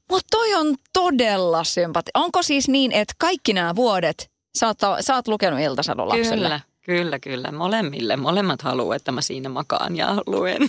Mutta 0.09 0.27
toi 0.31 0.53
on 0.53 0.75
todella 0.93 1.63
sympati. 1.63 2.11
Onko 2.13 2.43
siis 2.43 2.67
niin, 2.67 2.91
että 2.91 3.13
kaikki 3.17 3.53
nämä 3.53 3.75
vuodet 3.75 4.31
sä 4.57 4.67
oot, 4.67 4.77
sä 4.99 5.15
oot 5.15 5.27
lukenut 5.27 5.59
Iltasadun 5.59 6.09
lapselle? 6.09 6.35
Kyllä, 6.35 6.59
kyllä, 6.81 7.19
kyllä. 7.19 7.51
Molemmille. 7.51 8.15
Molemmat 8.15 8.61
haluaa, 8.61 8.95
että 8.95 9.11
mä 9.11 9.21
siinä 9.21 9.49
makaan 9.49 9.95
ja 9.95 10.15
luen. 10.25 10.61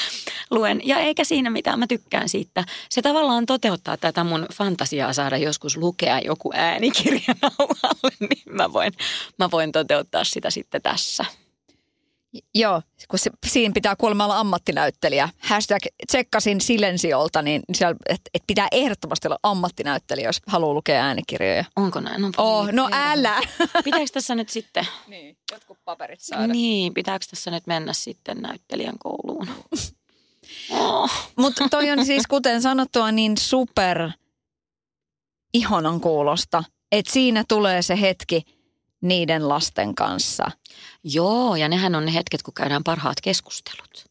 luen. 0.50 0.80
Ja 0.84 0.98
eikä 0.98 1.24
siinä 1.24 1.50
mitään, 1.50 1.78
mä 1.78 1.86
tykkään 1.86 2.28
siitä. 2.28 2.64
Se 2.90 3.02
tavallaan 3.02 3.46
toteuttaa 3.46 3.96
tätä 3.96 4.24
mun 4.24 4.46
fantasiaa 4.54 5.12
saada 5.12 5.36
joskus 5.36 5.76
lukea 5.76 6.20
joku 6.20 6.50
äänikirja 6.54 7.34
nauhalle, 7.42 8.12
niin 8.28 8.42
mä 8.56 8.72
voin, 8.72 8.92
mä 9.38 9.50
voin 9.50 9.72
toteuttaa 9.72 10.24
sitä 10.24 10.50
sitten 10.50 10.82
tässä. 10.82 11.24
Joo, 12.54 12.82
kun 13.08 13.18
se, 13.18 13.30
siinä 13.46 13.72
pitää 13.74 13.96
kuulemma 13.96 14.24
olla 14.24 14.38
ammattinäyttelijä. 14.38 15.28
Hashtag 15.38 15.82
tsekkasin 16.06 16.60
Silensiolta, 16.60 17.42
niin 17.42 17.62
että 18.08 18.30
et 18.34 18.42
pitää 18.46 18.68
ehdottomasti 18.72 19.28
olla 19.28 19.38
ammattinäyttelijä, 19.42 20.28
jos 20.28 20.40
haluaa 20.46 20.74
lukea 20.74 21.04
äänikirjoja. 21.04 21.64
Onko 21.76 22.00
näin? 22.00 22.24
On 22.24 22.32
oh, 22.36 22.72
no 22.72 22.88
älä. 22.92 23.40
Pitääkö 23.84 24.06
tässä 24.12 24.34
nyt 24.34 24.48
sitten? 24.48 24.86
Niin, 25.06 25.36
jotkut 25.52 25.78
paperit 25.84 26.20
saada. 26.20 26.46
Niin, 26.46 26.94
pitääkö 26.94 27.24
tässä 27.30 27.50
nyt 27.50 27.66
mennä 27.66 27.92
sitten 27.92 28.36
näyttelijän 28.42 28.98
kouluun? 28.98 29.48
oh. 30.70 31.10
Mutta 31.36 31.68
toi 31.70 31.90
on 31.90 32.06
siis, 32.06 32.26
kuten 32.26 32.62
sanottua, 32.62 33.12
niin 33.12 33.36
super 33.38 34.10
ihanan 35.54 36.00
kuulosta, 36.00 36.64
että 36.92 37.12
siinä 37.12 37.44
tulee 37.48 37.82
se 37.82 38.00
hetki– 38.00 38.42
niiden 39.00 39.48
lasten 39.48 39.94
kanssa. 39.94 40.50
Joo, 41.04 41.56
ja 41.56 41.68
nehän 41.68 41.94
on 41.94 42.04
ne 42.04 42.14
hetket, 42.14 42.42
kun 42.42 42.54
käydään 42.54 42.84
parhaat 42.84 43.20
keskustelut. 43.20 44.04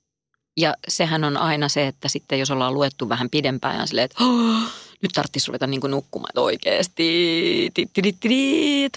Ja 0.58 0.74
sehän 0.88 1.24
on 1.24 1.38
aina 1.38 1.70
se, 1.70 1.88
että 1.88 2.08
sitten 2.08 2.40
jos 2.40 2.52
ollaan 2.52 2.74
luettu 2.74 3.10
vähän 3.10 3.30
pidempään 3.30 3.80
ja 3.80 3.86
silleen, 3.86 4.06
että 4.06 4.24
oh, 4.24 4.64
nyt 5.02 5.12
tarvitsisi 5.14 5.48
ruveta 5.48 5.68
niin 5.68 5.82
nukkumaan, 5.88 6.30
että 6.32 6.42
oikeasti, 6.42 7.72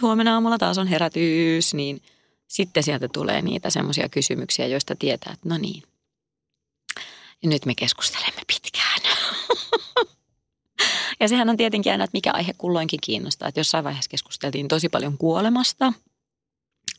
huomenna 0.02 0.34
aamulla 0.34 0.58
taas 0.58 0.78
on 0.78 0.86
herätys, 0.86 1.74
niin 1.74 2.02
sitten 2.48 2.82
sieltä 2.82 3.08
tulee 3.12 3.42
niitä 3.42 3.70
semmoisia 3.70 4.08
kysymyksiä, 4.08 4.66
joista 4.66 4.94
tietää, 4.98 5.32
että 5.32 5.48
no 5.48 5.58
niin, 5.58 5.82
ja 7.42 7.48
nyt 7.48 7.66
me 7.66 7.74
keskustelemme 7.74 8.42
pitkään. 8.46 9.00
Ja 11.20 11.28
sehän 11.28 11.48
on 11.50 11.56
tietenkin 11.56 11.92
aina, 11.92 12.04
että 12.04 12.16
mikä 12.16 12.32
aihe 12.32 12.52
kulloinkin 12.58 13.00
kiinnostaa. 13.02 13.48
Että 13.48 13.60
jossain 13.60 13.84
vaiheessa 13.84 14.10
keskusteltiin 14.10 14.68
tosi 14.68 14.88
paljon 14.88 15.18
kuolemasta. 15.18 15.92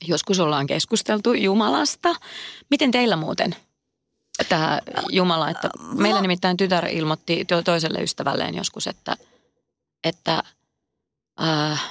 Joskus 0.07 0.39
ollaan 0.39 0.67
keskusteltu 0.67 1.33
Jumalasta. 1.33 2.15
Miten 2.69 2.91
teillä 2.91 3.15
muuten 3.15 3.55
tämä 4.49 4.79
Jumala? 5.09 5.49
Että 5.49 5.69
meillä 5.93 6.21
nimittäin 6.21 6.57
tytär 6.57 6.85
ilmoitti 6.87 7.45
toiselle 7.65 7.99
ystävälleen 7.99 8.55
joskus, 8.55 8.87
että, 8.87 9.17
että 10.03 10.43
äh, 11.41 11.83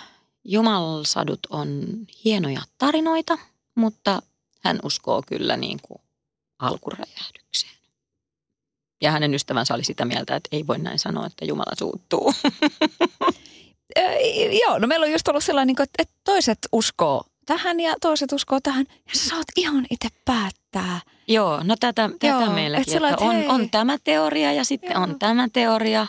Jumalsadut 0.45 1.41
on 1.51 1.87
hienoja 2.25 2.63
tarinoita, 2.79 3.39
mutta 3.75 4.23
hän 4.61 4.79
uskoo 4.83 5.23
kyllä 5.27 5.57
niin 5.57 5.79
kuin 5.83 6.01
alkuräjähdykseen. 6.59 7.80
Ja 9.01 9.11
hänen 9.11 9.35
ystävänsä 9.35 9.75
oli 9.75 9.85
sitä 9.85 10.05
mieltä, 10.05 10.37
että 10.37 10.49
ei 10.53 10.67
voi 10.67 10.79
näin 10.79 10.99
sanoa, 10.99 11.27
että 11.27 11.45
Jumala 11.45 11.73
suuttuu. 11.79 12.35
Joo, 14.63 14.79
no 14.79 14.87
meillä 14.87 15.05
on 15.05 15.13
just 15.13 15.29
ollut 15.29 15.45
sellainen, 15.45 15.75
niin 15.79 15.89
että 15.99 16.15
toiset 16.25 16.59
uskoo 16.73 17.25
tähän 17.47 17.81
ja 17.81 17.95
toiset 18.01 18.33
uskoo 18.33 18.59
tähän. 18.63 18.87
Ja 18.89 19.15
sä 19.15 19.29
saat 19.29 19.47
ihan 19.57 19.87
itse 19.91 20.09
päättää. 20.25 21.01
Joo, 21.29 21.63
no 21.63 21.77
tätä, 21.81 22.09
tätä 22.09 22.27
Joo, 22.27 22.51
meilläkin, 22.51 22.97
että, 22.97 23.09
että 23.09 23.25
on, 23.25 23.37
on 23.49 23.71
tämä 23.71 23.97
teoria 24.05 24.53
ja 24.53 24.65
sitten 24.65 24.93
Joo. 24.93 25.03
on 25.03 25.19
tämä 25.19 25.49
teoria. 25.53 26.07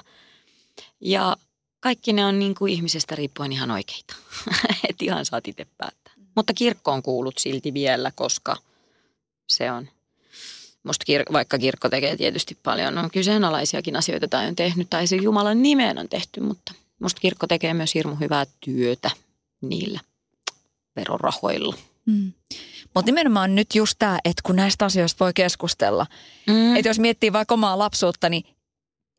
Ja 1.02 1.38
kaikki 1.80 2.14
ne 2.14 2.26
on 2.26 2.40
niin 2.40 2.56
kuin 2.56 2.74
ihmisestä 2.74 3.16
riippuen 3.16 3.52
ihan 3.52 3.72
oikeita. 3.72 4.16
että 4.90 5.06
ihan 5.06 5.26
saat 5.26 5.48
itse 5.48 5.68
päättää. 5.78 6.14
Mutta 6.36 6.54
kirkkoon 6.54 7.04
kuulut 7.04 7.38
silti 7.38 7.74
vielä, 7.74 8.12
koska 8.16 8.56
se 9.48 9.72
on– 9.72 9.90
Musta 10.84 11.06
kir- 11.12 11.34
vaikka 11.34 11.58
kirkko 11.58 11.90
tekee 11.90 12.18
tietysti 12.18 12.58
paljon 12.64 12.98
on 12.98 13.12
kyseenalaisiakin 13.12 13.96
asioita 13.96 14.28
tai 14.28 14.48
on 14.48 14.56
tehnyt 14.56 14.90
tai 14.90 15.08
se 15.08 15.16
Jumalan 15.16 15.62
nimeen 15.62 15.98
on 15.98 16.10
tehty, 16.10 16.40
mutta 16.42 16.74
musta 17.00 17.22
kirkko 17.22 17.48
tekee 17.48 17.74
myös 17.74 17.96
hirmu 17.96 18.16
hyvää 18.16 18.46
työtä 18.60 19.12
niillä 19.62 20.00
verorahoilla. 20.96 21.76
Mm. 22.06 22.34
Mutta 22.96 23.06
nimenomaan 23.06 23.56
nyt 23.56 23.76
just 23.76 23.96
tämä, 24.00 24.20
että 24.26 24.42
kun 24.46 24.56
näistä 24.56 24.86
asioista 24.86 25.26
voi 25.26 25.34
keskustella. 25.34 26.06
Mm. 26.48 26.76
Että 26.76 26.90
jos 26.90 27.00
miettii 27.00 27.34
vaikka 27.34 27.54
omaa 27.54 27.80
lapsuutta, 27.80 28.30
niin 28.30 28.44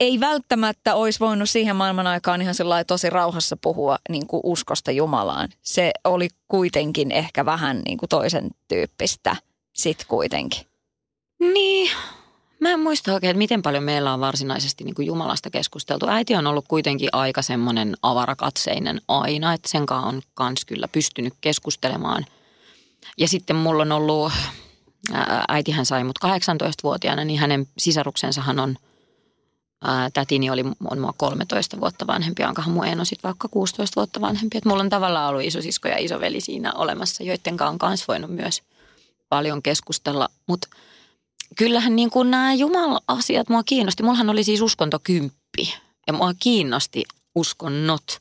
ei 0.00 0.20
välttämättä 0.20 0.94
olisi 0.94 1.20
voinut 1.20 1.50
siihen 1.50 1.76
maailman 1.76 2.06
aikaan 2.06 2.42
ihan 2.42 2.54
tosi 2.86 3.10
rauhassa 3.10 3.56
puhua 3.56 3.98
niin 4.08 4.26
kuin 4.26 4.40
uskosta 4.44 4.90
Jumalaan. 4.90 5.48
Se 5.62 5.92
oli 6.04 6.28
kuitenkin 6.48 7.12
ehkä 7.12 7.44
vähän 7.44 7.82
niin 7.86 7.98
kuin 7.98 8.08
toisen 8.08 8.50
tyyppistä 8.68 9.36
sit 9.72 10.04
kuitenkin. 10.08 10.71
Niin, 11.42 11.90
mä 12.60 12.70
en 12.70 12.80
muista 12.80 13.14
oikein, 13.14 13.30
että 13.30 13.38
miten 13.38 13.62
paljon 13.62 13.84
meillä 13.84 14.14
on 14.14 14.20
varsinaisesti 14.20 14.84
niin 14.84 14.94
kuin 14.94 15.06
Jumalasta 15.06 15.50
keskusteltu. 15.50 16.08
Äiti 16.08 16.34
on 16.34 16.46
ollut 16.46 16.64
kuitenkin 16.68 17.08
aika 17.12 17.42
semmoinen 17.42 17.96
avarakatseinen 18.02 19.00
aina, 19.08 19.52
että 19.52 19.68
sen 19.68 19.86
kanssa 19.86 20.08
on 20.08 20.22
kans 20.34 20.64
kyllä 20.64 20.88
pystynyt 20.88 21.34
keskustelemaan. 21.40 22.26
Ja 23.18 23.28
sitten 23.28 23.56
mulla 23.56 23.82
on 23.82 23.92
ollut, 23.92 24.32
äitihän 25.48 25.86
sai 25.86 26.04
mut 26.04 26.18
18-vuotiaana, 26.24 27.24
niin 27.24 27.40
hänen 27.40 27.66
sisaruksensahan 27.78 28.58
on, 28.58 28.76
ää, 29.84 30.10
tätini 30.10 30.50
oli, 30.50 30.64
on 30.90 30.98
mua 30.98 31.14
13 31.16 31.80
vuotta 31.80 32.06
vanhempi, 32.06 32.44
onkohan 32.44 32.70
mun 32.70 32.86
eno 32.86 33.04
sitten 33.04 33.28
vaikka 33.28 33.48
16 33.48 33.96
vuotta 33.96 34.20
vanhempi. 34.20 34.58
Et 34.58 34.64
mulla 34.64 34.82
on 34.82 34.90
tavallaan 34.90 35.30
ollut 35.30 35.44
isosisko 35.44 35.88
ja 35.88 35.98
isoveli 35.98 36.40
siinä 36.40 36.72
olemassa, 36.72 37.22
joiden 37.22 37.56
kanssa 37.56 37.72
on 37.72 37.78
kans 37.78 38.08
voinut 38.08 38.30
myös 38.30 38.62
paljon 39.28 39.62
keskustella, 39.62 40.28
mutta– 40.46 40.68
kyllähän 41.56 41.96
niin 41.96 42.10
kuin 42.10 42.30
nämä 42.30 42.54
Jumala-asiat 42.54 43.48
mua 43.48 43.62
kiinnosti. 43.62 44.02
Mullahan 44.02 44.30
oli 44.30 44.44
siis 44.44 44.60
uskontokymppi 44.60 45.74
ja 46.06 46.12
mua 46.12 46.32
kiinnosti 46.38 47.04
uskonnot. 47.34 48.20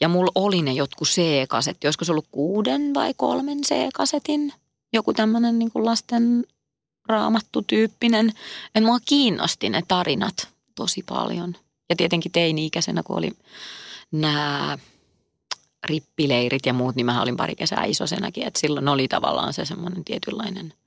Ja 0.00 0.08
mulla 0.08 0.32
oli 0.34 0.62
ne 0.62 0.72
jotkut 0.72 1.08
C-kasetti, 1.08 1.86
olisiko 1.86 2.04
se 2.04 2.12
ollut 2.12 2.28
kuuden 2.30 2.94
vai 2.94 3.14
kolmen 3.16 3.60
C-kasetin, 3.60 4.52
joku 4.92 5.12
tämmöinen 5.12 5.58
niin 5.58 5.70
kuin 5.70 5.84
lasten 5.84 6.44
raamattu 7.08 7.62
tyyppinen. 7.62 8.32
Ja 8.74 8.82
mua 8.82 8.98
kiinnosti 9.04 9.68
ne 9.68 9.82
tarinat 9.88 10.48
tosi 10.74 11.02
paljon. 11.08 11.56
Ja 11.90 11.96
tietenkin 11.96 12.32
teini-ikäisenä, 12.32 13.02
kun 13.02 13.18
oli 13.18 13.32
nämä 14.12 14.78
rippileirit 15.86 16.66
ja 16.66 16.72
muut, 16.72 16.96
niin 16.96 17.06
mä 17.06 17.22
olin 17.22 17.36
pari 17.36 17.54
kesää 17.54 17.84
isosenakin, 17.84 18.46
että 18.46 18.60
silloin 18.60 18.88
oli 18.88 19.08
tavallaan 19.08 19.52
se 19.52 19.64
semmoinen 19.64 20.04
tietynlainen– 20.04 20.74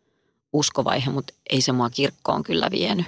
uskovaihe, 0.58 1.12
mutta 1.12 1.34
ei 1.50 1.62
se 1.62 1.72
mua 1.72 1.90
kirkkoon 1.90 2.44
kyllä 2.44 2.72
vienyt. 2.72 3.06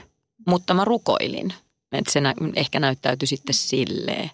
Mutta 0.48 0.74
mä 0.74 0.86
rukoilin, 0.86 1.54
että 1.92 2.12
se 2.12 2.22
nä- 2.22 2.36
ehkä 2.56 2.80
näyttäytyi 2.80 3.28
sitten 3.28 3.56
silleen. 3.56 4.32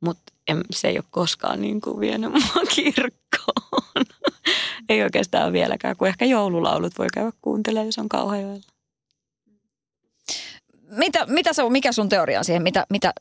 Mutta 0.00 0.32
se 0.70 0.88
ei 0.88 0.98
ole 0.98 1.04
koskaan 1.10 1.60
niin 1.60 1.80
kuin 1.80 2.00
vienyt 2.00 2.32
mua 2.32 2.64
kirkkoon. 2.74 4.06
ei 4.88 5.02
oikeastaan 5.02 5.52
vieläkään, 5.52 5.96
kun 5.96 6.08
ehkä 6.08 6.24
joululaulut 6.24 6.98
voi 6.98 7.06
käydä 7.14 7.32
kuuntelemaan, 7.42 7.86
jos 7.86 7.98
on 7.98 8.08
kauhealla. 8.08 8.62
Mitä, 10.90 11.26
mitä 11.26 11.52
se 11.52 11.62
on, 11.62 11.72
mikä 11.72 11.92
sun 11.92 12.08
teoria 12.08 12.38
on 12.38 12.44
siihen? 12.44 12.62
Mitä, 12.62 12.86
mitä, 12.90 13.12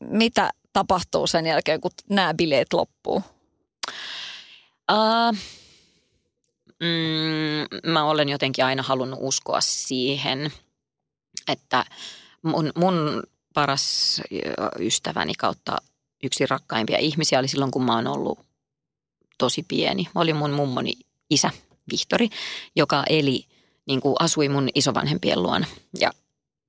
mitä 0.00 0.50
tapahtuu 0.72 1.26
sen 1.26 1.46
jälkeen, 1.46 1.80
kun 1.80 1.90
nämä 2.08 2.34
bileet 2.34 2.72
loppuu? 2.72 3.22
Uh, 4.92 5.36
mm, 6.82 7.90
mä 7.90 8.04
olen 8.04 8.28
jotenkin 8.28 8.64
aina 8.64 8.82
halunnut 8.82 9.18
uskoa 9.22 9.60
siihen, 9.60 10.52
että 11.48 11.84
mun, 12.42 12.72
mun 12.76 13.22
paras 13.54 14.20
ystäväni 14.78 15.32
kautta 15.38 15.76
yksi 16.22 16.46
rakkaimpia 16.46 16.98
ihmisiä 16.98 17.38
oli 17.38 17.48
silloin, 17.48 17.70
kun 17.70 17.84
mä 17.84 17.94
oon 17.94 18.06
ollut 18.06 18.38
tosi 19.38 19.64
pieni. 19.68 20.08
Oli 20.14 20.32
mun 20.32 20.50
mummoni 20.50 20.92
isä, 21.30 21.50
Vihtori, 21.90 22.28
joka 22.76 23.04
eli, 23.08 23.46
niin 23.86 24.00
kuin 24.00 24.14
asui 24.20 24.48
mun 24.48 24.68
isovanhempien 24.74 25.42
luona. 25.42 25.66
Ja 26.00 26.10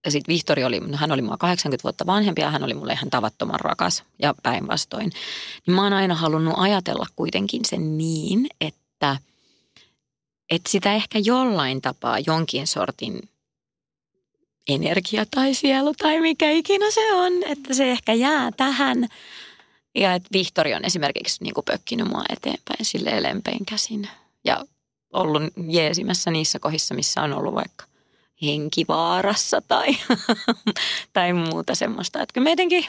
sitten 0.07 0.33
Vihtori 0.33 0.63
oli, 0.63 0.81
hän 0.95 1.11
oli 1.11 1.21
mua 1.21 1.37
80 1.37 1.83
vuotta 1.83 2.05
vanhempi 2.05 2.41
ja 2.41 2.51
hän 2.51 2.63
oli 2.63 2.73
mulle 2.73 2.93
ihan 2.93 3.09
tavattoman 3.09 3.59
rakas 3.59 4.03
ja 4.19 4.33
päinvastoin. 4.43 5.11
Niin 5.67 5.75
mä 5.75 5.83
oon 5.83 5.93
aina 5.93 6.15
halunnut 6.15 6.53
ajatella 6.57 7.05
kuitenkin 7.15 7.65
sen 7.65 7.97
niin, 7.97 8.47
että– 8.61 9.17
että 10.49 10.69
sitä 10.69 10.93
ehkä 10.93 11.19
jollain 11.19 11.81
tapaa 11.81 12.19
jonkin 12.19 12.67
sortin 12.67 13.29
energia 14.67 15.25
tai 15.35 15.53
sielu 15.53 15.93
tai 15.93 16.21
mikä 16.21 16.51
ikinä 16.51 16.91
se 16.91 17.13
on, 17.13 17.33
että 17.43 17.73
se 17.73 17.91
ehkä 17.91 18.13
jää 18.13 18.51
tähän. 18.51 19.07
Ja 19.95 20.13
että 20.13 20.29
Vihtori 20.33 20.73
on 20.73 20.85
esimerkiksi 20.85 21.43
niin 21.43 21.53
kuin 21.53 21.65
pökkinyt 21.65 22.07
mua 22.07 22.23
eteenpäin 22.29 22.85
sille 22.85 23.23
lempein 23.23 23.65
käsin 23.65 24.07
ja 24.45 24.65
ollut 25.13 25.43
jeesimässä 25.67 26.31
niissä 26.31 26.59
kohdissa, 26.59 26.95
missä 26.95 27.21
on 27.21 27.33
ollut 27.33 27.55
vaikka 27.55 27.85
henkivaarassa 28.41 29.61
tai, 29.67 29.87
tai 31.13 31.33
muuta 31.33 31.75
semmoista. 31.75 32.21
Että 32.21 32.33
kyllä 32.33 32.45
me 32.45 32.49
jotenkin 32.49 32.85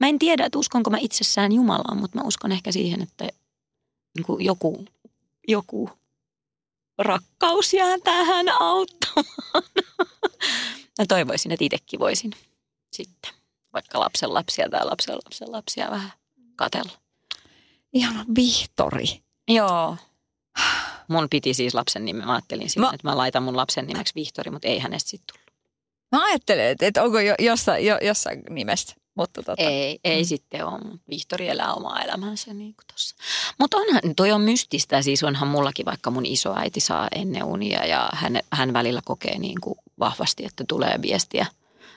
mä 0.00 0.08
en 0.08 0.18
tiedä, 0.18 0.44
että 0.44 0.58
uskonko 0.58 0.90
mä 0.90 0.98
itsessään 1.00 1.52
Jumalaan, 1.52 1.98
mutta 1.98 2.18
mä 2.18 2.24
uskon 2.24 2.52
ehkä 2.52 2.72
siihen, 2.72 3.02
että 3.02 3.28
niin 4.16 4.26
kuin 4.26 4.44
joku, 4.44 4.84
joku 5.48 5.90
rakkaus 6.98 7.74
jää 7.74 7.98
tähän 8.04 8.46
auttamaan. 8.60 9.62
mä 10.98 11.06
toivoisin, 11.08 11.52
että 11.52 11.64
itsekin 11.64 12.00
voisin 12.00 12.32
sitten 12.92 13.32
vaikka 13.72 14.00
lapsen 14.00 14.34
lapsia 14.34 14.68
tai 14.70 14.84
lapsen 14.84 15.14
lapsen 15.14 15.52
lapsia 15.52 15.90
vähän 15.90 16.12
katella. 16.56 16.92
Ihana 17.92 18.24
Vihtori. 18.36 19.22
Joo. 19.48 19.96
Mun 21.08 21.26
piti 21.30 21.54
siis 21.54 21.74
lapsen 21.74 22.04
nimen. 22.04 22.26
Mä 22.26 22.32
ajattelin 22.32 22.70
siinä, 22.70 22.86
Mä- 22.86 22.94
että 22.94 23.08
mä 23.08 23.16
laitan 23.16 23.42
mun 23.42 23.56
lapsen 23.56 23.86
nimeksi 23.86 24.14
Vihtori, 24.14 24.50
mutta 24.50 24.68
ei 24.68 24.78
hänestä 24.78 25.10
sitten 25.10 25.34
tullut. 25.34 25.52
Mä 26.12 26.24
ajattelen, 26.24 26.66
että, 26.66 26.86
että 26.86 27.02
onko 27.02 27.20
jo, 27.20 27.34
jossain, 27.38 27.86
jo, 27.86 27.98
jossain 28.02 28.42
nimestä. 28.50 28.94
Mutta 29.16 29.42
tota, 29.42 29.62
Ei, 29.62 29.98
ei 30.04 30.22
mm. 30.22 30.26
sitten 30.26 30.66
ole, 30.66 30.78
mutta 30.78 31.10
Vihtori 31.10 31.48
elää 31.48 31.74
omaa 31.74 32.02
elämänsä 32.02 32.54
niin 32.54 32.74
kuin 32.74 32.86
tossa. 32.92 33.16
Mutta 33.58 33.76
onhan, 33.76 34.02
toi 34.16 34.32
on 34.32 34.40
mystistä, 34.40 35.02
siis 35.02 35.24
onhan 35.24 35.48
mullakin 35.48 35.86
vaikka 35.86 36.10
mun 36.10 36.26
isoäiti 36.26 36.80
saa 36.80 37.08
ennen 37.14 37.44
unia 37.44 37.86
ja 37.86 38.08
hän, 38.12 38.40
hän 38.52 38.72
välillä 38.72 39.00
kokee 39.04 39.38
niin 39.38 39.60
kuin 39.60 39.78
vahvasti, 39.98 40.44
että 40.44 40.64
tulee 40.68 40.98
viestiä 41.02 41.46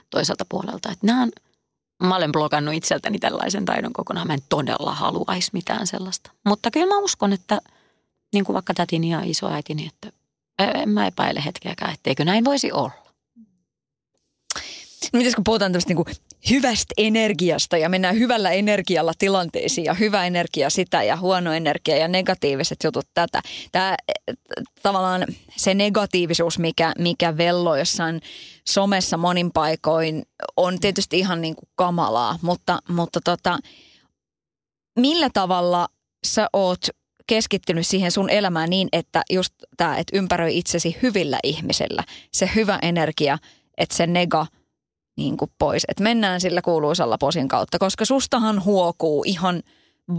toiselta 0.09 0.45
puolelta. 0.49 0.91
Että 0.91 1.07
nämä 1.07 1.23
on, 1.23 1.31
mä 2.03 2.15
olen 2.15 2.31
blokannut 2.31 2.75
itseltäni 2.75 3.19
tällaisen 3.19 3.65
taidon 3.65 3.93
kokonaan, 3.93 4.27
mä 4.27 4.33
en 4.33 4.43
todella 4.49 4.95
haluaisi 4.95 5.49
mitään 5.53 5.87
sellaista. 5.87 6.31
Mutta 6.45 6.71
kyllä 6.71 6.95
mä 6.95 6.97
uskon, 6.97 7.33
että 7.33 7.61
niin 8.33 8.45
kuin 8.45 8.53
vaikka 8.53 8.73
tätini 8.73 9.09
ja 9.09 9.21
isoäitini, 9.23 9.87
että 9.87 10.11
en 10.59 10.89
mä 10.89 11.07
epäile 11.07 11.45
hetkeäkään, 11.45 11.93
etteikö 11.93 12.25
näin 12.25 12.45
voisi 12.45 12.71
olla. 12.71 12.91
Mites 15.13 15.35
kun 15.35 15.43
puhutaan 15.43 15.71
tämmöistä 15.71 15.93
niin 15.93 16.15
hyvästä 16.49 16.93
energiasta 16.97 17.77
ja 17.77 17.89
mennään 17.89 18.15
hyvällä 18.15 18.51
energialla 18.51 19.13
tilanteisiin 19.17 19.85
ja 19.85 19.93
hyvä 19.93 20.25
energia 20.25 20.69
sitä 20.69 21.03
ja 21.03 21.17
huono 21.17 21.53
energia 21.53 21.97
ja 21.97 22.07
negatiiviset 22.07 22.77
jutut 22.83 23.05
tätä. 23.13 23.41
Tämä 23.71 23.95
tavallaan 24.83 25.25
se 25.57 25.73
negatiivisuus, 25.73 26.59
mikä, 26.59 26.93
mikä 26.97 27.37
velloo 27.37 27.75
jossain 27.75 28.21
somessa 28.67 29.17
monin 29.17 29.51
paikoin 29.51 30.23
on 30.57 30.79
tietysti 30.79 31.19
ihan 31.19 31.41
niin 31.41 31.55
kuin 31.55 31.69
kamalaa, 31.75 32.39
mutta, 32.41 32.79
mutta 32.89 33.19
tota, 33.23 33.59
millä 34.99 35.29
tavalla 35.33 35.87
sä 36.27 36.47
oot 36.53 36.87
keskittynyt 37.27 37.87
siihen 37.87 38.11
sun 38.11 38.29
elämään 38.29 38.69
niin, 38.69 38.87
että 38.91 39.21
just 39.29 39.53
tämä, 39.77 39.97
että 39.97 40.17
ympäröi 40.17 40.57
itsesi 40.57 40.97
hyvillä 41.01 41.39
ihmisillä, 41.43 42.03
se 42.33 42.49
hyvä 42.55 42.79
energia, 42.81 43.37
että 43.77 43.95
se 43.95 44.07
nega– 44.07 44.45
niin 45.19 45.37
kuin 45.37 45.51
pois. 45.59 45.83
Että 45.87 46.03
mennään 46.03 46.41
sillä 46.41 46.61
kuuluisalla 46.61 47.17
posin 47.17 47.47
kautta, 47.47 47.79
koska 47.79 48.05
sustahan 48.05 48.63
huokuu 48.63 49.23
ihan 49.27 49.63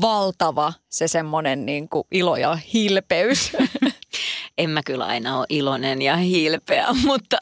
valtava 0.00 0.72
se 0.88 1.08
semmoinen 1.08 1.66
niin 1.66 1.88
kuin 1.88 2.04
ilo 2.10 2.36
ja 2.36 2.58
hilpeys. 2.74 3.52
en 4.58 4.70
mä 4.70 4.80
kyllä 4.86 5.06
aina 5.06 5.38
ole 5.38 5.46
iloinen 5.48 6.02
ja 6.02 6.16
hilpeä, 6.16 6.86
mutta, 7.06 7.36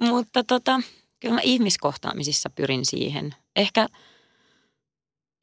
mutta 0.00 0.44
tota, 0.44 0.80
kyllä 1.20 1.34
mä 1.34 1.40
ihmiskohtaamisissa 1.44 2.50
pyrin 2.50 2.86
siihen. 2.86 3.34
Ehkä, 3.56 3.88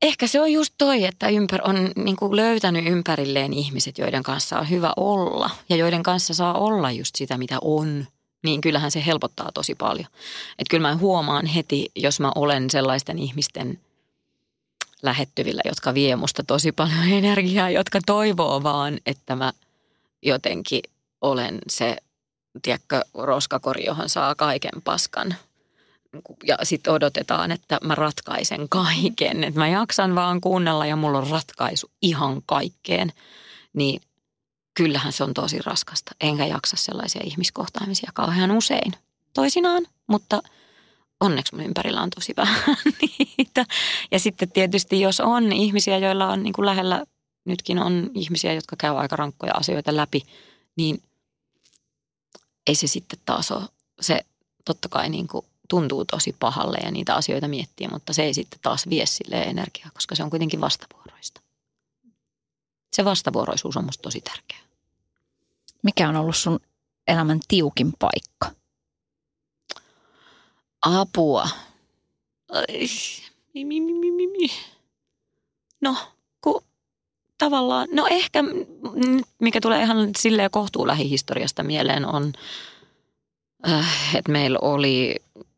ehkä 0.02 0.28
se 0.28 0.42
on 0.42 0.52
just 0.52 0.74
toi, 0.78 1.06
että 1.06 1.30
ympär, 1.30 1.62
on 1.64 1.92
niin 1.96 2.16
kuin 2.16 2.36
löytänyt 2.36 2.88
ympärilleen 2.88 3.54
ihmiset, 3.54 3.98
joiden 3.98 4.24
kanssa 4.24 4.60
on 4.60 4.70
hyvä 4.70 4.94
olla 4.98 5.50
ja 5.70 5.76
joiden 5.76 6.04
kanssa 6.04 6.34
saa 6.34 6.60
olla 6.60 6.92
just 6.92 7.16
sitä, 7.16 7.38
mitä 7.38 7.58
on. 7.62 8.08
Niin 8.46 8.62
kyllähän 8.62 8.92
se 8.92 9.06
helpottaa 9.06 9.52
tosi 9.54 9.76
paljon. 9.76 10.08
Että 10.60 10.70
kyllä 10.70 10.88
mä 10.88 10.96
huomaan 10.96 11.46
heti, 11.46 11.92
jos 11.96 12.20
mä 12.20 12.32
olen 12.36 12.70
sellaisten 12.70 13.20
ihmisten 13.20 13.80
lähettyvillä, 15.02 15.62
jotka 15.66 15.94
vie 15.94 16.16
musta 16.16 16.44
tosi 16.44 16.72
paljon 16.72 17.10
energiaa, 17.20 17.70
jotka 17.70 18.00
toivoo 18.06 18.64
vaan, 18.64 19.00
että 19.06 19.36
mä 19.36 19.54
jotenkin 20.22 20.82
olen 21.22 21.60
se, 21.70 21.98
tiedätkö, 22.62 23.02
roskakori, 23.14 23.86
johon 23.86 24.10
saa 24.10 24.36
kaiken 24.36 24.82
paskan. 24.84 25.36
Ja 26.48 26.58
sitten 26.64 26.94
odotetaan, 26.94 27.52
että 27.52 27.80
mä 27.84 27.96
ratkaisen 27.96 28.70
kaiken. 28.70 29.44
Että 29.44 29.60
mä 29.60 29.68
jaksan 29.68 30.16
vaan 30.16 30.42
kuunnella 30.42 30.86
ja 30.86 30.96
mulla 30.96 31.18
on 31.18 31.28
ratkaisu 31.28 31.92
ihan 32.02 32.42
kaikkeen. 32.46 33.14
Niin 33.74 34.02
kyllähän 34.76 35.14
se 35.14 35.24
on 35.24 35.34
tosi 35.34 35.60
raskasta. 35.66 36.12
Enkä 36.22 36.46
jaksa 36.46 36.78
sellaisia 36.78 37.22
ihmiskohtaamisia 37.26 38.12
kauhean 38.14 38.52
usein. 38.52 38.94
Toisinaan, 39.34 39.88
mutta 40.08 40.42
onneksi 41.20 41.56
mun 41.56 41.66
ympärillä 41.66 42.02
on 42.02 42.10
tosi 42.10 42.34
vähän 42.38 42.78
niitä. 43.02 43.66
Ja 44.12 44.20
sitten 44.20 44.52
tietysti 44.52 45.02
jos 45.02 45.20
on 45.20 45.52
ihmisiä, 45.52 45.98
joilla 45.98 46.28
on 46.28 46.44
niin 46.44 46.54
kuin 46.54 46.66
lähellä, 46.66 47.06
nytkin 47.46 47.80
on 47.80 48.12
ihmisiä, 48.14 48.54
jotka 48.54 48.76
käy 48.76 48.98
aika 48.98 49.16
rankkoja 49.16 49.54
asioita 49.54 49.96
läpi, 49.96 50.22
niin 50.76 51.04
ei 52.68 52.76
se 52.76 52.88
sitten 52.88 53.20
taas 53.26 53.52
ole, 53.52 53.66
se 54.02 54.26
totta 54.66 54.90
kai 54.90 55.10
niin 55.10 55.28
kuin 55.28 55.46
tuntuu 55.70 56.06
tosi 56.06 56.36
pahalle 56.40 56.78
ja 56.84 56.92
niitä 56.92 57.16
asioita 57.16 57.48
miettiä, 57.48 57.90
mutta 57.92 58.14
se 58.14 58.24
ei 58.24 58.34
sitten 58.34 58.60
taas 58.62 58.90
vie 58.90 59.06
sille 59.06 59.42
energiaa, 59.42 59.90
koska 59.94 60.16
se 60.16 60.24
on 60.24 60.30
kuitenkin 60.30 60.62
vastavuoroista. 60.62 61.42
Se 62.96 63.06
vastavuoroisuus 63.06 63.78
on 63.78 63.86
musta 63.86 64.02
tosi 64.02 64.22
tärkeää. 64.22 64.65
Mikä 65.86 66.10
on 66.10 66.16
ollut 66.16 66.36
sun 66.36 66.60
elämän 67.08 67.40
tiukin 67.48 67.94
paikka? 68.00 68.62
Apua. 70.82 71.50
Ai, 72.52 72.88
mi, 73.54 73.66
mi, 73.66 73.82
mi, 73.82 74.12
mi, 74.12 74.28
mi. 74.28 74.48
No, 75.82 75.96
kun 76.42 76.64
tavallaan, 77.38 77.88
no 77.92 78.08
ehkä 78.10 78.44
mikä 79.40 79.62
tulee 79.62 79.84
ihan 79.84 80.10
silleen 80.18 80.52
kohtuu 80.52 80.88
lähihistoriasta 80.88 81.64
mieleen 81.64 82.06
on, 82.06 82.34
äh, 83.68 84.16
että 84.16 84.32
meillä 84.32 84.60
oli 84.62 85.16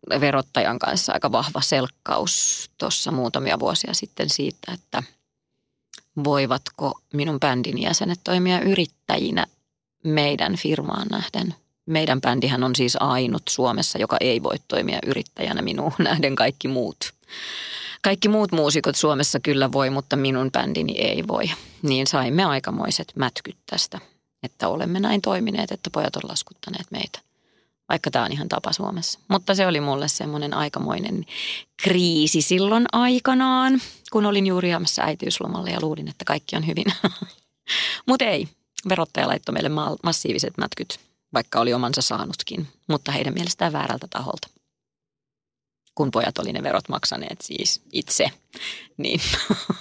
verottajan 0.09 0.79
kanssa 0.79 1.13
aika 1.13 1.31
vahva 1.31 1.61
selkkaus 1.61 2.69
tuossa 2.77 3.11
muutamia 3.11 3.59
vuosia 3.59 3.93
sitten 3.93 4.29
siitä, 4.29 4.73
että 4.73 5.03
voivatko 6.23 6.99
minun 7.13 7.39
bändin 7.39 7.81
jäsenet 7.81 8.19
toimia 8.23 8.59
yrittäjinä 8.59 9.45
meidän 10.07 10.55
firmaan 10.55 11.07
nähden. 11.11 11.55
Meidän 11.85 12.21
bändihän 12.21 12.63
on 12.63 12.75
siis 12.75 12.97
ainut 12.99 13.43
Suomessa, 13.49 13.99
joka 13.99 14.17
ei 14.19 14.43
voi 14.43 14.55
toimia 14.67 14.99
yrittäjänä 15.05 15.61
minuun 15.61 15.93
nähden 16.03 16.35
kaikki 16.35 16.67
muut. 16.67 16.97
Kaikki 18.01 18.29
muut 18.29 18.51
muusikot 18.51 18.95
Suomessa 18.95 19.39
kyllä 19.39 19.71
voi, 19.71 19.89
mutta 19.89 20.15
minun 20.15 20.51
bändini 20.51 20.97
ei 20.97 21.27
voi. 21.27 21.51
Niin 21.81 22.07
saimme 22.07 22.43
aikamoiset 22.43 23.13
mätkyt 23.15 23.57
tästä, 23.69 23.99
että 24.43 24.67
olemme 24.67 24.99
näin 24.99 25.21
toimineet, 25.21 25.71
että 25.71 25.89
pojat 25.93 26.15
on 26.15 26.29
laskuttaneet 26.29 26.91
meitä. 26.91 27.19
Vaikka 27.89 28.11
tämä 28.11 28.25
on 28.25 28.31
ihan 28.31 28.49
tapa 28.49 28.73
Suomessa. 28.73 29.19
Mutta 29.27 29.55
se 29.55 29.67
oli 29.67 29.81
mulle 29.81 30.07
semmoinen 30.07 30.53
aikamoinen 30.53 31.25
kriisi 31.83 32.41
silloin 32.41 32.85
aikanaan, 32.91 33.81
kun 34.11 34.25
olin 34.25 34.47
juuri 34.47 34.69
jäämässä 34.69 35.03
äitiyslomalle 35.03 35.69
ja 35.69 35.81
luulin, 35.81 36.07
että 36.07 36.25
kaikki 36.25 36.55
on 36.55 36.67
hyvin. 36.67 36.85
Mutta 38.07 38.25
ei, 38.25 38.47
verottaja 38.89 39.27
laittoi 39.27 39.53
meille 39.53 39.69
massiiviset 40.03 40.57
mätkyt, 40.57 40.99
vaikka 41.33 41.59
oli 41.59 41.73
omansa 41.73 42.01
saanutkin, 42.01 42.67
mutta 42.87 43.11
heidän 43.11 43.33
mielestään 43.33 43.73
väärältä 43.73 44.07
taholta. 44.09 44.47
Kun 45.95 46.11
pojat 46.11 46.37
oli 46.37 46.53
ne 46.53 46.63
verot 46.63 46.89
maksaneet 46.89 47.41
siis 47.41 47.81
itse, 47.93 48.31
niin 48.97 49.21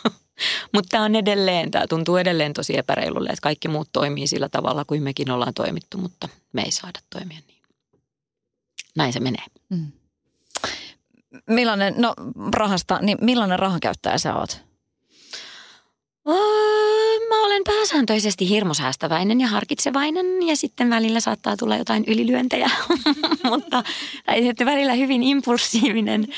mutta 0.75 0.89
tämä 0.91 1.05
on 1.05 1.17
edelleen, 1.17 1.71
tämä 1.71 1.87
tuntuu 1.87 2.17
edelleen 2.17 2.53
tosi 2.53 2.79
epäreilulle, 2.79 3.29
että 3.29 3.43
kaikki 3.43 3.69
muut 3.69 3.89
toimii 3.93 4.27
sillä 4.27 4.49
tavalla 4.49 4.85
kuin 4.85 5.03
mekin 5.03 5.31
ollaan 5.31 5.55
toimittu, 5.55 5.99
mutta 5.99 6.29
me 6.53 6.63
ei 6.63 6.71
saada 6.71 7.01
toimia 7.11 7.39
niin. 7.47 7.63
Näin 8.97 9.13
se 9.13 9.21
menee. 9.21 9.45
Mm. 9.69 9.93
Millainen, 11.47 11.95
no 11.97 12.15
rahasta, 12.53 12.99
niin 13.03 13.19
millainen 13.21 13.59
rahankäyttäjä 13.59 14.19
sä 14.19 14.35
oot? 14.35 14.61
Oh, 16.25 16.96
mä 17.29 17.47
olen 17.47 17.63
pääsääntöisesti 17.65 18.49
hirmusäästäväinen 18.49 19.41
ja 19.41 19.47
harkitsevainen 19.47 20.27
ja 20.47 20.57
sitten 20.57 20.91
välillä 20.91 21.21
saattaa 21.21 21.57
tulla 21.57 21.77
jotain 21.77 22.05
ylilyöntejä, 22.07 22.71
mutta 23.51 23.83
tai 24.27 24.53
välillä 24.65 24.93
hyvin 24.93 25.23
impulsiivinen. 25.23 26.29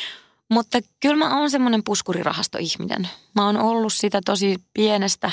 Mutta 0.49 0.79
kyllä 1.01 1.17
mä 1.17 1.39
oon 1.39 1.51
semmoinen 1.51 1.85
puskurirahastoihminen. 1.85 3.09
Mä 3.35 3.47
oon 3.47 3.57
ollut 3.57 3.93
sitä 3.93 4.21
tosi 4.25 4.57
pienestä, 4.75 5.31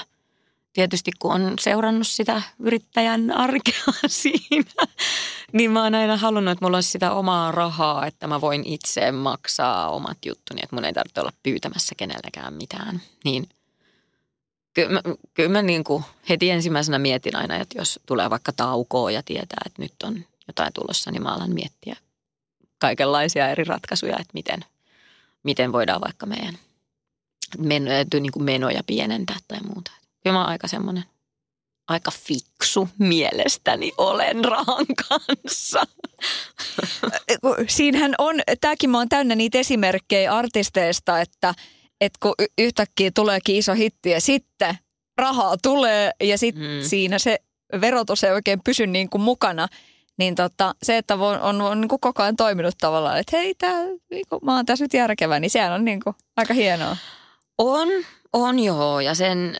tietysti 0.73 1.11
kun 1.19 1.31
on 1.31 1.53
seurannut 1.59 2.07
sitä 2.07 2.41
yrittäjän 2.59 3.31
arkea 3.31 3.93
siinä, 4.07 4.87
niin 5.53 5.71
mä 5.71 5.83
oon 5.83 5.95
aina 5.95 6.17
halunnut, 6.17 6.51
että 6.51 6.65
mulla 6.65 6.77
olisi 6.77 6.89
sitä 6.89 7.11
omaa 7.11 7.51
rahaa, 7.51 8.05
että 8.05 8.27
mä 8.27 8.41
voin 8.41 8.63
itse 8.65 9.11
maksaa 9.11 9.89
omat 9.89 10.17
juttuni, 10.25 10.59
että 10.63 10.75
mun 10.75 10.85
ei 10.85 10.93
tarvitse 10.93 11.21
olla 11.21 11.33
pyytämässä 11.43 11.95
kenellekään 11.97 12.53
mitään. 12.53 13.01
Niin 13.23 13.49
kyllä 14.75 14.89
mä, 14.89 15.01
kyllä 15.33 15.49
mä 15.49 15.61
niin 15.61 15.83
kuin 15.83 16.03
heti 16.29 16.49
ensimmäisenä 16.49 16.99
mietin 16.99 17.35
aina, 17.35 17.55
että 17.55 17.77
jos 17.77 17.99
tulee 18.05 18.29
vaikka 18.29 18.51
taukoa 18.51 19.11
ja 19.11 19.23
tietää, 19.23 19.61
että 19.65 19.81
nyt 19.81 19.93
on 20.03 20.25
jotain 20.47 20.73
tulossa, 20.73 21.11
niin 21.11 21.23
mä 21.23 21.33
alan 21.33 21.53
miettiä 21.53 21.95
kaikenlaisia 22.79 23.49
eri 23.49 23.63
ratkaisuja, 23.63 24.15
että 24.19 24.33
miten 24.33 24.65
miten 25.45 25.71
voidaan 25.71 26.01
vaikka 26.01 26.25
meidän 26.25 26.57
menoja, 27.57 28.05
niin 28.13 28.31
kuin 28.31 28.43
menoja 28.43 28.83
pienentää 28.87 29.37
tai 29.47 29.59
muuta. 29.61 29.91
Kyllä 30.23 30.37
mä 30.37 30.45
aika 30.45 30.67
semmoinen 30.67 31.03
aika 31.87 32.11
fiksu 32.11 32.89
mielestäni 32.97 33.91
olen 33.97 34.45
rahan 34.45 34.85
kanssa. 35.09 35.83
Siinähän 37.67 38.15
on, 38.17 38.35
tämäkin 38.61 38.89
mä 38.89 38.97
oon 38.97 39.09
täynnä 39.09 39.35
niitä 39.35 39.57
esimerkkejä 39.57 40.33
artisteista, 40.35 41.21
että, 41.21 41.53
että 42.01 42.17
kun 42.21 42.33
yhtäkkiä 42.57 43.11
tuleekin 43.15 43.55
iso 43.55 43.73
hitti 43.73 44.09
ja 44.09 44.21
sitten 44.21 44.77
rahaa 45.17 45.55
tulee 45.63 46.11
ja 46.23 46.37
sitten 46.37 46.63
mm. 46.63 46.81
siinä 46.81 47.19
se 47.19 47.39
verotus 47.81 48.23
ei 48.23 48.31
oikein 48.31 48.59
pysy 48.63 48.87
niin 48.87 49.09
kuin 49.09 49.21
mukana, 49.21 49.67
niin 50.17 50.35
tota, 50.35 50.75
se, 50.83 50.97
että 50.97 51.15
on, 51.15 51.41
on, 51.41 51.61
on 51.61 51.81
niin 51.81 51.89
kuin 51.89 51.99
koko 51.99 52.23
ajan 52.23 52.35
toiminut 52.35 52.75
tavallaan, 52.77 53.19
että 53.19 53.37
hei, 53.37 53.55
tää, 53.55 53.83
niin 54.11 54.25
kuin, 54.29 54.39
mä 54.43 54.55
oon 54.55 54.65
tässä 54.65 54.85
nyt 54.85 54.93
järkevä, 54.93 55.39
niin 55.39 55.51
sehän 55.51 55.73
on 55.73 55.85
niin 55.85 55.99
kuin 56.03 56.15
aika 56.37 56.53
hienoa. 56.53 56.97
On, 57.57 57.87
on 58.33 58.59
joo, 58.59 58.99
ja 58.99 59.15
sen, 59.15 59.57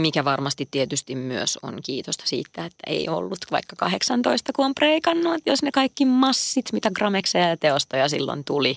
mikä 0.00 0.24
varmasti 0.24 0.68
tietysti 0.70 1.14
myös 1.14 1.58
on 1.62 1.78
kiitosta 1.84 2.24
siitä, 2.26 2.64
että 2.64 2.82
ei 2.86 3.08
ollut 3.08 3.38
vaikka 3.50 3.76
18, 3.76 4.52
kun 4.52 4.64
on 4.64 4.74
preikannut, 4.74 5.34
että 5.34 5.50
jos 5.50 5.62
ne 5.62 5.72
kaikki 5.72 6.04
massit, 6.04 6.72
mitä 6.72 6.90
gramekseja 6.90 7.48
ja 7.48 7.56
teostoja 7.56 8.08
silloin 8.08 8.44
tuli, 8.44 8.76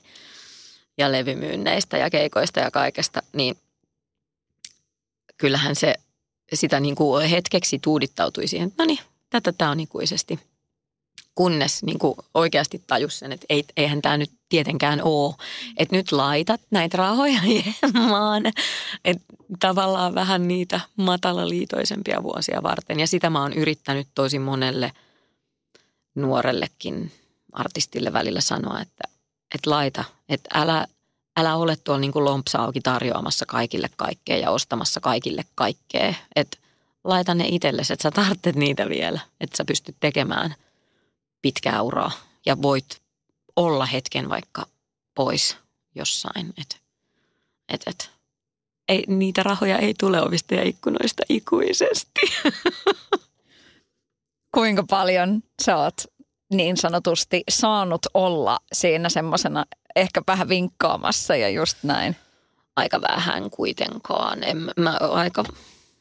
ja 0.98 1.12
levymyynneistä 1.12 1.98
ja 1.98 2.10
keikoista 2.10 2.60
ja 2.60 2.72
kaikesta, 2.72 3.24
niin 3.34 3.58
kyllähän 5.38 5.76
se 5.76 5.96
sitä 6.54 6.80
niin 6.80 6.96
kuin 6.96 7.30
hetkeksi 7.30 7.80
tuudittautui 7.80 8.48
siihen, 8.48 8.68
että 8.68 8.84
no 8.84 8.88
niin, 8.88 9.00
tätä 9.30 9.52
tämä 9.52 9.72
on 9.72 9.80
ikuisesti. 9.80 10.40
Kunnes 11.36 11.84
niin 11.84 12.00
kuin 12.00 12.16
oikeasti 12.34 12.84
tajus 12.88 13.20
sen, 13.20 13.32
että 13.32 13.46
ei, 13.50 13.64
eihän 13.78 14.02
tämä 14.02 14.18
nyt 14.18 14.32
tietenkään 14.50 15.02
ole. 15.04 15.36
Että 15.78 15.96
nyt 15.96 16.12
laitat 16.12 16.62
näitä 16.72 16.98
rahoja 16.98 17.40
jemmaan. 17.84 18.44
Että 19.06 19.24
tavallaan 19.60 20.16
vähän 20.16 20.48
niitä 20.48 20.80
matalaliitoisempia 20.96 22.24
vuosia 22.24 22.64
varten. 22.64 23.00
Ja 23.00 23.08
sitä 23.08 23.30
mä 23.30 23.42
oon 23.42 23.54
yrittänyt 23.54 24.08
tosi 24.16 24.40
monelle 24.40 24.92
nuorellekin 26.16 27.12
artistille 27.54 28.14
välillä 28.14 28.42
sanoa, 28.42 28.82
että, 28.82 29.15
että 29.56 29.70
laita, 29.70 30.04
että 30.30 30.50
älä, 30.54 30.88
älä 31.38 31.56
ole 31.56 31.76
tuolla 31.76 32.02
niin 32.02 32.12
lompsa 32.16 32.60
auki 32.60 32.82
tarjoamassa 32.82 33.46
kaikille 33.46 33.90
kaikkea 33.98 34.38
ja 34.38 34.52
ostamassa 34.52 35.00
kaikille 35.00 35.46
kaikkea. 35.56 36.14
Että 36.36 36.58
laita 37.04 37.36
ne 37.36 37.46
itsellesi, 37.48 37.94
että 37.94 38.04
sä 38.04 38.12
tarvitset 38.12 38.56
niitä 38.56 38.90
vielä, 38.90 39.20
että 39.40 39.58
sä 39.58 39.66
pystyt 39.66 39.96
tekemään 40.00 40.56
pitkää 41.42 41.82
uraa 41.82 42.12
ja 42.46 42.62
voit 42.62 43.02
olla 43.56 43.86
hetken 43.86 44.30
vaikka 44.30 44.66
pois 45.16 45.58
jossain. 45.96 46.54
Et, 46.58 46.82
et, 47.70 47.84
et. 47.88 48.12
Ei, 48.88 49.04
niitä 49.08 49.44
rahoja 49.44 49.78
ei 49.78 49.94
tule 50.00 50.22
ovista 50.22 50.56
ja 50.56 50.64
ikkunoista 50.64 51.24
ikuisesti. 51.30 52.22
Kuinka 54.56 54.84
paljon 54.90 55.44
sä 55.66 55.78
oot 55.78 55.94
niin 56.58 56.78
sanotusti 56.78 57.44
saanut 57.50 58.06
olla 58.14 58.60
siinä 58.74 59.10
semmoisena 59.10 59.66
ehkä 59.96 60.22
vähän 60.28 60.50
vinkkaamassa 60.50 61.36
ja 61.36 61.50
just 61.50 61.78
näin? 61.84 62.16
Aika 62.76 63.02
vähän 63.02 63.50
kuitenkaan. 63.50 64.44
En, 64.44 64.72
mä 64.78 64.98
aika, 65.00 65.44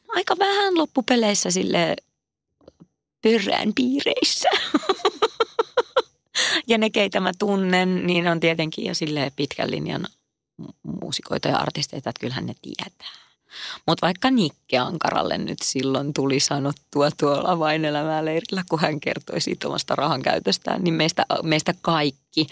aika 0.07 0.35
vähän 0.39 0.77
loppupeleissä 0.77 1.51
sille 1.51 1.95
pyrään 3.21 3.73
piireissä. 3.75 4.49
ja 6.67 6.77
ne, 6.77 6.89
keitä 6.89 7.19
mä 7.19 7.31
tunnen, 7.39 8.07
niin 8.07 8.27
on 8.27 8.39
tietenkin 8.39 8.85
jo 8.85 8.93
sille 8.93 9.31
pitkän 9.35 9.71
linjan 9.71 10.05
muusikoita 11.01 11.47
ja 11.47 11.57
artisteita, 11.57 12.09
että 12.09 12.19
kyllähän 12.19 12.45
ne 12.45 12.55
tietää. 12.61 13.24
Mutta 13.87 14.05
vaikka 14.05 14.31
Nikke 14.31 14.77
Ankaralle 14.77 15.37
nyt 15.37 15.59
silloin 15.63 16.13
tuli 16.13 16.39
sanottua 16.39 17.09
tuolla 17.19 17.59
vain 17.59 17.81
leirillä, 18.21 18.63
kun 18.69 18.79
hän 18.79 18.99
kertoi 18.99 19.41
siitä 19.41 19.67
omasta 19.67 19.95
rahan 19.95 20.21
käytöstään, 20.21 20.83
niin 20.83 20.93
meistä, 20.93 21.25
meistä 21.43 21.73
kaikki 21.81 22.47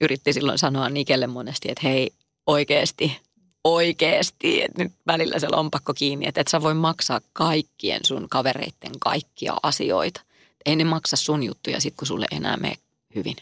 yritti 0.00 0.32
silloin 0.32 0.58
sanoa 0.58 0.88
Nikelle 0.88 1.26
monesti, 1.26 1.70
että 1.70 1.88
hei 1.88 2.10
oikeasti, 2.46 3.20
oikeasti, 3.64 4.62
että 4.62 4.84
nyt 4.84 4.92
välillä 5.06 5.38
se 5.38 5.48
lompakko 5.48 5.94
kiinni, 5.94 6.28
että 6.28 6.40
et 6.40 6.48
sä 6.48 6.62
voi 6.62 6.74
maksaa 6.74 7.20
kaikkien 7.32 8.00
sun 8.04 8.28
kavereitten 8.28 8.92
kaikkia 9.00 9.56
asioita. 9.62 10.20
Ei 10.66 10.76
ne 10.76 10.84
maksa 10.84 11.16
sun 11.16 11.42
juttuja 11.42 11.80
sit, 11.80 11.94
kun 11.96 12.06
sulle 12.06 12.26
enää 12.30 12.56
mene 12.56 12.76
hyvin. 13.14 13.36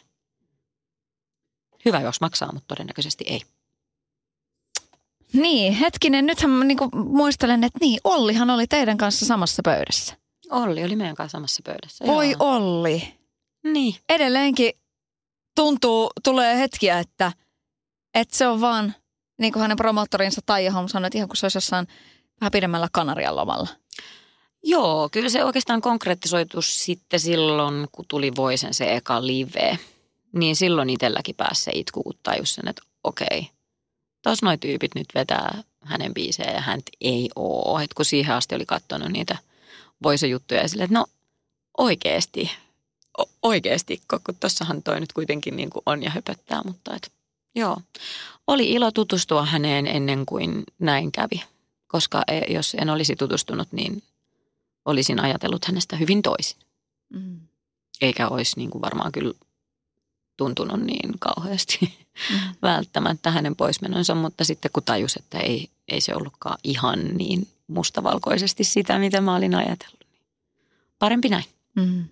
Hyvä, 1.85 2.01
jos 2.01 2.21
maksaa, 2.21 2.53
mutta 2.53 2.75
todennäköisesti 2.75 3.25
ei. 3.27 3.43
Niin, 5.33 5.73
hetkinen, 5.73 6.27
nythän 6.27 6.51
mä 6.51 6.65
niinku 6.65 6.89
muistelen, 6.95 7.65
että 7.65 7.79
niin, 7.81 8.01
Ollihan 8.05 8.51
oli 8.51 8.67
teidän 8.67 8.99
kanssa 8.99 9.27
samassa 9.27 9.63
pöydässä. 9.65 10.17
Olli 10.51 10.85
oli 10.85 10.97
meidän 10.97 11.15
kanssa 11.15 11.37
samassa 11.37 11.63
pöydässä. 11.65 12.07
Voi 12.07 12.31
joo. 12.31 12.57
Olli. 12.57 13.15
Niin. 13.65 13.95
Edelleenkin 14.09 14.73
tuntuu, 15.55 16.11
tulee 16.25 16.59
hetkiä, 16.59 16.99
että, 16.99 17.33
että 18.15 18.37
se 18.37 18.49
on 18.49 18.61
vaan, 18.61 18.95
niin 19.39 19.53
kuin 19.53 19.61
hänen 19.61 19.77
promoottorinsa 19.77 20.41
Taija 20.47 20.73
Holm 20.73 20.89
sanoi, 20.89 21.07
että 21.07 21.19
ihan 21.19 21.29
kuin 21.29 21.37
se 21.37 21.47
olisi 21.47 21.57
jossain 21.57 21.87
vähän 22.41 22.53
pidemmällä 22.53 22.89
Kanarian 22.93 23.37
lomalla. 23.37 23.69
Joo, 24.65 25.09
kyllä 25.13 25.29
se 25.29 25.45
oikeastaan 25.45 25.81
konkretisoitu 25.81 26.63
sitten 26.63 27.21
silloin, 27.21 27.89
kun 27.93 28.05
tuli 28.09 28.33
Voisen 28.37 28.75
se 28.75 28.95
eka 28.95 29.27
live. 29.27 29.79
Niin 30.33 30.57
silloin 30.57 30.91
itselläkin 30.91 31.35
pääsi 31.35 31.63
se 31.63 31.71
itku, 31.75 32.03
kun 32.03 32.15
sen, 32.45 32.69
että 32.69 32.83
okei, 33.05 33.49
tos 34.23 34.43
noi 34.43 34.59
tyypit 34.59 34.95
nyt 34.95 35.07
vetää 35.15 35.63
hänen 35.85 36.15
biisejä 36.15 36.51
ja 36.51 36.61
hän 36.61 36.81
ei 37.01 37.31
oo. 37.37 37.79
Et 37.79 37.95
kun 37.95 38.05
siihen 38.05 38.35
asti 38.35 38.55
oli 38.55 38.67
katsonut 38.67 39.13
niitä 39.13 39.39
Voisen 40.03 40.31
juttuja 40.31 40.61
ja 40.61 40.69
silleen, 40.69 40.85
että 40.85 40.99
no 40.99 41.07
oikeesti, 41.79 42.51
o- 43.21 43.31
oikeesti, 43.43 44.03
kun 44.09 44.37
tossahan 44.41 44.83
toi 44.83 45.01
nyt 45.01 45.13
kuitenkin 45.13 45.57
niin 45.57 45.71
kuin 45.71 45.83
on 45.87 46.03
ja 46.03 46.11
höpöttää, 46.11 46.63
mutta 46.65 46.97
et, 46.97 47.13
joo. 47.55 47.77
Oli 48.47 48.73
ilo 48.73 48.91
tutustua 48.91 49.47
häneen 49.47 49.87
ennen 49.87 50.27
kuin 50.27 50.65
näin 50.79 51.13
kävi, 51.13 51.43
koska 51.87 52.23
e, 52.29 52.53
jos 52.53 52.77
en 52.81 52.91
olisi 52.91 53.17
tutustunut, 53.17 53.69
niin 53.73 54.03
olisin 54.85 55.21
ajatellut 55.21 55.65
hänestä 55.65 55.97
hyvin 55.97 56.23
toisin. 56.23 56.57
Mm. 57.09 57.41
Eikä 58.01 58.29
olisi 58.29 58.57
niin 58.57 58.71
kuin 58.71 58.83
varmaan 58.83 59.13
kyllä 59.13 59.35
tuntunut 60.43 60.81
niin 60.81 61.19
kauheasti 61.19 61.79
mm. 62.31 62.39
välttämättä 62.63 63.31
hänen 63.31 63.57
poismenonsa, 63.57 64.15
mutta 64.15 64.45
sitten 64.45 64.71
kun 64.73 64.83
tajus, 64.83 65.17
että 65.17 65.39
ei, 65.39 65.69
ei 65.89 66.01
se 66.01 66.15
ollutkaan 66.15 66.59
ihan 66.65 67.05
niin 67.05 67.49
mustavalkoisesti 67.67 68.65
sitä, 68.65 68.99
mitä 68.99 69.21
mä 69.21 69.37
olin 69.37 69.55
ajatellut, 69.55 70.07
niin 70.13 70.23
parempi 70.99 71.29
näin. 71.29 71.45
Mm. 71.77 72.05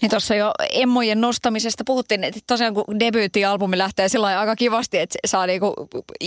Niin 0.00 0.10
tuossa 0.10 0.34
jo 0.34 0.52
emmojen 0.70 1.20
nostamisesta 1.20 1.84
puhuttiin, 1.86 2.24
että 2.24 2.40
tosiaan 2.46 2.74
kun 2.74 3.00
debyyttialbumi 3.00 3.78
lähtee 3.78 4.08
sillä 4.08 4.40
aika 4.40 4.56
kivasti, 4.56 4.98
että 4.98 5.18
saa 5.26 5.46
niinku 5.46 5.74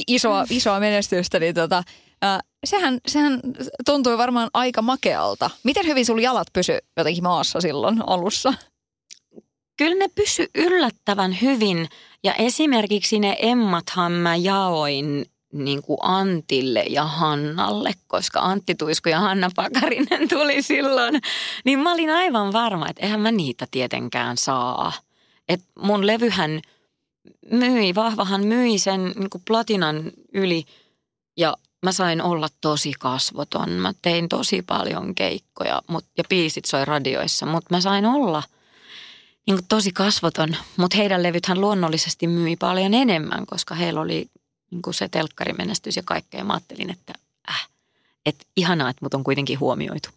isoa, 0.08 0.45
isoa 0.50 0.80
menestystä, 0.80 1.39
niin 1.39 1.56
tota, 1.56 1.84
äh, 2.24 2.39
sehän, 2.66 3.00
sehän 3.08 3.39
tuntui 3.86 4.18
varmaan 4.18 4.50
aika 4.54 4.82
makealta. 4.82 5.50
Miten 5.64 5.88
hyvin 5.88 6.06
sulla 6.06 6.22
jalat 6.22 6.48
pysy 6.54 6.78
jotenkin 6.98 7.24
maassa 7.24 7.62
silloin 7.62 8.04
alussa? 8.08 8.54
Kyllä 9.78 9.96
ne 9.96 10.08
pysy 10.16 10.48
yllättävän 10.56 11.38
hyvin 11.42 11.90
ja 12.24 12.34
esimerkiksi 12.34 13.20
ne 13.20 13.38
emmathan 13.40 14.12
mä 14.12 14.36
jaoin 14.36 15.26
niin 15.54 15.82
kuin 15.82 15.98
Antille 16.02 16.84
ja 16.90 17.06
Hannalle, 17.06 17.94
koska 18.08 18.40
Antti 18.40 18.76
Tuisku 18.76 19.10
ja 19.10 19.20
Hanna 19.20 19.50
Pakarinen 19.56 20.28
tuli 20.30 20.62
silloin. 20.62 21.22
Niin 21.66 21.80
mä 21.80 21.94
olin 21.94 22.10
aivan 22.10 22.54
varma, 22.54 22.90
että 22.90 23.06
eihän 23.06 23.20
mä 23.20 23.32
niitä 23.32 23.68
tietenkään 23.72 24.38
saa. 24.38 24.94
Et 25.50 25.62
mun 25.80 26.08
levyhän 26.08 26.62
myi, 27.52 27.96
vahvahan 27.96 28.46
myi 28.46 28.80
sen 28.80 29.14
niin 29.16 29.30
kuin 29.30 29.44
platinan 29.48 30.12
yli 30.34 30.66
ja 31.38 31.58
mä 31.84 31.92
sain 31.92 32.22
olla 32.22 32.48
tosi 32.62 32.92
kasvoton. 33.00 33.70
Mä 33.70 33.94
tein 34.02 34.30
tosi 34.30 34.62
paljon 34.62 35.16
keikkoja 35.16 35.82
mut, 35.88 36.06
ja 36.18 36.24
biisit 36.30 36.66
soi 36.66 36.86
radioissa, 36.86 37.46
mutta 37.46 37.76
mä 37.76 37.82
sain 37.82 38.06
olla 38.06 38.44
niin 39.48 39.60
tosi 39.70 39.91
kasvoton. 39.91 40.56
Mutta 40.78 40.98
heidän 40.98 41.24
levythän 41.24 41.62
luonnollisesti 41.62 42.28
myi 42.28 42.56
paljon 42.56 42.93
enemmän, 42.93 43.45
koska 43.45 43.76
heillä 43.76 44.02
oli 44.02 44.30
niin 44.72 44.82
kuin 44.82 44.93
se 44.93 45.10
telkkarimenestys 45.10 45.95
ja 45.95 46.04
kaikkea. 46.06 46.43
Mä 46.43 46.54
ajattelin, 46.54 46.89
että 46.89 47.14
äh, 47.50 47.68
että 48.26 48.45
ihanaa, 48.56 48.89
että 48.89 49.06
mut 49.06 49.14
on 49.14 49.24
kuitenkin 49.24 49.60
huomioitu. 49.60 50.10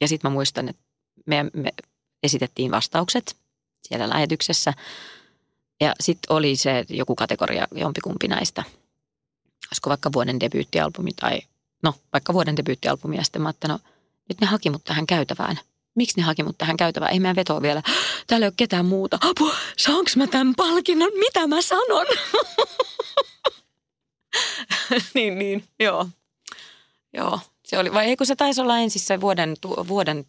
Ja 0.00 0.08
sitten 0.08 0.30
mä 0.30 0.34
muistan, 0.34 0.68
että 0.68 0.82
me, 1.26 1.44
me 1.54 1.72
esitettiin 2.22 2.70
vastaukset 2.70 3.36
siellä 3.82 4.08
lähetyksessä. 4.08 4.74
Ja 5.80 5.94
sitten 6.00 6.36
oli 6.36 6.56
se 6.56 6.84
joku 6.88 7.14
kategoria, 7.14 7.68
jompikumpi 7.74 8.28
näistä. 8.28 8.64
Olisiko 9.70 9.90
vaikka 9.90 10.12
vuoden 10.12 10.40
debyyttialbumi 10.40 11.10
tai 11.12 11.40
no 11.82 11.94
vaikka 12.12 12.32
vuoden 12.32 12.56
debyyttialbumi. 12.56 13.16
Ja 13.16 13.24
sitten 13.24 13.42
mä 13.42 13.50
että 13.50 13.68
no 13.68 13.78
nyt 14.28 14.40
ne 14.40 14.46
haki 14.46 14.70
mut 14.70 14.84
tähän 14.84 15.06
käytävään. 15.06 15.60
Miksi 15.94 16.16
ne 16.16 16.22
haki 16.22 16.42
mut 16.42 16.58
tähän 16.58 16.76
käytävään? 16.76 17.12
Ei 17.12 17.20
meidän 17.20 17.36
vetoa 17.36 17.62
vielä. 17.62 17.82
Täällä 18.26 18.44
ei 18.44 18.48
ole 18.48 18.54
ketään 18.56 18.86
muuta. 18.86 19.18
Apua, 19.20 19.54
saanko 19.78 20.10
mä 20.16 20.26
tämän 20.26 20.54
palkinnon? 20.56 21.10
Mitä 21.18 21.46
mä 21.46 21.62
sanon? 21.62 22.06
niin, 25.14 25.38
niin, 25.38 25.64
joo. 25.80 26.08
Joo, 27.12 27.40
se 27.64 27.78
oli, 27.78 27.92
vai 27.92 28.06
eikö 28.06 28.24
se 28.24 28.36
taisi 28.36 28.60
olla 28.60 28.78
ensin 28.78 29.02
se 29.02 29.20
vuoden, 29.20 29.54
tu, 29.60 29.68
vuoden 29.88 30.26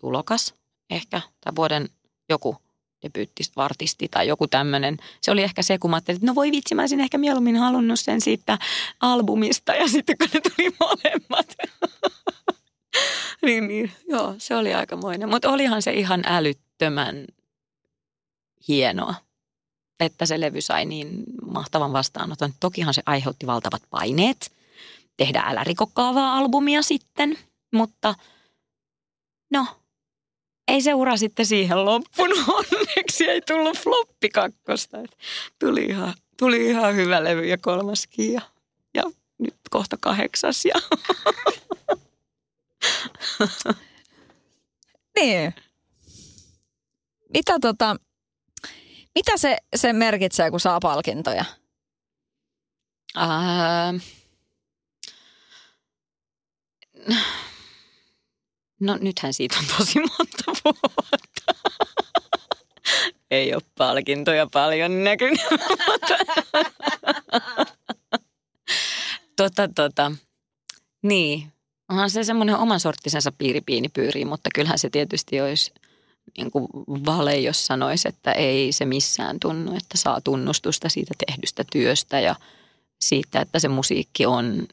tulokas 0.00 0.54
ehkä, 0.90 1.20
tai 1.40 1.52
vuoden 1.56 1.88
joku 2.28 2.56
debyyttivartisti 3.02 4.08
tai 4.08 4.28
joku 4.28 4.48
tämmöinen. 4.48 4.96
Se 5.20 5.30
oli 5.30 5.42
ehkä 5.42 5.62
se, 5.62 5.78
kun 5.78 5.90
mä 5.90 5.96
ajattelin, 5.96 6.16
että 6.16 6.26
no 6.26 6.34
voi 6.34 6.50
vitsi, 6.50 6.74
mä 6.74 6.82
olisin 6.82 7.00
ehkä 7.00 7.18
mieluummin 7.18 7.56
halunnut 7.56 8.00
sen 8.00 8.20
siitä 8.20 8.58
albumista 9.00 9.74
ja 9.74 9.88
sitten 9.88 10.18
kun 10.18 10.28
ne 10.34 10.40
tuli 10.40 10.70
molemmat. 10.80 11.54
niin, 13.46 13.68
niin, 13.68 13.92
joo, 14.08 14.34
se 14.38 14.56
oli 14.56 14.74
aikamoinen. 14.74 15.28
Mutta 15.28 15.50
olihan 15.50 15.82
se 15.82 15.92
ihan 15.92 16.22
älyttömän 16.26 17.26
hienoa, 18.68 19.14
että 20.00 20.26
se 20.26 20.40
levy 20.40 20.60
sai 20.60 20.84
niin 20.84 21.22
mahtavan 21.50 21.92
vastaanoton. 21.92 22.52
Tokihan 22.60 22.94
se 22.94 23.02
aiheutti 23.06 23.46
valtavat 23.46 23.82
paineet 23.90 24.52
tehdä 25.16 25.40
Älä 25.46 25.64
rikokkaavaa 25.64 26.36
albumia 26.36 26.82
sitten, 26.82 27.38
mutta 27.74 28.14
no, 29.50 29.66
ei 30.68 30.82
se 30.82 30.94
ura 30.94 31.16
sitten 31.16 31.46
siihen 31.46 31.84
loppunut. 31.84 32.38
Onneksi 32.58 33.24
ei 33.24 33.40
tullut 33.40 33.78
floppi 33.78 34.28
kakkosta. 34.28 34.98
Tuli 35.58 35.84
ihan, 35.84 36.14
tuli 36.38 36.66
ihan 36.66 36.96
hyvä 36.96 37.24
levy 37.24 37.44
ja 37.44 37.58
kolmaskin 37.58 38.32
ja, 38.32 38.40
ja 38.94 39.02
nyt 39.38 39.56
kohta 39.70 39.96
kahdeksas. 40.00 40.64
Ja. 40.64 40.74
niin. 45.20 45.54
Mitä, 47.34 47.58
tota, 47.60 47.96
mitä 49.14 49.36
se, 49.36 49.56
se 49.76 49.92
merkitsee, 49.92 50.50
kun 50.50 50.60
saa 50.60 50.78
palkintoja? 50.80 51.44
Ää, 53.14 53.94
no 58.80 58.96
nythän 59.00 59.34
siitä 59.34 59.56
on 59.58 59.64
tosi 59.78 59.98
monta 59.98 60.44
vuotta. 60.64 61.54
Ei 63.30 63.54
ole 63.54 63.62
palkintoja 63.78 64.46
paljon 64.52 65.04
näkynyt. 65.04 65.40
tota, 69.36 69.68
tota. 69.74 70.12
Niin, 71.02 71.52
onhan 71.88 72.10
se 72.10 72.24
semmoinen 72.24 72.56
oman 72.56 72.80
sorttisensa 72.80 73.32
piiripiini 73.32 73.88
pyörii, 73.88 74.24
mutta 74.24 74.50
kyllähän 74.54 74.78
se 74.78 74.90
tietysti 74.90 75.40
olisi 75.40 75.72
niin 76.36 76.50
kuin 76.50 76.68
vale, 76.88 77.36
jos 77.36 77.66
sanoisi, 77.66 78.08
että 78.08 78.32
ei 78.32 78.72
se 78.72 78.84
missään 78.84 79.40
tunnu, 79.40 79.76
että 79.76 79.98
saa 79.98 80.20
tunnustusta 80.20 80.88
siitä 80.88 81.14
tehdystä 81.26 81.64
työstä 81.72 82.20
ja 82.20 82.34
siitä, 83.00 83.40
että 83.40 83.58
se 83.58 83.68
musiikki 83.68 84.26
on 84.26 84.66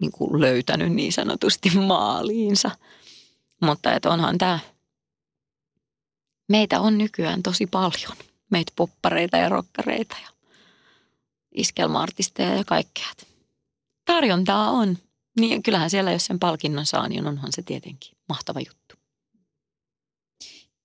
niin 0.00 0.12
kuin 0.12 0.40
löytänyt 0.40 0.92
niin 0.92 1.12
sanotusti 1.12 1.70
maaliinsa. 1.86 2.70
Mutta 3.60 3.92
että 3.92 4.10
onhan 4.10 4.38
tämä, 4.38 4.58
meitä 6.48 6.80
on 6.80 6.98
nykyään 6.98 7.42
tosi 7.42 7.66
paljon. 7.66 8.16
Meitä 8.50 8.72
poppareita 8.76 9.36
ja 9.36 9.48
rokkareita 9.48 10.16
ja 10.22 10.28
iskelmaartisteja 11.54 12.54
ja 12.54 12.64
kaikkea. 12.64 13.06
Tarjontaa 14.04 14.70
on. 14.70 14.98
Niin 15.38 15.62
kyllähän 15.62 15.90
siellä, 15.90 16.12
jos 16.12 16.24
sen 16.24 16.38
palkinnon 16.38 16.86
saa, 16.86 17.08
niin 17.08 17.26
onhan 17.26 17.52
se 17.52 17.62
tietenkin 17.62 18.18
mahtava 18.28 18.60
juttu. 18.60 18.94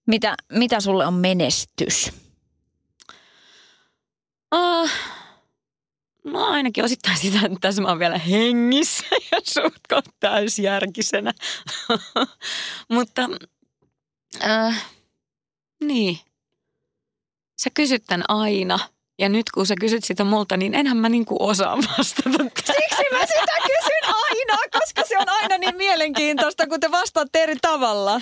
Mitä, 0.08 0.36
mitä 0.52 0.80
sulle 0.80 1.06
on 1.06 1.14
menestys? 1.14 2.12
Uh, 4.56 4.90
no 6.24 6.46
ainakin 6.46 6.86
osittain 6.86 7.18
sitä, 7.18 7.40
että 7.46 7.58
tässä 7.62 7.82
mä 7.82 7.88
oon 7.88 8.00
vielä 8.00 8.18
hengissä 8.18 9.06
ja 9.32 9.40
suht 9.44 10.10
täysjärkisenä. 10.20 11.34
Mutta 12.94 13.30
uh, 14.36 14.74
niin, 15.84 16.20
sä 17.62 17.70
kysyt 17.74 18.04
tämän 18.08 18.26
aina– 18.28 18.80
ja 19.20 19.30
nyt 19.30 19.52
kun 19.52 19.66
sä 19.66 19.76
kysyt 19.80 20.04
sitä 20.04 20.24
multa, 20.24 20.58
niin 20.58 20.74
enhän 20.74 20.98
mä 20.98 21.10
niinku 21.10 21.38
osaa 21.40 21.78
vastata 21.78 22.30
tähän. 22.30 22.52
Siksi 22.56 23.04
mä 23.12 23.26
sitä 23.26 23.56
kysyn 23.62 24.14
koska 24.72 25.04
se 25.08 25.18
on 25.18 25.30
aina 25.30 25.58
niin 25.58 25.76
mielenkiintoista, 25.76 26.68
kun 26.68 26.80
te 26.80 26.92
vastaatte 26.92 27.44
eri 27.44 27.56
tavalla. 27.62 28.22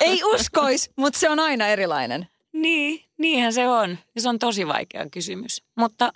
Ei 0.00 0.24
uskois, 0.24 0.90
mutta 0.96 1.18
se 1.18 1.30
on 1.30 1.40
aina 1.40 1.68
erilainen. 1.68 2.28
Niin, 2.52 3.04
niinhän 3.18 3.52
se 3.52 3.68
on. 3.68 3.98
Ja 4.14 4.20
se 4.20 4.28
on 4.28 4.38
tosi 4.38 4.66
vaikea 4.66 5.10
kysymys. 5.10 5.62
Mutta 5.76 6.12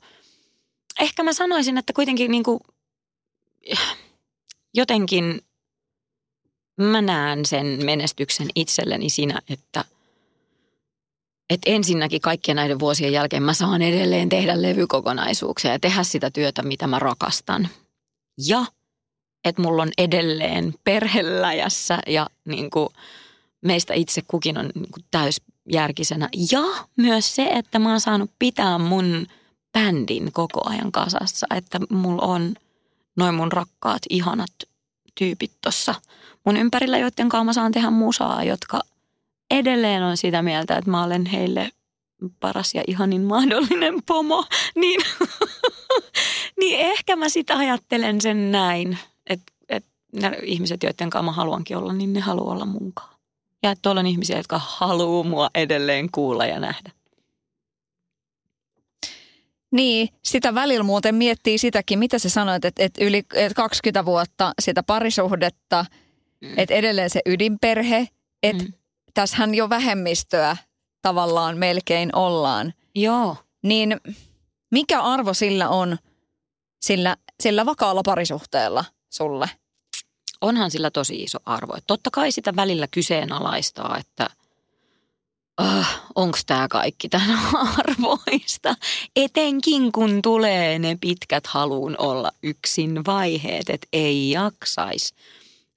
ehkä 1.01 1.23
mä 1.23 1.33
sanoisin, 1.33 1.79
että 1.79 1.93
kuitenkin 1.93 2.31
niinku, 2.31 2.61
jotenkin 4.75 5.41
mä 6.81 7.03
näen 7.03 7.47
sen 7.47 7.79
menestyksen 7.85 8.49
itselleni 8.55 9.11
siinä, 9.11 9.41
että– 9.49 9.85
että 11.51 11.71
ensinnäkin 11.71 12.21
kaikkien 12.21 12.57
näiden 12.57 12.79
vuosien 12.79 13.13
jälkeen 13.13 13.43
mä 13.43 13.55
saan 13.55 13.83
edelleen 13.83 14.29
tehdä 14.29 14.63
levykokonaisuuksia 14.63 15.73
ja 15.73 15.79
tehdä 15.79 16.03
sitä 16.03 16.31
työtä, 16.31 16.63
mitä 16.63 16.87
mä 16.87 16.99
rakastan. 16.99 17.69
Ja 18.47 18.65
että 19.45 19.63
mulla 19.63 19.83
on 19.83 19.91
edelleen 19.99 20.75
perheläjässä 20.85 21.99
ja 22.07 22.27
niin 22.45 22.71
kuin 22.71 22.89
meistä 23.61 23.95
itse 23.95 24.23
kukin 24.29 24.59
on 24.59 24.71
niin 24.75 24.93
kuin 24.93 25.05
täysjärkisenä. 25.11 26.29
Ja 26.51 26.63
myös 26.97 27.35
se, 27.35 27.43
että 27.43 27.79
mä 27.79 27.91
oon 27.91 28.01
saanut 28.01 28.31
pitää 28.39 28.79
mun 28.79 29.27
bändin 29.73 30.33
koko 30.33 30.61
ajan 30.71 30.93
kasassa, 30.93 31.47
että 31.55 31.81
mulla 31.91 32.23
on 32.23 32.55
noin 33.17 33.35
mun 33.35 33.53
rakkaat, 33.53 34.03
ihanat 34.11 34.53
tyypit 35.15 35.53
tossa 35.61 35.95
mun 36.45 36.57
ympärillä, 36.57 36.99
joiden 36.99 37.29
kanssa 37.29 37.45
mä 37.45 37.53
saan 37.53 37.73
tehdä 37.73 37.91
musaa, 37.91 38.45
jotka– 38.45 38.81
edelleen 39.51 40.03
on 40.03 40.17
sitä 40.17 40.43
mieltä, 40.43 40.77
että 40.77 40.91
mä 40.91 41.05
olen 41.05 41.27
heille 41.27 41.71
paras 42.41 42.75
ja 42.75 42.83
ihanin 42.87 43.23
mahdollinen 43.23 44.03
pomo, 44.07 44.45
niin, 44.81 45.01
niin 46.61 46.81
ehkä 46.81 47.17
mä 47.17 47.29
sitä 47.29 47.57
ajattelen 47.57 48.21
sen 48.21 48.53
näin, 48.53 48.99
ne 50.13 50.39
ihmiset, 50.43 50.83
joiden 50.83 51.11
kanssa 51.11 51.23
mä 51.23 51.33
haluankin 51.33 51.77
olla, 51.77 51.93
niin 51.93 52.13
ne 52.13 52.21
haluaa 52.21 52.55
olla 52.55 52.67
munkaan. 52.67 53.15
Ja 53.63 53.71
että 53.71 53.83
tuolla 53.83 54.01
on 54.01 54.07
ihmisiä, 54.07 54.37
jotka 54.37 54.61
haluaa 54.65 55.25
mua 55.25 55.51
edelleen 55.55 56.11
kuulla 56.13 56.47
ja 56.47 56.61
nähdä. 56.61 56.91
Niin, 59.71 60.09
sitä 60.25 60.55
välillä 60.55 60.85
muuten 60.85 61.15
miettii 61.15 61.59
sitäkin, 61.59 61.99
mitä 61.99 62.19
sä 62.19 62.29
sanoit, 62.29 62.65
että, 62.65 62.85
että 62.85 63.05
yli 63.05 63.19
että 63.19 63.55
20 63.55 64.05
vuotta 64.05 64.53
sitä 64.61 64.83
parisuhdetta, 64.83 65.85
mm. 66.41 66.59
että 66.59 66.75
edelleen 66.75 67.11
se 67.11 67.21
ydinperhe, 67.27 68.09
että 68.43 68.65
mm 68.65 68.73
tässähän 69.21 69.55
jo 69.55 69.69
vähemmistöä 69.69 70.57
tavallaan 71.03 71.59
melkein 71.59 72.17
ollaan. 72.17 72.75
Joo. 72.95 73.37
Niin 73.63 74.01
mikä 74.71 75.03
arvo 75.03 75.35
sillä 75.35 75.69
on 75.69 75.99
sillä, 76.81 77.17
sillä 77.41 77.67
vakaalla 77.67 78.03
parisuhteella 78.05 78.85
sulle? 79.11 79.51
Onhan 80.41 80.71
sillä 80.71 80.91
tosi 80.91 81.23
iso 81.23 81.39
arvo. 81.47 81.77
totta 81.87 82.11
kai 82.13 82.33
sitä 82.33 82.57
välillä 82.57 82.87
kyseenalaistaa, 82.91 83.99
että 83.99 84.31
uh, 85.61 85.67
äh, 85.67 86.01
onko 86.15 86.39
tämä 86.47 86.69
kaikki 86.69 87.09
tämän 87.09 87.39
arvoista. 87.79 88.75
Etenkin 89.17 89.93
kun 89.93 90.23
tulee 90.23 90.79
ne 90.79 90.99
pitkät 91.01 91.47
haluun 91.47 91.95
olla 91.99 92.31
yksin 92.43 93.05
vaiheet, 93.07 93.71
että 93.71 93.89
ei 93.93 94.31
jaksaisi 94.31 95.15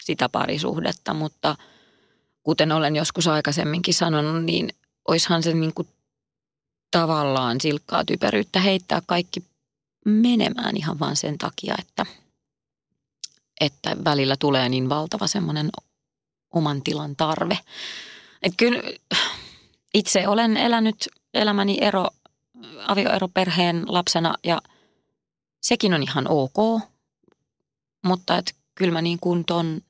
sitä 0.04 0.30
parisuhdetta, 0.30 1.14
mutta– 1.14 1.56
kuten 2.44 2.72
olen 2.72 2.96
joskus 2.96 3.28
aikaisemminkin 3.28 3.94
sanonut, 3.94 4.44
niin 4.44 4.70
oishan 5.08 5.44
se 5.44 5.54
niin 5.54 5.74
kuin 5.74 5.88
tavallaan 6.92 7.62
silkkaa 7.62 8.06
typeryyttä 8.06 8.60
heittää 8.60 9.02
kaikki 9.06 9.44
menemään 10.06 10.78
ihan 10.78 11.00
vaan 11.00 11.16
sen 11.16 11.38
takia, 11.38 11.76
että, 11.80 12.06
että 13.62 13.98
välillä 14.06 14.36
tulee 14.40 14.70
niin 14.70 14.90
valtava 14.90 15.28
semmoinen 15.28 15.70
oman 16.54 16.82
tilan 16.82 17.16
tarve. 17.16 17.60
Että 18.44 18.58
kyllä 18.58 18.82
itse 19.94 20.28
olen 20.28 20.58
elänyt 20.58 21.10
elämäni 21.34 21.78
ero, 21.82 22.08
avioeroperheen 22.88 23.84
lapsena 23.88 24.36
ja 24.44 24.62
sekin 25.62 25.94
on 25.94 26.04
ihan 26.04 26.28
ok, 26.30 26.82
mutta 28.06 28.38
että 28.38 28.52
kyllä 28.76 28.94
mä 28.94 29.02
niin 29.02 29.20
kuin 29.20 29.46
ton 29.46 29.82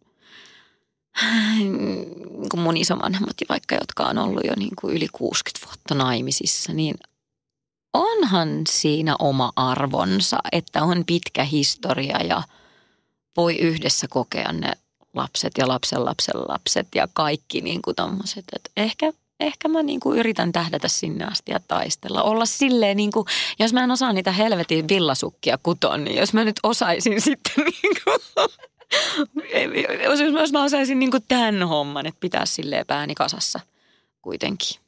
kuin 2.51 2.61
mun 2.61 2.77
isovanhemmat, 2.77 3.35
vaikka 3.49 3.75
jotka 3.75 4.03
on 4.03 4.17
ollut 4.17 4.43
jo 4.43 4.53
niin 4.57 4.75
kuin 4.81 4.95
yli 4.95 5.07
60 5.11 5.67
vuotta 5.67 5.95
naimisissa, 5.95 6.73
niin 6.73 6.95
onhan 7.93 8.49
siinä 8.69 9.15
oma 9.19 9.51
arvonsa, 9.55 10.37
että 10.51 10.83
on 10.83 11.03
pitkä 11.05 11.43
historia 11.43 12.23
ja 12.23 12.43
voi 13.37 13.55
yhdessä 13.55 14.07
kokea 14.09 14.51
ne 14.51 14.71
lapset 15.13 15.53
ja 15.57 15.67
lapsen 15.67 16.05
lapsen 16.05 16.35
lapset 16.47 16.87
ja 16.95 17.07
kaikki 17.13 17.61
niin 17.61 17.81
kuin 17.81 17.95
tommoset. 17.95 18.45
Et 18.55 18.71
ehkä, 18.77 19.13
ehkä 19.39 19.67
mä 19.67 19.83
niin 19.83 19.99
kuin 19.99 20.19
yritän 20.19 20.51
tähdätä 20.51 20.87
sinne 20.87 21.25
asti 21.25 21.51
ja 21.51 21.59
taistella. 21.67 22.23
Olla 22.23 22.45
silleen 22.45 22.97
niin 22.97 23.11
kuin, 23.11 23.25
jos 23.59 23.73
mä 23.73 23.83
en 23.83 23.91
osaa 23.91 24.13
niitä 24.13 24.31
helvetin 24.31 24.87
villasukkia 24.87 25.57
kuton, 25.63 26.03
niin 26.03 26.17
jos 26.17 26.33
mä 26.33 26.43
nyt 26.43 26.59
osaisin 26.63 27.21
sitten 27.27 27.65
niin 27.65 27.95
kuin, 28.03 28.19
jos 30.39 30.51
mä 30.51 30.63
osaisin 30.63 30.99
niin 30.99 31.11
kuin 31.11 31.23
tämän 31.27 31.67
homman, 31.67 32.05
että 32.05 32.19
pitää 32.19 32.45
silleen 32.45 32.85
pääni 32.85 33.15
kasassa 33.15 33.59
kuitenkin. 34.21 34.79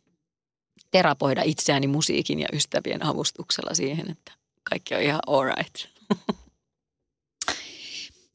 Terapoida 0.91 1.41
itseäni 1.45 1.87
musiikin 1.87 2.39
ja 2.39 2.47
ystävien 2.53 3.05
avustuksella 3.05 3.73
siihen, 3.73 4.11
että 4.11 4.31
kaikki 4.69 4.95
on 4.95 5.01
ihan 5.01 5.19
alright. 5.27 5.75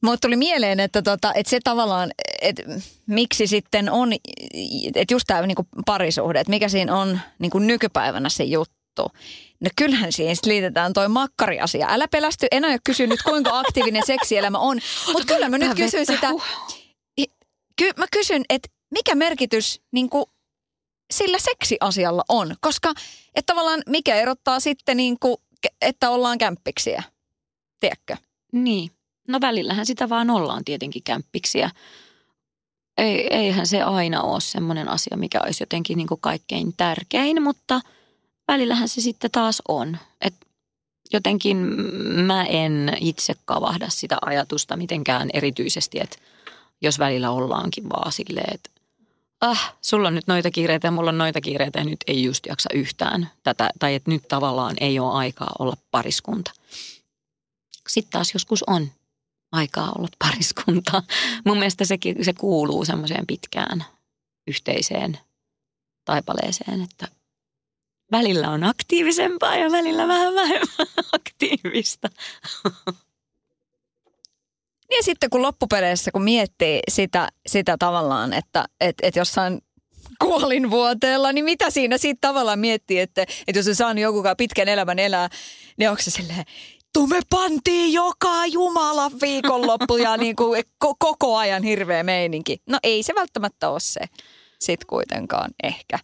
Mulle 0.03 0.17
tuli 0.21 0.35
mieleen, 0.35 0.79
että, 0.79 1.01
tota, 1.01 1.33
että 1.33 1.49
se 1.49 1.59
tavallaan, 1.63 2.11
että 2.41 2.63
miksi 3.07 3.47
sitten 3.47 3.91
on, 3.91 4.13
että 4.95 5.13
just 5.13 5.23
tämä 5.27 5.47
niinku 5.47 5.67
parisuhde, 5.85 6.39
että 6.39 6.49
mikä 6.49 6.69
siinä 6.69 6.97
on 6.97 7.19
niinku 7.39 7.59
nykypäivänä 7.59 8.29
se 8.29 8.43
juttu. 8.43 9.11
No 9.59 9.69
kyllähän 9.75 10.11
siihen 10.11 10.35
liitetään 10.45 10.93
toi 10.93 11.09
makkariasia. 11.09 11.87
Älä 11.89 12.07
pelästy, 12.07 12.47
en 12.51 12.65
aio 12.65 12.77
kysyä 12.83 13.07
nyt 13.07 13.21
kuinka 13.23 13.59
aktiivinen 13.59 14.03
seksielämä 14.05 14.57
on, 14.57 14.79
mutta 15.13 15.33
kyllä 15.33 15.49
mä 15.49 15.57
nyt 15.57 15.75
kysyn 15.75 16.05
sitä. 16.05 16.29
Ky, 17.75 17.89
mä 17.97 18.05
kysyn, 18.11 18.43
että 18.49 18.69
mikä 18.91 19.15
merkitys 19.15 19.81
niinku 19.91 20.29
sillä 21.13 21.37
seksiasialla 21.39 22.23
on, 22.29 22.55
koska 22.61 22.93
että 23.35 23.53
tavallaan 23.53 23.81
mikä 23.87 24.15
erottaa 24.15 24.59
sitten 24.59 24.97
niinku, 24.97 25.41
että 25.81 26.09
ollaan 26.09 26.37
kämppiksiä, 26.37 27.03
tiedätkö? 27.79 28.17
Niin. 28.51 28.91
No 29.29 29.41
välillähän 29.41 29.85
sitä 29.85 30.09
vaan 30.09 30.29
ollaan 30.29 30.65
tietenkin 30.65 31.03
kämppiksiä. 31.03 31.71
Ei, 32.97 33.33
eihän 33.35 33.67
se 33.67 33.81
aina 33.81 34.21
ole 34.21 34.41
semmoinen 34.41 34.89
asia, 34.89 35.17
mikä 35.17 35.41
olisi 35.41 35.63
jotenkin 35.63 35.97
niin 35.97 36.07
kuin 36.07 36.21
kaikkein 36.21 36.73
tärkein, 36.77 37.43
mutta 37.43 37.81
välillähän 38.47 38.89
se 38.89 39.01
sitten 39.01 39.31
taas 39.31 39.61
on. 39.67 39.97
Et 40.21 40.33
jotenkin 41.13 41.57
mä 42.25 42.43
en 42.43 42.97
itse 42.99 43.33
kavahda 43.45 43.89
sitä 43.89 44.17
ajatusta 44.21 44.77
mitenkään 44.77 45.29
erityisesti, 45.33 45.99
että 45.99 46.17
jos 46.81 46.99
välillä 46.99 47.31
ollaankin 47.31 47.89
vaan 47.89 48.11
silleen, 48.11 48.53
että 48.53 48.69
ah, 49.41 49.75
sulla 49.81 50.07
on 50.07 50.15
nyt 50.15 50.27
noita 50.27 50.51
kiireitä 50.51 50.87
ja 50.87 50.91
mulla 50.91 51.09
on 51.09 51.17
noita 51.17 51.41
kiireitä 51.41 51.79
ja 51.79 51.85
nyt 51.85 51.99
ei 52.07 52.23
just 52.23 52.45
jaksa 52.45 52.69
yhtään 52.73 53.29
tätä. 53.43 53.69
Tai 53.79 53.95
että 53.95 54.11
nyt 54.11 54.27
tavallaan 54.27 54.75
ei 54.81 54.99
ole 54.99 55.13
aikaa 55.13 55.51
olla 55.59 55.77
pariskunta. 55.91 56.51
Sitten 57.87 58.11
taas 58.11 58.33
joskus 58.33 58.63
on 58.67 58.87
aikaa 59.51 59.91
olla 59.97 60.07
pariskunta. 60.25 61.03
Mun 61.45 61.57
mielestä 61.57 61.85
se, 61.85 61.97
se 62.21 62.33
kuuluu 62.33 62.85
semmoiseen 62.85 63.27
pitkään 63.27 63.85
yhteiseen 64.47 65.17
taipaleeseen, 66.05 66.81
että 66.81 67.07
välillä 68.11 68.49
on 68.49 68.63
aktiivisempaa 68.63 69.55
ja 69.55 69.71
välillä 69.71 70.07
vähän 70.07 70.35
vähemmän 70.35 70.87
aktiivista. 71.13 72.09
Niin 74.89 75.03
sitten 75.03 75.29
kun 75.29 75.41
loppupeleissä, 75.41 76.11
kun 76.11 76.23
miettii 76.23 76.79
sitä, 76.89 77.29
sitä 77.47 77.75
tavallaan, 77.79 78.33
että 78.33 78.65
et, 78.81 78.95
et 79.01 79.15
jossain 79.15 79.61
kuolinvuoteella, 80.19 81.31
niin 81.31 81.45
mitä 81.45 81.69
siinä 81.69 81.97
sitten 81.97 82.21
tavallaan 82.21 82.59
miettii, 82.59 82.99
että, 82.99 83.21
että 83.21 83.59
jos 83.59 83.67
on 83.67 83.75
saanut 83.75 84.01
joku 84.01 84.23
pitkän 84.37 84.67
elämän 84.67 84.99
elää, 84.99 85.29
niin 85.77 85.89
onko 85.89 86.01
se 86.01 86.11
silleen, 86.11 86.45
me 87.09 87.19
pantiin 87.29 87.93
joka 87.93 88.45
jumala 88.45 89.11
viikonloppu 89.21 89.97
ja 89.97 90.17
niin 90.23 90.35
kuin 90.35 90.63
koko 90.99 91.37
ajan 91.37 91.63
hirveä 91.63 92.03
meininki. 92.03 92.61
No 92.67 92.79
ei 92.83 93.03
se 93.03 93.15
välttämättä 93.15 93.69
ole 93.69 93.79
se 93.79 94.01
sit 94.59 94.85
kuitenkaan 94.85 95.51
ehkä. 95.63 95.99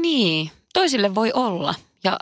Niin, 0.00 0.50
toisille 0.72 1.14
voi 1.14 1.32
olla 1.34 1.74
ja 2.04 2.18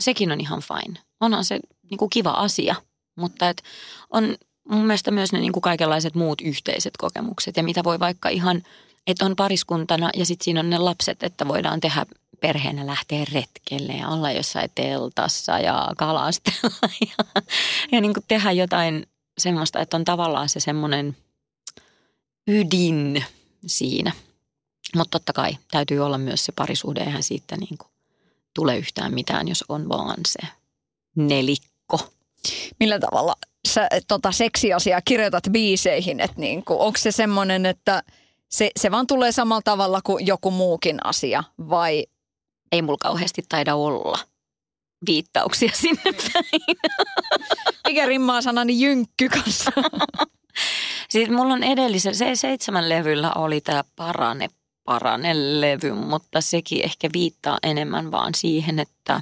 sekin 0.00 0.32
on 0.32 0.40
ihan 0.40 0.62
fine. 0.62 1.00
Onhan 1.20 1.44
se 1.44 1.60
niin 1.90 1.98
kuin 1.98 2.10
kiva 2.10 2.30
asia, 2.30 2.74
mutta 3.16 3.48
et 3.48 3.62
on 4.10 4.36
mun 4.68 4.86
mielestä 4.86 5.10
myös 5.10 5.32
ne 5.32 5.40
niin 5.40 5.52
kuin 5.52 5.62
kaikenlaiset 5.62 6.14
muut 6.14 6.40
yhteiset 6.40 6.96
kokemukset 6.98 7.56
ja 7.56 7.62
mitä 7.62 7.84
voi 7.84 8.00
vaikka 8.00 8.28
ihan, 8.28 8.62
että 9.06 9.24
on 9.24 9.36
pariskuntana 9.36 10.10
ja 10.16 10.26
sitten 10.26 10.44
siinä 10.44 10.60
on 10.60 10.70
ne 10.70 10.78
lapset, 10.78 11.22
että 11.22 11.48
voidaan 11.48 11.80
tehdä 11.80 12.06
perheenä 12.40 12.86
lähteä 12.86 13.24
retkelle 13.32 13.92
ja 13.92 14.08
olla 14.08 14.30
jossain 14.30 14.70
teltassa 14.74 15.58
ja 15.58 15.88
kalastella 15.96 16.88
ja, 17.18 17.42
ja 17.92 18.00
niin 18.00 18.14
kuin 18.14 18.24
tehdä 18.28 18.52
jotain 18.52 19.06
semmoista, 19.38 19.80
että 19.80 19.96
on 19.96 20.04
tavallaan 20.04 20.48
se 20.48 20.60
semmoinen 20.60 21.16
ydin 22.48 23.24
siinä. 23.66 24.12
Mutta 24.96 25.18
totta 25.18 25.32
kai 25.32 25.56
täytyy 25.70 26.00
olla 26.00 26.18
myös 26.18 26.44
se 26.44 26.52
parisuhde, 26.52 27.00
eihän 27.00 27.22
siitä 27.22 27.56
niin 27.56 27.78
kuin 27.78 27.90
tule 28.54 28.78
yhtään 28.78 29.14
mitään, 29.14 29.48
jos 29.48 29.64
on 29.68 29.88
vaan 29.88 30.20
se 30.28 30.48
nelikko. 31.16 32.12
Millä 32.80 32.98
tavalla 32.98 33.34
sä 33.68 33.88
tota 34.08 34.32
seksiasiaa 34.32 35.00
kirjoitat 35.04 35.44
biiseihin, 35.50 36.20
että 36.20 36.40
niin 36.40 36.64
kuin, 36.64 36.80
onko 36.80 36.98
se 36.98 37.12
semmoinen, 37.12 37.66
että 37.66 38.02
se, 38.52 38.70
se 38.76 38.90
vaan 38.90 39.06
tulee 39.06 39.32
samalla 39.32 39.62
tavalla 39.62 40.00
kuin 40.04 40.26
joku 40.26 40.50
muukin 40.50 41.06
asia 41.06 41.44
vai 41.68 42.06
ei 42.72 42.82
mulla 42.82 42.98
kauheasti 43.00 43.42
taida 43.48 43.74
olla 43.74 44.18
viittauksia 45.06 45.70
sinne 45.80 46.02
päin. 46.04 46.76
Mikä 47.88 48.06
rimmaa 48.06 48.42
sanani 48.42 48.80
jynkky 48.80 49.28
kanssa? 49.28 49.70
Siis 51.10 51.30
mulla 51.30 51.54
on 51.54 51.62
edellisen, 51.62 52.14
se 52.14 52.34
seitsemän 52.34 52.88
levyllä 52.88 53.32
oli 53.32 53.60
tämä 53.60 53.84
Parane 53.96 54.48
Parane-levy, 54.84 55.92
mutta 55.92 56.40
sekin 56.40 56.84
ehkä 56.84 57.08
viittaa 57.12 57.58
enemmän 57.62 58.10
vaan 58.10 58.34
siihen, 58.34 58.78
että, 58.78 59.20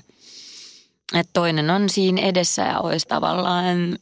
että 1.14 1.30
toinen 1.32 1.70
on 1.70 1.88
siinä 1.88 2.22
edessä 2.22 2.62
ja 2.62 2.80
olisi 2.80 3.08
tavallaan 3.08 3.98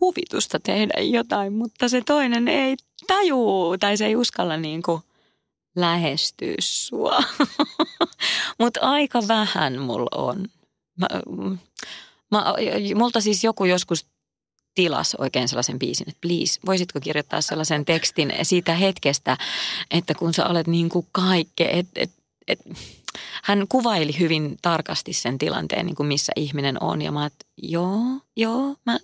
huvitusta 0.00 0.60
tehdä 0.60 1.00
jotain, 1.00 1.52
mutta 1.52 1.88
se 1.88 2.02
toinen 2.06 2.48
ei 2.48 2.76
tajuu 3.06 3.78
tai 3.78 3.96
se 3.96 4.06
ei 4.06 4.16
uskalla 4.16 4.56
niin 4.56 4.82
kuin 4.82 5.02
lähestyä 5.76 6.54
sua. 6.60 7.18
Mutta 8.60 8.80
aika 8.80 9.22
vähän 9.28 9.78
mulla 9.78 10.10
on. 10.14 10.48
Mä, 10.98 11.08
mä, 12.30 12.44
multa 12.94 13.20
siis 13.20 13.44
joku 13.44 13.64
joskus 13.64 14.06
tilas 14.74 15.14
oikein 15.14 15.48
sellaisen 15.48 15.78
biisin, 15.78 16.08
että 16.08 16.20
please, 16.20 16.60
voisitko 16.66 17.00
kirjoittaa 17.00 17.40
sellaisen 17.40 17.84
tekstin 17.84 18.32
siitä 18.42 18.74
hetkestä, 18.74 19.36
että 19.90 20.14
kun 20.14 20.34
sä 20.34 20.46
olet 20.46 20.66
niin 20.66 20.88
kuin 20.88 21.06
kaikke, 21.12 21.70
että 21.72 22.00
et, 22.00 22.10
et, 22.48 22.60
hän 23.44 23.68
kuvaili 23.68 24.18
hyvin 24.18 24.56
tarkasti 24.62 25.12
sen 25.12 25.38
tilanteen, 25.38 25.86
niin 25.86 25.96
kuin 25.96 26.06
missä 26.06 26.32
ihminen 26.36 26.82
on. 26.82 27.02
Ja 27.02 27.12
mä 27.12 27.26
että 27.26 27.46
joo, 27.62 28.00
joo, 28.36 28.76
mä 28.86 28.98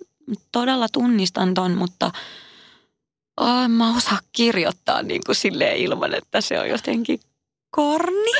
todella 0.51 0.87
tunnistan 0.89 1.53
ton, 1.53 1.71
mutta– 1.71 2.11
oh, 3.37 3.67
mä 3.69 3.97
osaa 3.97 4.19
kirjoittaa 4.31 5.01
niin 5.01 5.21
kuin 5.25 5.35
silleen 5.35 5.77
ilman, 5.77 6.13
että 6.13 6.41
se 6.41 6.59
on 6.59 6.69
jotenkin 6.69 7.19
korni. 7.69 8.31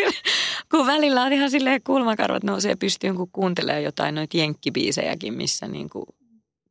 kun 0.70 0.86
välillä 0.86 1.22
on 1.22 1.32
ihan 1.32 1.50
silleen 1.50 1.82
kulmakarvat 1.82 2.44
nousee 2.44 2.76
pystyyn, 2.76 3.16
kun 3.16 3.30
kuuntelee 3.32 3.80
jotain 3.80 4.14
noita 4.14 4.36
jenkkibiisejäkin, 4.36 5.34
missä 5.34 5.68
niin 5.68 5.90
kuin 5.90 6.06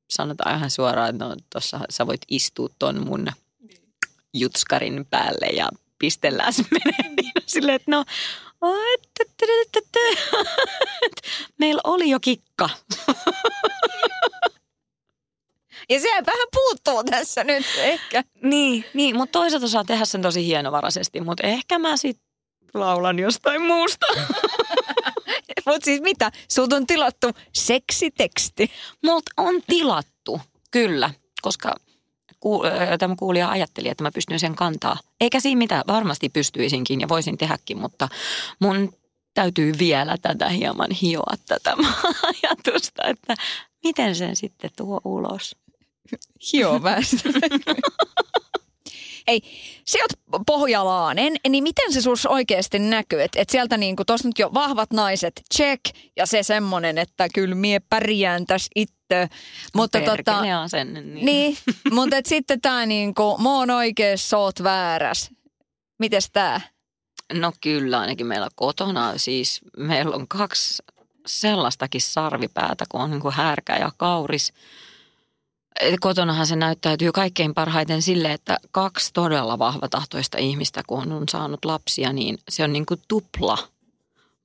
sanotaan 0.09 0.57
ihan 0.57 0.71
suoraan, 0.71 1.09
että 1.09 1.25
no 1.25 1.35
tossa 1.49 1.79
sä 1.89 2.07
voit 2.07 2.21
istua 2.27 2.69
ton 2.79 3.05
mun 3.07 3.27
jutskarin 4.33 5.05
päälle 5.09 5.45
ja 5.45 5.69
pistellään 5.99 6.53
se 6.53 6.63
menee 6.71 7.15
niin 7.21 7.31
silleen, 7.45 7.75
että 7.75 7.91
no 7.91 8.05
meillä 11.59 11.81
oli 11.83 12.09
jo 12.09 12.19
kikka. 12.19 12.69
Ja 15.89 15.99
se 15.99 16.07
vähän 16.07 16.47
puuttuu 16.53 17.03
tässä 17.03 17.43
nyt 17.43 17.65
ehkä. 17.77 18.23
Niin, 18.41 18.85
niin 18.93 19.17
mutta 19.17 19.39
toisaalta 19.39 19.67
saa 19.67 19.83
tehdä 19.83 20.05
sen 20.05 20.21
tosi 20.21 20.45
hienovaraisesti, 20.45 21.21
mutta 21.21 21.47
ehkä 21.47 21.79
mä 21.79 21.97
sitten 21.97 22.33
laulan 22.73 23.19
jostain 23.19 23.61
muusta. 23.61 24.05
mutta 25.65 25.85
siis 25.85 26.01
mitä? 26.01 26.31
Sulta 26.47 26.75
on 26.75 26.87
tilattu 26.87 27.27
seksiteksti. 27.53 28.71
Multa 29.03 29.31
on 29.37 29.61
tilattu, 29.67 30.41
kyllä, 30.71 31.09
koska 31.41 31.75
tämä 32.99 33.15
kuulija 33.15 33.49
ajatteli, 33.49 33.89
että 33.89 34.03
mä 34.03 34.11
pystyn 34.11 34.39
sen 34.39 34.55
kantaa. 34.55 34.97
Eikä 35.21 35.39
siinä 35.39 35.57
mitään, 35.57 35.83
varmasti 35.87 36.29
pystyisinkin 36.29 37.01
ja 37.01 37.09
voisin 37.09 37.37
tehdäkin, 37.37 37.77
mutta 37.77 38.09
mun 38.59 38.93
täytyy 39.33 39.73
vielä 39.79 40.17
tätä 40.21 40.49
hieman 40.49 40.91
hioa 40.91 41.33
tätä 41.47 41.75
ajatusta, 42.29 43.03
että 43.03 43.35
miten 43.83 44.15
sen 44.15 44.35
sitten 44.35 44.69
tuo 44.75 45.01
ulos. 45.05 45.55
Hioväestö. 46.53 47.29
Hei, 49.27 49.41
sä 49.87 49.97
oot 50.01 50.43
pohjalainen, 50.45 51.35
niin 51.49 51.63
miten 51.63 51.93
se 51.93 52.01
sus 52.01 52.25
oikeasti 52.25 52.79
näkyy? 52.79 53.23
Että 53.23 53.41
et 53.41 53.49
sieltä 53.49 53.77
niinku, 53.77 54.05
tuossa 54.05 54.27
nyt 54.27 54.39
jo 54.39 54.49
vahvat 54.53 54.91
naiset, 54.93 55.41
check, 55.55 55.81
ja 56.15 56.25
se 56.25 56.43
semmonen, 56.43 56.97
että 56.97 57.27
kyllä 57.33 57.55
mie 57.55 57.79
pärjään 57.79 58.45
tässä 58.45 58.69
itse. 58.75 59.29
Mutta 59.75 60.01
tota, 60.01 60.61
asenne, 60.61 61.01
niin. 61.01 61.25
niin, 61.25 61.57
mutta 61.91 62.17
et 62.17 62.25
sitten 62.25 62.61
tämä 62.61 62.85
niinku, 62.85 63.37
mä 63.37 63.57
oon 63.57 63.69
oikees, 63.69 64.29
sä 64.29 64.37
oot 64.37 64.63
vääräs. 64.63 65.29
Mites 65.99 66.29
tää? 66.31 66.61
No 67.33 67.53
kyllä, 67.61 67.99
ainakin 67.99 68.27
meillä 68.27 68.49
kotona 68.55 69.17
siis 69.17 69.61
meillä 69.77 70.15
on 70.15 70.27
kaksi 70.27 70.83
sellaistakin 71.27 72.01
sarvipäätä, 72.01 72.85
kun 72.89 73.01
on 73.01 73.11
niin 73.11 73.21
kuin 73.21 73.33
härkä 73.33 73.77
ja 73.77 73.91
kauris. 73.97 74.53
Kotonahan 75.99 76.47
se 76.47 76.55
näyttäytyy 76.55 77.11
kaikkein 77.11 77.53
parhaiten 77.53 78.01
sille, 78.01 78.31
että 78.31 78.57
kaksi 78.71 79.09
todella 79.13 79.59
vahvatahtoista 79.59 80.37
ihmistä, 80.37 80.81
kun 80.87 81.11
on 81.11 81.29
saanut 81.29 81.65
lapsia, 81.65 82.13
niin 82.13 82.37
se 82.49 82.63
on 82.63 82.73
niin 82.73 82.85
kuin 82.85 83.01
tupla 83.07 83.57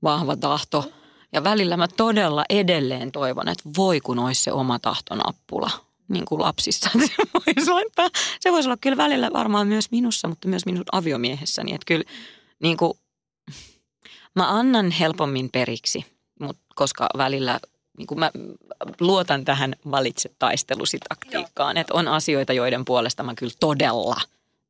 vahva 0.03 0.37
tahto. 0.37 0.93
Ja 1.33 1.45
välillä 1.45 1.77
mä 1.77 1.89
todella 1.89 2.45
edelleen 2.49 3.13
toivon, 3.13 3.49
että 3.49 3.71
voi 3.77 4.01
kun 4.01 4.19
olisi 4.19 4.43
se 4.43 4.53
oma 4.53 4.79
tahtonappula 4.79 5.71
niin 6.09 6.25
kuin 6.25 6.41
lapsissa. 6.41 6.91
Se 7.07 7.23
voisi, 7.35 7.71
laittaa, 7.71 8.09
se 8.41 8.53
voisi 8.53 8.69
olla 8.69 8.77
kyllä 8.81 8.97
välillä 8.97 9.31
varmaan 9.33 9.67
myös 9.67 9.91
minussa, 9.91 10.29
mutta 10.29 10.49
myös 10.49 10.67
minun 10.67 10.85
aviomiehessäni. 10.93 11.75
Että 11.75 11.85
kyllä 11.87 12.05
niin 12.63 12.77
kuin, 12.77 12.93
mä 14.35 14.59
annan 14.59 14.91
helpommin 14.91 15.51
periksi, 15.51 16.05
mutta 16.41 16.63
koska 16.75 17.07
välillä 17.17 17.61
niin 17.99 18.07
kuin 18.07 18.19
mä 18.19 18.31
luotan 19.01 19.45
tähän 19.45 19.77
valitse 19.91 20.31
taistelusi 20.39 20.99
taktiikkaan, 21.09 21.77
että 21.77 21.95
on 21.95 22.09
asioita, 22.09 22.53
joiden 22.53 22.85
puolesta 22.85 23.23
mä 23.23 23.35
kyllä 23.35 23.53
todella 23.61 24.21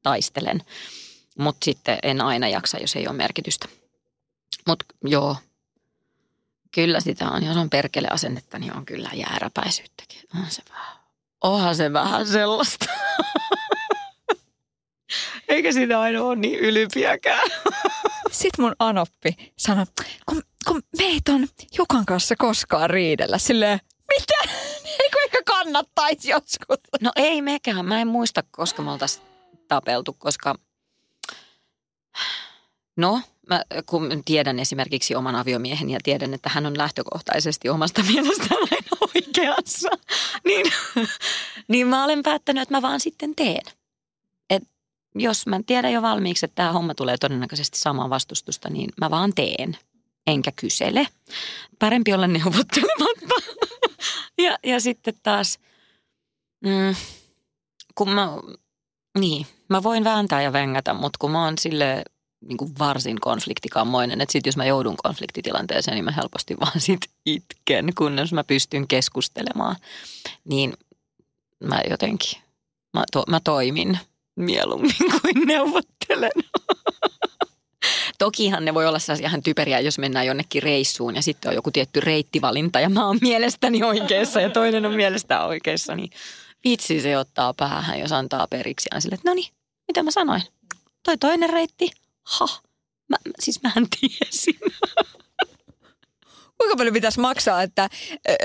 taistelen. 0.03 0.63
Mutta 1.39 1.65
sitten 1.65 1.99
en 2.03 2.21
aina 2.21 2.49
jaksa, 2.49 2.79
jos 2.79 2.97
ei 2.97 3.09
ole 3.09 3.17
merkitystä. 3.17 3.69
Mutta 4.67 4.85
joo, 5.05 5.37
kyllä 6.75 7.01
sitä 7.01 7.31
on. 7.31 7.45
Jos 7.45 7.57
on 7.57 7.71
perkele 7.71 8.09
asennetta, 8.09 8.59
niin 8.59 8.77
on 8.77 8.85
kyllä 8.85 9.11
jääräpäisyyttäkin. 9.15 10.21
On 10.37 10.51
se 10.51 10.63
vähän. 10.71 10.99
Onhan 11.41 11.77
se 11.77 11.93
vähän 11.93 12.27
sellaista. 12.27 12.87
Eikä 15.49 15.73
siinä 15.73 16.01
aina 16.01 16.23
ole 16.23 16.37
niin 16.37 16.59
ylpiäkään. 16.59 17.51
Sitten 18.31 18.65
mun 18.65 18.77
anoppi 18.79 19.53
sanoi, 19.59 19.85
kun, 20.27 20.43
kun 20.67 20.83
meitä 20.99 21.33
on 21.33 21.49
Jukan 21.79 22.07
kanssa 22.07 22.37
koskaan 22.37 22.91
riidellä. 22.91 23.39
Silleen, 23.39 23.81
mitä? 24.19 24.53
Eikö 25.03 25.19
ehkä 25.25 25.39
kannattaisi 25.47 26.31
joskus? 26.31 26.79
No 27.01 27.13
ei 27.17 27.43
mekään. 27.43 27.87
Mä 27.87 28.01
en 28.01 28.09
muista, 28.09 28.43
koska 28.51 28.83
me 28.83 28.93
oltaisiin 28.93 29.25
tapeltu, 29.69 30.13
koska... 30.19 30.55
No, 32.97 33.21
mä, 33.49 33.63
kun 33.87 34.23
tiedän 34.25 34.59
esimerkiksi 34.59 35.15
oman 35.15 35.37
aviomiehen 35.37 35.91
ja 35.91 35.99
tiedän, 36.03 36.35
että 36.35 36.51
hän 36.53 36.67
on 36.67 36.79
lähtökohtaisesti 36.79 37.69
omasta 37.69 38.03
mielestään 38.03 38.61
aina 38.61 39.13
oikeassa, 39.15 39.89
niin, 40.47 40.73
niin 41.69 41.87
mä 41.87 42.05
olen 42.05 42.23
päättänyt, 42.23 42.63
että 42.63 42.75
mä 42.75 42.83
vaan 42.83 43.01
sitten 43.01 43.35
teen 43.35 43.63
jos 45.15 45.47
mä 45.47 45.61
tiedän 45.67 45.93
jo 45.93 46.03
valmiiksi, 46.03 46.47
että 46.47 46.55
tämä 46.55 46.73
homma 46.73 46.95
tulee 46.95 47.17
todennäköisesti 47.19 47.79
samaa 47.79 48.11
vastustusta, 48.11 48.71
niin 48.71 48.91
mä 49.01 49.11
vaan 49.11 49.33
teen, 49.35 49.77
enkä 50.27 50.53
kysele. 50.57 51.07
Parempi 51.79 52.15
olla 52.15 52.27
neuvottelematta. 52.27 53.35
ja, 54.45 54.59
ja 54.65 54.81
sitten 54.81 55.15
taas, 55.23 55.59
mm, 56.65 56.95
kun 57.95 58.11
mä, 58.11 58.29
niin, 59.19 59.47
mä 59.69 59.83
voin 59.83 60.05
vääntää 60.05 60.43
ja 60.43 60.53
vengätä, 60.53 60.95
mutta 60.95 61.17
kun 61.21 61.31
mä 61.31 61.45
oon 61.45 61.59
sille 61.59 62.05
niin 62.41 62.57
kuin 62.57 62.73
varsin 62.79 63.21
konfliktikammoinen, 63.21 64.21
että 64.21 64.33
sit 64.33 64.47
jos 64.47 64.57
mä 64.57 64.65
joudun 64.65 64.97
konfliktitilanteeseen, 64.97 65.95
niin 65.95 66.05
mä 66.05 66.11
helposti 66.11 66.57
vaan 66.61 66.81
sit 66.81 67.01
itken, 67.27 67.93
kunnes 67.99 68.33
mä 68.33 68.45
pystyn 68.45 68.89
keskustelemaan. 68.89 69.77
Niin 70.45 70.75
mä 71.65 71.81
jotenkin, 71.91 72.43
mä, 72.95 73.05
to, 73.13 73.25
mä 73.29 73.41
toimin 73.41 73.99
mieluummin 74.39 74.95
kuin 75.21 75.47
neuvottelen. 75.47 76.31
Tokihan 78.19 78.65
ne 78.65 78.75
voi 78.75 78.87
olla 78.87 78.99
sellaisia 78.99 79.29
ihan 79.29 79.43
typeriä, 79.43 79.81
jos 79.81 79.99
mennään 79.99 80.27
jonnekin 80.27 80.63
reissuun 80.63 81.17
ja 81.17 81.23
sitten 81.23 81.49
on 81.49 81.55
joku 81.55 81.71
tietty 81.71 82.01
reittivalinta 82.01 82.81
ja 82.81 82.89
mä 82.89 83.07
oon 83.07 83.19
mielestäni 83.21 83.83
oikeassa 83.83 84.41
ja 84.41 84.51
toinen 84.51 84.87
on 84.87 84.95
mielestä 84.95 85.45
oikeassa, 85.45 85.95
niin 85.95 86.11
vitsi 86.65 87.01
se 87.01 87.19
ottaa 87.19 87.55
päähän, 87.55 88.01
jos 88.01 88.13
antaa 88.13 88.47
periksi 88.47 88.89
ja 88.95 89.01
sille, 89.01 89.15
että 89.15 89.31
no 89.31 89.35
niin, 89.35 89.53
mitä 89.89 90.03
mä 90.03 90.11
sanoin? 90.11 90.43
Toi 91.03 91.19
toinen 91.19 91.51
reitti, 91.51 91.91
ha, 92.25 92.47
mä, 93.09 93.17
siis 93.41 93.63
mähän 93.63 93.87
tiesin. 94.01 94.59
kuinka 96.59 96.77
paljon 96.77 96.95
pitäisi 96.95 97.21
maksaa, 97.21 97.63
että 97.63 97.89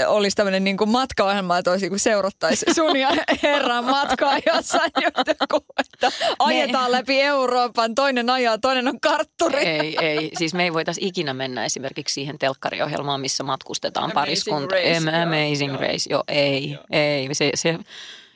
olisi 0.07 0.35
tämmöinen 0.35 0.63
niin 0.63 0.77
matkaohjelma, 0.85 1.57
että 1.57 1.71
olisi, 1.71 1.89
kun 1.89 1.99
seurattaisi 1.99 2.65
sun 2.73 2.99
ja 2.99 3.09
herran 3.43 3.85
matkaa 3.85 4.37
jossain 4.45 4.91
joku, 5.01 5.65
että 5.79 6.11
ajetaan 6.39 6.91
me... 6.91 6.97
läpi 6.97 7.21
Euroopan, 7.21 7.95
toinen 7.95 8.29
ajaa, 8.29 8.57
toinen 8.57 8.87
on 8.87 8.99
kartturi. 8.99 9.65
Ei, 9.65 9.97
ei. 10.01 10.31
Siis 10.37 10.53
me 10.53 10.63
ei 10.63 10.73
voitaisi 10.73 11.01
ikinä 11.07 11.33
mennä 11.33 11.65
esimerkiksi 11.65 12.13
siihen 12.13 12.39
telkkariohjelmaan, 12.39 13.21
missä 13.21 13.43
matkustetaan 13.43 14.11
pariskunta. 14.11 14.75
Race, 14.75 15.21
amazing 15.21 15.71
joo, 15.71 15.81
Race, 15.81 16.09
joo, 16.09 16.23
ei, 16.27 16.71
joo. 16.71 16.83
ei. 16.91 17.29
Se, 17.31 17.51
se, 17.55 17.79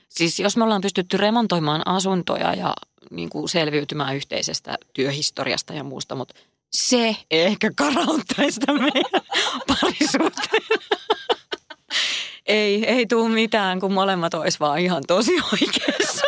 siis 0.09 0.39
jos 0.39 0.57
me 0.57 0.63
ollaan 0.63 0.81
pystytty 0.81 1.17
remontoimaan 1.17 1.81
asuntoja 1.87 2.53
ja 2.53 2.73
niin 3.11 3.29
kuin 3.29 3.49
selviytymään 3.49 4.15
yhteisestä 4.15 4.77
työhistoriasta 4.93 5.73
ja 5.73 5.83
muusta, 5.83 6.15
mutta 6.15 6.35
se 6.71 7.15
ehkä 7.31 7.71
karauttaisi 7.75 8.51
sitä 8.51 8.73
meidän 8.73 9.21
parisuhteen. 9.67 10.63
ei, 12.45 12.85
ei 12.85 13.05
tule 13.05 13.29
mitään, 13.29 13.79
kun 13.79 13.93
molemmat 13.93 14.33
olisi 14.33 14.59
vaan 14.59 14.79
ihan 14.79 15.03
tosi 15.07 15.31
oikeassa. 15.53 16.25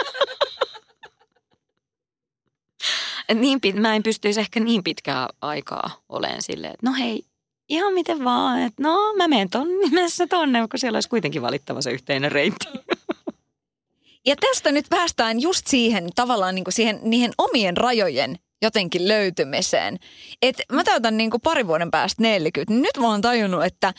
niin 3.34 3.62
pit, 3.62 3.76
mä 3.76 3.96
en 3.96 4.04
pystyisi 4.04 4.40
ehkä 4.40 4.60
niin 4.60 4.84
pitkää 4.84 5.28
aikaa 5.42 6.02
olemaan 6.10 6.42
silleen, 6.42 6.74
että 6.74 6.90
no 6.90 6.96
hei, 7.00 7.24
ihan 7.70 7.94
miten 7.94 8.24
vaan, 8.24 8.62
että 8.62 8.84
no 8.84 9.14
mä 9.18 9.28
menen 9.28 9.50
ton 9.50 9.68
nimessä 9.80 10.28
tonne, 10.28 10.68
kun 10.68 10.80
siellä 10.80 10.96
olisi 10.96 11.10
kuitenkin 11.10 11.42
valittava 11.42 11.82
se 11.82 11.92
yhteinen 11.92 12.32
reitti. 12.32 12.68
Ja 14.26 14.36
tästä 14.36 14.72
nyt 14.72 14.86
päästään 14.90 15.42
just 15.42 15.68
siihen 15.68 16.10
tavallaan 16.16 16.56
niin 16.56 16.66
kuin 16.66 16.74
siihen, 16.74 17.00
niihin 17.04 17.32
omien 17.38 17.78
rajojen 17.78 18.40
jotenkin 18.62 19.08
löytymiseen. 19.08 20.00
Et 20.42 20.62
mä 20.72 20.84
täytän 20.84 21.18
niin 21.18 21.32
kuin 21.32 21.42
pari 21.42 21.68
vuoden 21.68 21.92
päästä 21.92 22.24
40. 22.24 22.74
Nyt 22.74 22.98
mä 22.98 23.08
oon 23.08 23.22
tajunnut, 23.22 23.66
että 23.66 23.94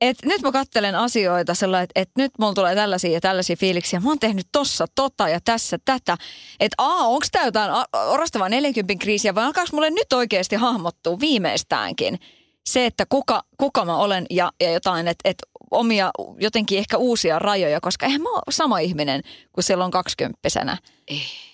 et 0.00 0.16
nyt 0.24 0.42
mä 0.42 0.52
kattelen 0.52 0.94
asioita 0.94 1.54
sellainen, 1.54 1.84
että 1.84 2.00
et 2.00 2.10
nyt 2.16 2.32
mulla 2.38 2.54
tulee 2.54 2.74
tällaisia 2.74 3.10
ja 3.10 3.20
tällaisia 3.20 3.56
fiiliksiä. 3.56 4.00
Mä 4.00 4.08
oon 4.08 4.18
tehnyt 4.18 4.46
tossa 4.52 4.86
tota 4.94 5.28
ja 5.28 5.40
tässä 5.44 5.78
tätä. 5.84 6.16
Että 6.60 6.74
a, 6.78 6.94
onko 6.94 7.26
tämä 7.32 7.44
jotain 7.44 7.70
orastavaa 7.92 8.48
40 8.48 9.02
kriisiä 9.02 9.34
vai 9.34 9.44
alkaako 9.44 9.70
mulle 9.72 9.90
nyt 9.90 10.12
oikeasti 10.12 10.56
hahmottua 10.56 11.20
viimeistäänkin 11.20 12.18
se, 12.66 12.86
että 12.86 13.06
kuka, 13.08 13.42
kuka 13.56 13.84
mä 13.84 13.96
olen 13.96 14.26
ja, 14.30 14.52
ja 14.60 14.72
jotain, 14.72 15.08
että 15.08 15.28
et 15.28 15.38
omia 15.70 16.10
jotenkin 16.38 16.78
ehkä 16.78 16.96
uusia 16.96 17.38
rajoja, 17.38 17.80
koska 17.80 18.06
eihän 18.06 18.22
mä 18.22 18.30
ole 18.30 18.42
sama 18.50 18.78
ihminen 18.78 19.22
kuin 19.52 19.64
silloin 19.64 19.90
kaksikymppisenä. 19.90 20.78
Ei 21.08 21.47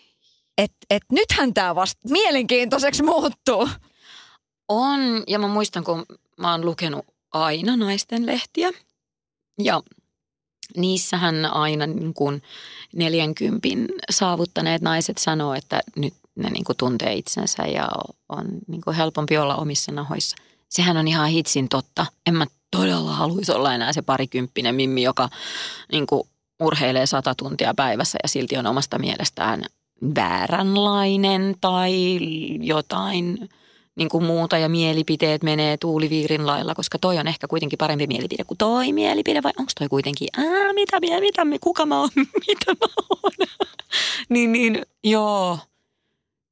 että 0.59 0.86
et 0.90 1.02
nythän 1.12 1.55
tämä 1.55 1.74
vasta 1.74 2.09
mielenkiintoiseksi 2.09 3.02
muuttuu. 3.02 3.68
On, 4.68 5.24
ja 5.26 5.38
mä 5.38 5.48
muistan, 5.48 5.84
kun 5.84 6.07
mä 6.38 6.50
oon 6.50 6.66
lukenut 6.66 7.07
aina 7.32 7.76
naisten 7.76 8.26
lehtiä. 8.26 8.70
Ja 9.59 9.82
niissähän 10.76 11.44
aina 11.44 11.86
niin 11.86 12.14
kuin 12.14 12.42
40 12.94 13.68
saavuttaneet 14.11 14.82
naiset 14.82 15.18
sanoo, 15.18 15.55
että 15.55 15.80
nyt 15.96 16.14
ne 16.36 16.50
niin 16.50 16.64
tuntee 16.78 17.14
itsensä 17.14 17.62
ja 17.62 17.88
on 18.28 18.46
niin 18.68 18.96
helpompi 18.96 19.38
olla 19.38 19.57
omissa 19.57 19.92
nahoissa. 19.92 20.36
Sehän 20.68 20.96
on 20.96 21.09
ihan 21.09 21.28
hitsin 21.28 21.68
totta. 21.68 22.07
En 22.26 22.34
mä 22.34 22.46
todella 22.70 23.12
haluaisi 23.12 23.52
olla 23.52 23.74
enää 23.74 23.92
se 23.92 24.02
parikymppinen 24.02 24.74
mimmi, 24.74 25.02
joka 25.02 25.28
niin 25.92 26.07
urheilee 26.61 27.07
sata 27.07 27.34
tuntia 27.34 27.74
päivässä 27.74 28.18
ja 28.22 28.28
silti 28.28 28.57
on 28.57 28.66
omasta 28.66 28.98
mielestään 28.98 29.64
vääränlainen 30.14 31.55
tai 31.61 32.18
jotain 32.61 33.49
niin 33.97 34.09
kuin 34.09 34.24
muuta 34.24 34.59
ja 34.59 34.68
mielipiteet 34.68 35.42
menee 35.42 35.76
tuuliviirin 35.76 36.47
lailla, 36.47 36.74
koska 36.74 36.99
toi 36.99 37.18
on 37.18 37.26
ehkä 37.26 37.49
kuitenkin 37.49 37.78
parempi 37.78 38.07
mielipide 38.07 38.45
kuin 38.45 38.59
toi 38.59 38.92
mielipide 38.92 39.42
vai 39.42 39.53
onko 39.59 39.72
toi 39.78 39.88
kuitenkin, 39.88 40.28
ää, 40.36 40.72
mitä, 40.72 41.01
mitä, 41.01 41.20
mitä, 41.20 41.59
kuka 41.61 41.86
mä 41.86 42.01
oon, 42.01 42.11
mitä 42.49 42.72
mä 42.80 42.86
oon. 43.11 43.49
niin, 44.28 44.53
niin, 44.53 44.82
joo, 45.05 45.59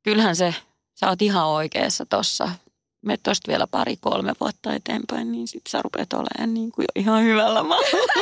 kyllähän 0.02 0.36
se, 0.36 0.54
sä 0.94 1.08
oot 1.08 1.22
ihan 1.22 1.46
oikeassa 1.46 2.06
tossa. 2.06 2.48
Me 3.02 3.16
tosta 3.16 3.48
vielä 3.48 3.66
pari, 3.66 3.96
kolme 4.00 4.32
vuotta 4.40 4.74
eteenpäin, 4.74 5.32
niin 5.32 5.48
sit 5.48 5.62
sä 5.68 5.82
rupeat 5.82 6.12
olemaan 6.12 6.54
niin 6.54 6.72
kuin 6.72 6.86
ihan 6.96 7.22
hyvällä 7.22 7.62
mallilla. 7.62 8.12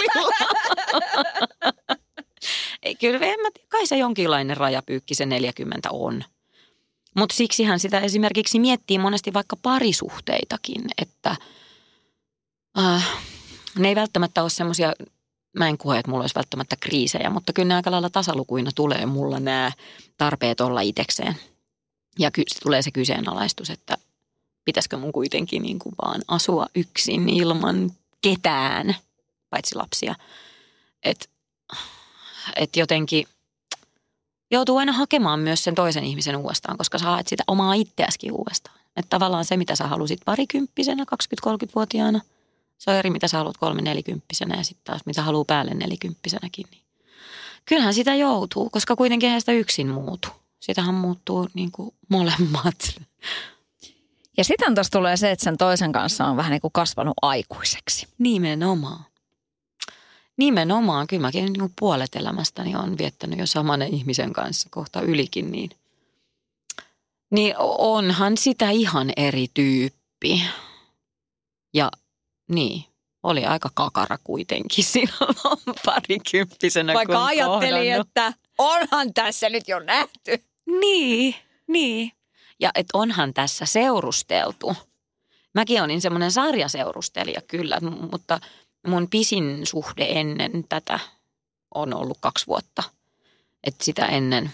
Ei, 2.83 2.95
kyllä 2.95 3.27
en 3.27 3.41
mä, 3.41 3.49
kai 3.69 3.87
se 3.87 3.97
jonkinlainen 3.97 4.57
rajapyykki 4.57 5.15
se 5.15 5.27
40 5.27 5.89
on. 5.93 6.25
Mutta 7.17 7.37
siksihän 7.37 7.81
sitä 7.81 8.01
esimerkiksi 8.01 8.59
miettii 8.59 8.99
monesti 8.99 9.33
vaikka 9.33 9.57
parisuhteitakin, 9.57 10.83
että 10.99 11.37
äh, 12.79 13.09
ne 13.79 13.89
ei 13.89 13.95
välttämättä 13.95 14.43
ole 14.43 14.51
semmoisia, 14.51 14.93
mä 15.59 15.69
en 15.69 15.79
koe, 15.79 15.99
että 15.99 16.11
mulla 16.11 16.23
olisi 16.23 16.35
välttämättä 16.35 16.77
kriisejä, 16.81 17.31
mutta 17.31 17.53
kyllä 17.53 17.69
ne 17.69 17.75
aika 17.75 17.91
lailla 17.91 18.11
tasalukuina 18.11 18.71
tulee 18.75 19.07
mulla 19.07 19.41
nämä 19.41 19.73
tarpeet 20.19 20.61
olla 20.61 20.81
itekseen. 20.81 21.37
Ja 22.19 22.31
ky- 22.31 22.45
tulee 22.63 22.83
se 22.83 22.91
kyseenalaistus, 22.91 23.71
että 23.71 23.97
pitäisikö 24.65 24.97
mun 24.97 25.13
kuitenkin 25.13 25.63
niin 25.63 25.79
kuin 25.79 25.95
vaan 26.03 26.23
asua 26.29 26.67
yksin 26.75 27.29
ilman 27.29 27.91
ketään, 28.23 28.97
paitsi 29.51 29.75
lapsia. 29.75 30.15
Että 31.03 31.27
et 32.57 32.77
jotenkin 32.77 33.27
joutuu 34.51 34.77
aina 34.77 34.93
hakemaan 34.93 35.41
myös 35.41 35.65
sen 35.65 35.75
toisen 35.75 36.05
ihmisen 36.05 36.37
uudestaan, 36.37 36.79
koska 36.79 36.99
sä 36.99 37.05
haet 37.05 37.29
sitä 37.29 37.43
omaa 37.47 37.75
itseäskin 37.75 38.33
uudestaan. 38.33 38.81
Että 38.97 39.11
tavallaan 39.11 39.45
se, 39.45 39.57
mitä 39.57 39.77
sä 39.77 39.87
halusit 39.87 40.21
parikymppisenä, 40.25 41.05
20-30-vuotiaana, 41.47 42.21
se 42.79 42.91
on 42.91 42.97
eri, 42.97 43.11
mitä 43.11 43.29
sä 43.29 43.39
haluat 43.39 43.57
kolme 43.57 43.83
nelikymppisenä 43.83 44.57
ja 44.57 44.65
sitten 44.65 44.85
taas 44.85 45.07
mitä 45.07 45.23
haluaa 45.23 45.45
päälle 45.45 45.75
nelikymppisenäkin. 45.75 46.67
Niin 46.71 46.83
kyllähän 47.65 47.95
sitä 47.95 48.15
joutuu, 48.15 48.71
koska 48.71 48.97
kuitenkin 48.97 49.27
eihän 49.27 49.41
sitä 49.41 49.53
yksin 49.53 49.89
muutu. 49.89 50.29
Sitähän 50.61 50.95
muuttuu 50.95 51.49
niin 51.55 51.73
kuin 51.73 51.95
molemmat. 52.09 53.01
Ja 54.37 54.45
sitten 54.45 54.75
tuossa 54.75 54.93
tulee 54.93 55.17
se, 55.17 55.31
että 55.31 55.45
sen 55.45 55.57
toisen 55.57 55.93
kanssa 55.93 56.25
on 56.25 56.37
vähän 56.37 56.51
niin 56.51 56.61
kuin 56.61 56.73
kasvanut 56.73 57.15
aikuiseksi. 57.23 58.07
Nimenomaan. 58.19 59.05
Nimenomaan. 60.41 61.07
Kyllä 61.07 61.21
mäkin 61.21 61.53
niin 61.53 61.73
puolet 61.79 62.17
elämästäni 62.17 62.77
on 62.77 62.99
viettänyt 62.99 63.39
jo 63.39 63.47
saman 63.47 63.83
ihmisen 63.83 64.33
kanssa, 64.33 64.69
kohta 64.71 65.01
ylikin, 65.01 65.53
niin, 65.53 65.71
niin 67.31 67.55
onhan 67.59 68.37
sitä 68.37 68.71
ihan 68.71 69.13
eri 69.17 69.47
tyyppi. 69.55 70.43
Ja 71.75 71.91
niin, 72.49 72.85
oli 73.23 73.45
aika 73.45 73.71
kakara 73.75 74.19
kuitenkin 74.25 74.85
silloin 74.95 75.37
parikymppisenä. 75.85 76.95
Vaikka 76.95 77.25
ajatteli, 77.25 77.91
että 77.91 78.33
onhan 78.59 79.15
tässä 79.15 79.49
nyt 79.49 79.69
jo 79.69 79.79
nähty. 79.79 80.45
Niin, 80.81 81.35
niin. 81.69 82.13
Ja 82.61 82.71
että 82.75 82.99
onhan 82.99 83.35
tässä 83.35 83.67
seurusteltu. 83.67 84.77
Mäkin 85.55 85.83
olin 85.83 86.01
semmoinen 86.01 86.33
sarjaseurustelija 86.33 87.41
kyllä, 87.41 87.79
mutta 88.13 88.41
mun 88.87 89.09
pisin 89.11 89.67
suhde 89.67 90.07
ennen 90.09 90.65
tätä 90.69 90.99
on 91.75 91.95
ollut 91.95 92.19
kaksi 92.21 92.47
vuotta. 92.47 92.83
Että 93.65 93.85
sitä 93.85 94.07
ennen 94.07 94.51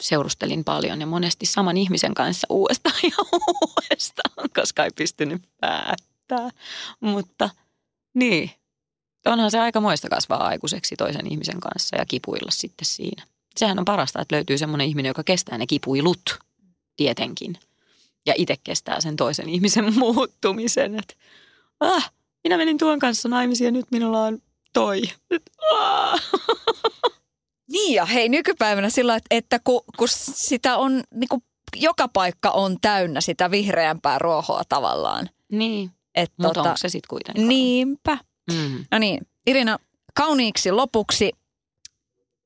seurustelin 0.00 0.64
paljon 0.64 1.00
ja 1.00 1.06
monesti 1.06 1.46
saman 1.46 1.76
ihmisen 1.76 2.14
kanssa 2.14 2.46
uudestaan 2.50 3.00
ja 3.10 3.24
uudestaan, 3.42 4.50
koska 4.54 4.84
ei 4.84 4.90
pystynyt 4.96 5.42
päättää. 5.60 6.50
Mutta 7.00 7.50
niin, 8.14 8.50
onhan 9.26 9.50
se 9.50 9.58
aika 9.58 9.80
moista 9.80 10.08
kasvaa 10.08 10.46
aikuiseksi 10.46 10.96
toisen 10.96 11.32
ihmisen 11.32 11.60
kanssa 11.60 11.96
ja 11.96 12.06
kipuilla 12.06 12.50
sitten 12.50 12.86
siinä 12.86 13.26
sehän 13.56 13.78
on 13.78 13.84
parasta, 13.84 14.20
että 14.20 14.34
löytyy 14.34 14.58
semmoinen 14.58 14.86
ihminen, 14.86 15.10
joka 15.10 15.24
kestää 15.24 15.58
ne 15.58 15.66
kipuilut 15.66 16.38
tietenkin. 16.96 17.58
Ja 18.26 18.34
itse 18.36 18.56
kestää 18.64 19.00
sen 19.00 19.16
toisen 19.16 19.48
ihmisen 19.48 19.94
muuttumisen. 19.98 20.98
Että, 20.98 21.14
ah, 21.80 22.12
minä 22.44 22.56
menin 22.56 22.78
tuon 22.78 22.98
kanssa 22.98 23.28
naimisiin 23.28 23.66
ja 23.66 23.72
nyt 23.72 23.86
minulla 23.90 24.22
on 24.22 24.38
toi. 24.72 25.02
ah. 25.72 26.20
Niin 27.72 27.94
ja 27.94 28.04
hei 28.04 28.28
nykypäivänä 28.28 28.90
sillä, 28.90 29.16
että, 29.16 29.26
että 29.30 29.58
kun, 29.64 29.80
kun 29.96 30.08
sitä 30.34 30.76
on, 30.76 31.02
niin 31.14 31.28
kuin 31.28 31.42
joka 31.76 32.08
paikka 32.08 32.50
on 32.50 32.76
täynnä 32.80 33.20
sitä 33.20 33.50
vihreämpää 33.50 34.18
ruohoa 34.18 34.62
tavallaan. 34.68 35.30
Niin, 35.52 35.90
että 36.14 36.34
mutta 36.36 36.54
tota, 36.54 36.68
onko 36.68 36.76
se 36.76 36.88
sitten 36.88 37.08
kuitenkin? 37.08 37.48
Niinpä. 37.48 38.18
Mm. 38.52 38.84
No 38.90 38.98
niin, 38.98 39.26
Irina, 39.46 39.78
kauniiksi 40.14 40.70
lopuksi 40.70 41.32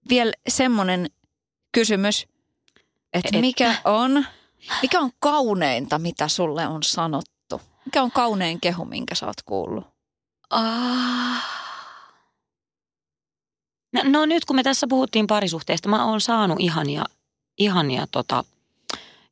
vielä 0.08 0.32
semmoinen 0.48 1.10
kysymys, 1.72 2.26
että, 3.12 3.28
että 3.28 3.40
mikä 3.40 3.74
on, 3.84 4.26
mikä 4.82 5.00
on 5.00 5.10
kauneinta, 5.18 5.98
mitä 5.98 6.28
sulle 6.28 6.66
on 6.66 6.82
sanottu? 6.82 7.33
Mikä 7.84 8.02
on 8.02 8.10
kaunein 8.10 8.60
kehu, 8.60 8.84
minkä 8.84 9.14
sä 9.14 9.26
oot 9.26 9.42
kuullut? 9.44 9.84
Ah. 10.50 11.44
No, 13.92 14.00
no 14.04 14.26
nyt 14.26 14.44
kun 14.44 14.56
me 14.56 14.62
tässä 14.62 14.86
puhuttiin 14.86 15.26
parisuhteesta, 15.26 15.88
mä 15.88 16.04
oon 16.04 16.20
saanut 16.20 16.60
ihania, 16.60 17.04
ihania 17.58 18.06
tota, 18.10 18.44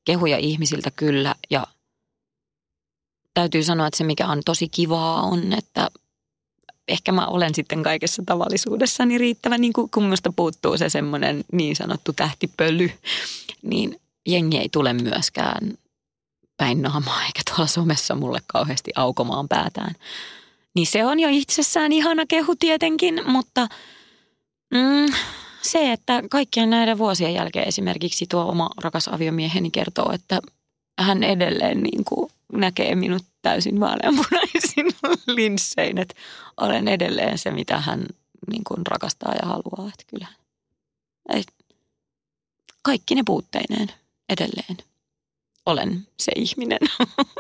kehuja 0.05 0.39
ihmisiltä 0.39 0.91
kyllä 0.91 1.35
ja 1.51 1.67
täytyy 3.35 3.63
sanoa, 3.63 3.87
että 3.87 3.99
se 3.99 4.05
mikä 4.05 4.27
on 4.27 4.41
tosi 4.45 4.69
kivaa 4.69 5.23
on, 5.23 5.53
että 5.53 5.91
ehkä 6.89 7.13
mä 7.13 7.27
olen 7.27 7.55
sitten 7.55 7.83
kaikessa 7.83 8.23
tavallisuudessani 8.27 9.19
riittävä, 9.19 9.59
niin 9.59 9.73
kuin 9.73 9.91
kun 9.91 10.03
musta 10.03 10.33
puuttuu 10.37 10.79
se 10.79 10.89
semmoinen 10.89 11.45
niin 11.53 11.77
sanottu 11.77 12.13
tähtipöly, 12.13 12.91
niin 13.63 14.01
jengi 14.27 14.59
ei 14.59 14.69
tule 14.69 14.93
myöskään 14.93 15.79
päin 16.63 16.83
naamaa 16.83 17.25
eikä 17.25 17.43
tuolla 17.49 17.67
somessa 17.67 18.15
mulle 18.15 18.39
kauheasti 18.47 18.91
aukomaan 18.97 19.49
päätään. 19.49 19.95
Niin 20.75 20.87
se 20.87 21.05
on 21.05 21.21
jo 21.21 21.29
itsessään 21.31 21.93
ihana 21.93 22.27
kehu 22.27 22.57
tietenkin, 22.57 23.21
mutta 23.27 23.69
mm, 24.75 25.15
se, 25.63 25.93
että 25.93 26.23
kaikkien 26.31 26.71
näiden 26.71 26.99
vuosien 26.99 27.35
jälkeen 27.35 27.69
esimerkiksi 27.69 28.27
tuo 28.27 28.45
oma 28.45 28.71
rakas 28.83 29.09
aviomieheni 29.09 29.71
kertoo, 29.71 30.13
että 30.13 30.41
hän 30.99 31.23
edelleen 31.23 31.83
niin 31.83 32.05
kuin 32.05 32.31
näkee 32.53 32.95
minut 32.95 33.23
täysin 33.43 33.81
vaaleanpunaisin 33.81 34.87
linssein, 35.37 35.99
että 35.99 36.15
olen 36.57 36.89
edelleen 36.89 37.39
se, 37.39 37.51
mitä 37.51 37.81
hän 37.81 38.07
niin 38.51 38.65
kuin 38.65 38.87
rakastaa 38.87 39.35
ja 39.43 39.49
haluaa. 39.49 39.89
Että 39.89 40.05
kyllähän, 40.07 40.37
et 41.29 41.55
kaikki 42.83 43.15
ne 43.15 43.23
puutteineen 43.27 43.89
edelleen 44.29 44.92
olen 45.67 46.07
se 46.19 46.33
ihminen. 46.37 46.79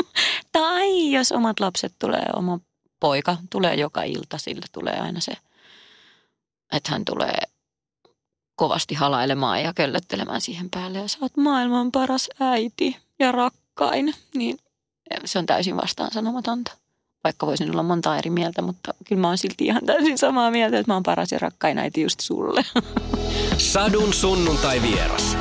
tai 0.52 1.12
jos 1.12 1.32
omat 1.32 1.60
lapset 1.60 1.94
tulee, 1.98 2.26
oma 2.36 2.60
poika 3.00 3.36
tulee 3.50 3.74
joka 3.74 4.02
ilta, 4.02 4.38
sillä 4.38 4.66
tulee 4.72 5.00
aina 5.00 5.20
se, 5.20 5.32
että 6.72 6.92
hän 6.92 7.04
tulee 7.04 7.38
kovasti 8.56 8.94
halailemaan 8.94 9.62
ja 9.62 9.72
köllöttelemään 9.74 10.40
siihen 10.40 10.70
päälle 10.70 10.98
ja 10.98 11.08
sä 11.08 11.18
oot 11.20 11.36
maailman 11.36 11.92
paras 11.92 12.28
äiti 12.40 12.96
ja 13.18 13.32
rakkain, 13.32 14.14
niin 14.34 14.58
se 15.24 15.38
on 15.38 15.46
täysin 15.46 15.76
vastaan 15.76 16.10
sanomatonta. 16.12 16.72
Vaikka 17.24 17.46
voisin 17.46 17.70
olla 17.70 17.82
monta 17.82 18.18
eri 18.18 18.30
mieltä, 18.30 18.62
mutta 18.62 18.94
kyllä 19.08 19.20
mä 19.20 19.28
oon 19.28 19.38
silti 19.38 19.64
ihan 19.64 19.86
täysin 19.86 20.18
samaa 20.18 20.50
mieltä, 20.50 20.78
että 20.78 20.90
mä 20.90 20.94
oon 20.94 21.02
paras 21.02 21.32
ja 21.32 21.38
rakkain 21.38 21.78
äiti 21.78 22.02
just 22.02 22.20
sulle. 22.20 22.64
Sadun 23.72 24.14
sunnuntai 24.14 24.82
vieras. 24.82 25.36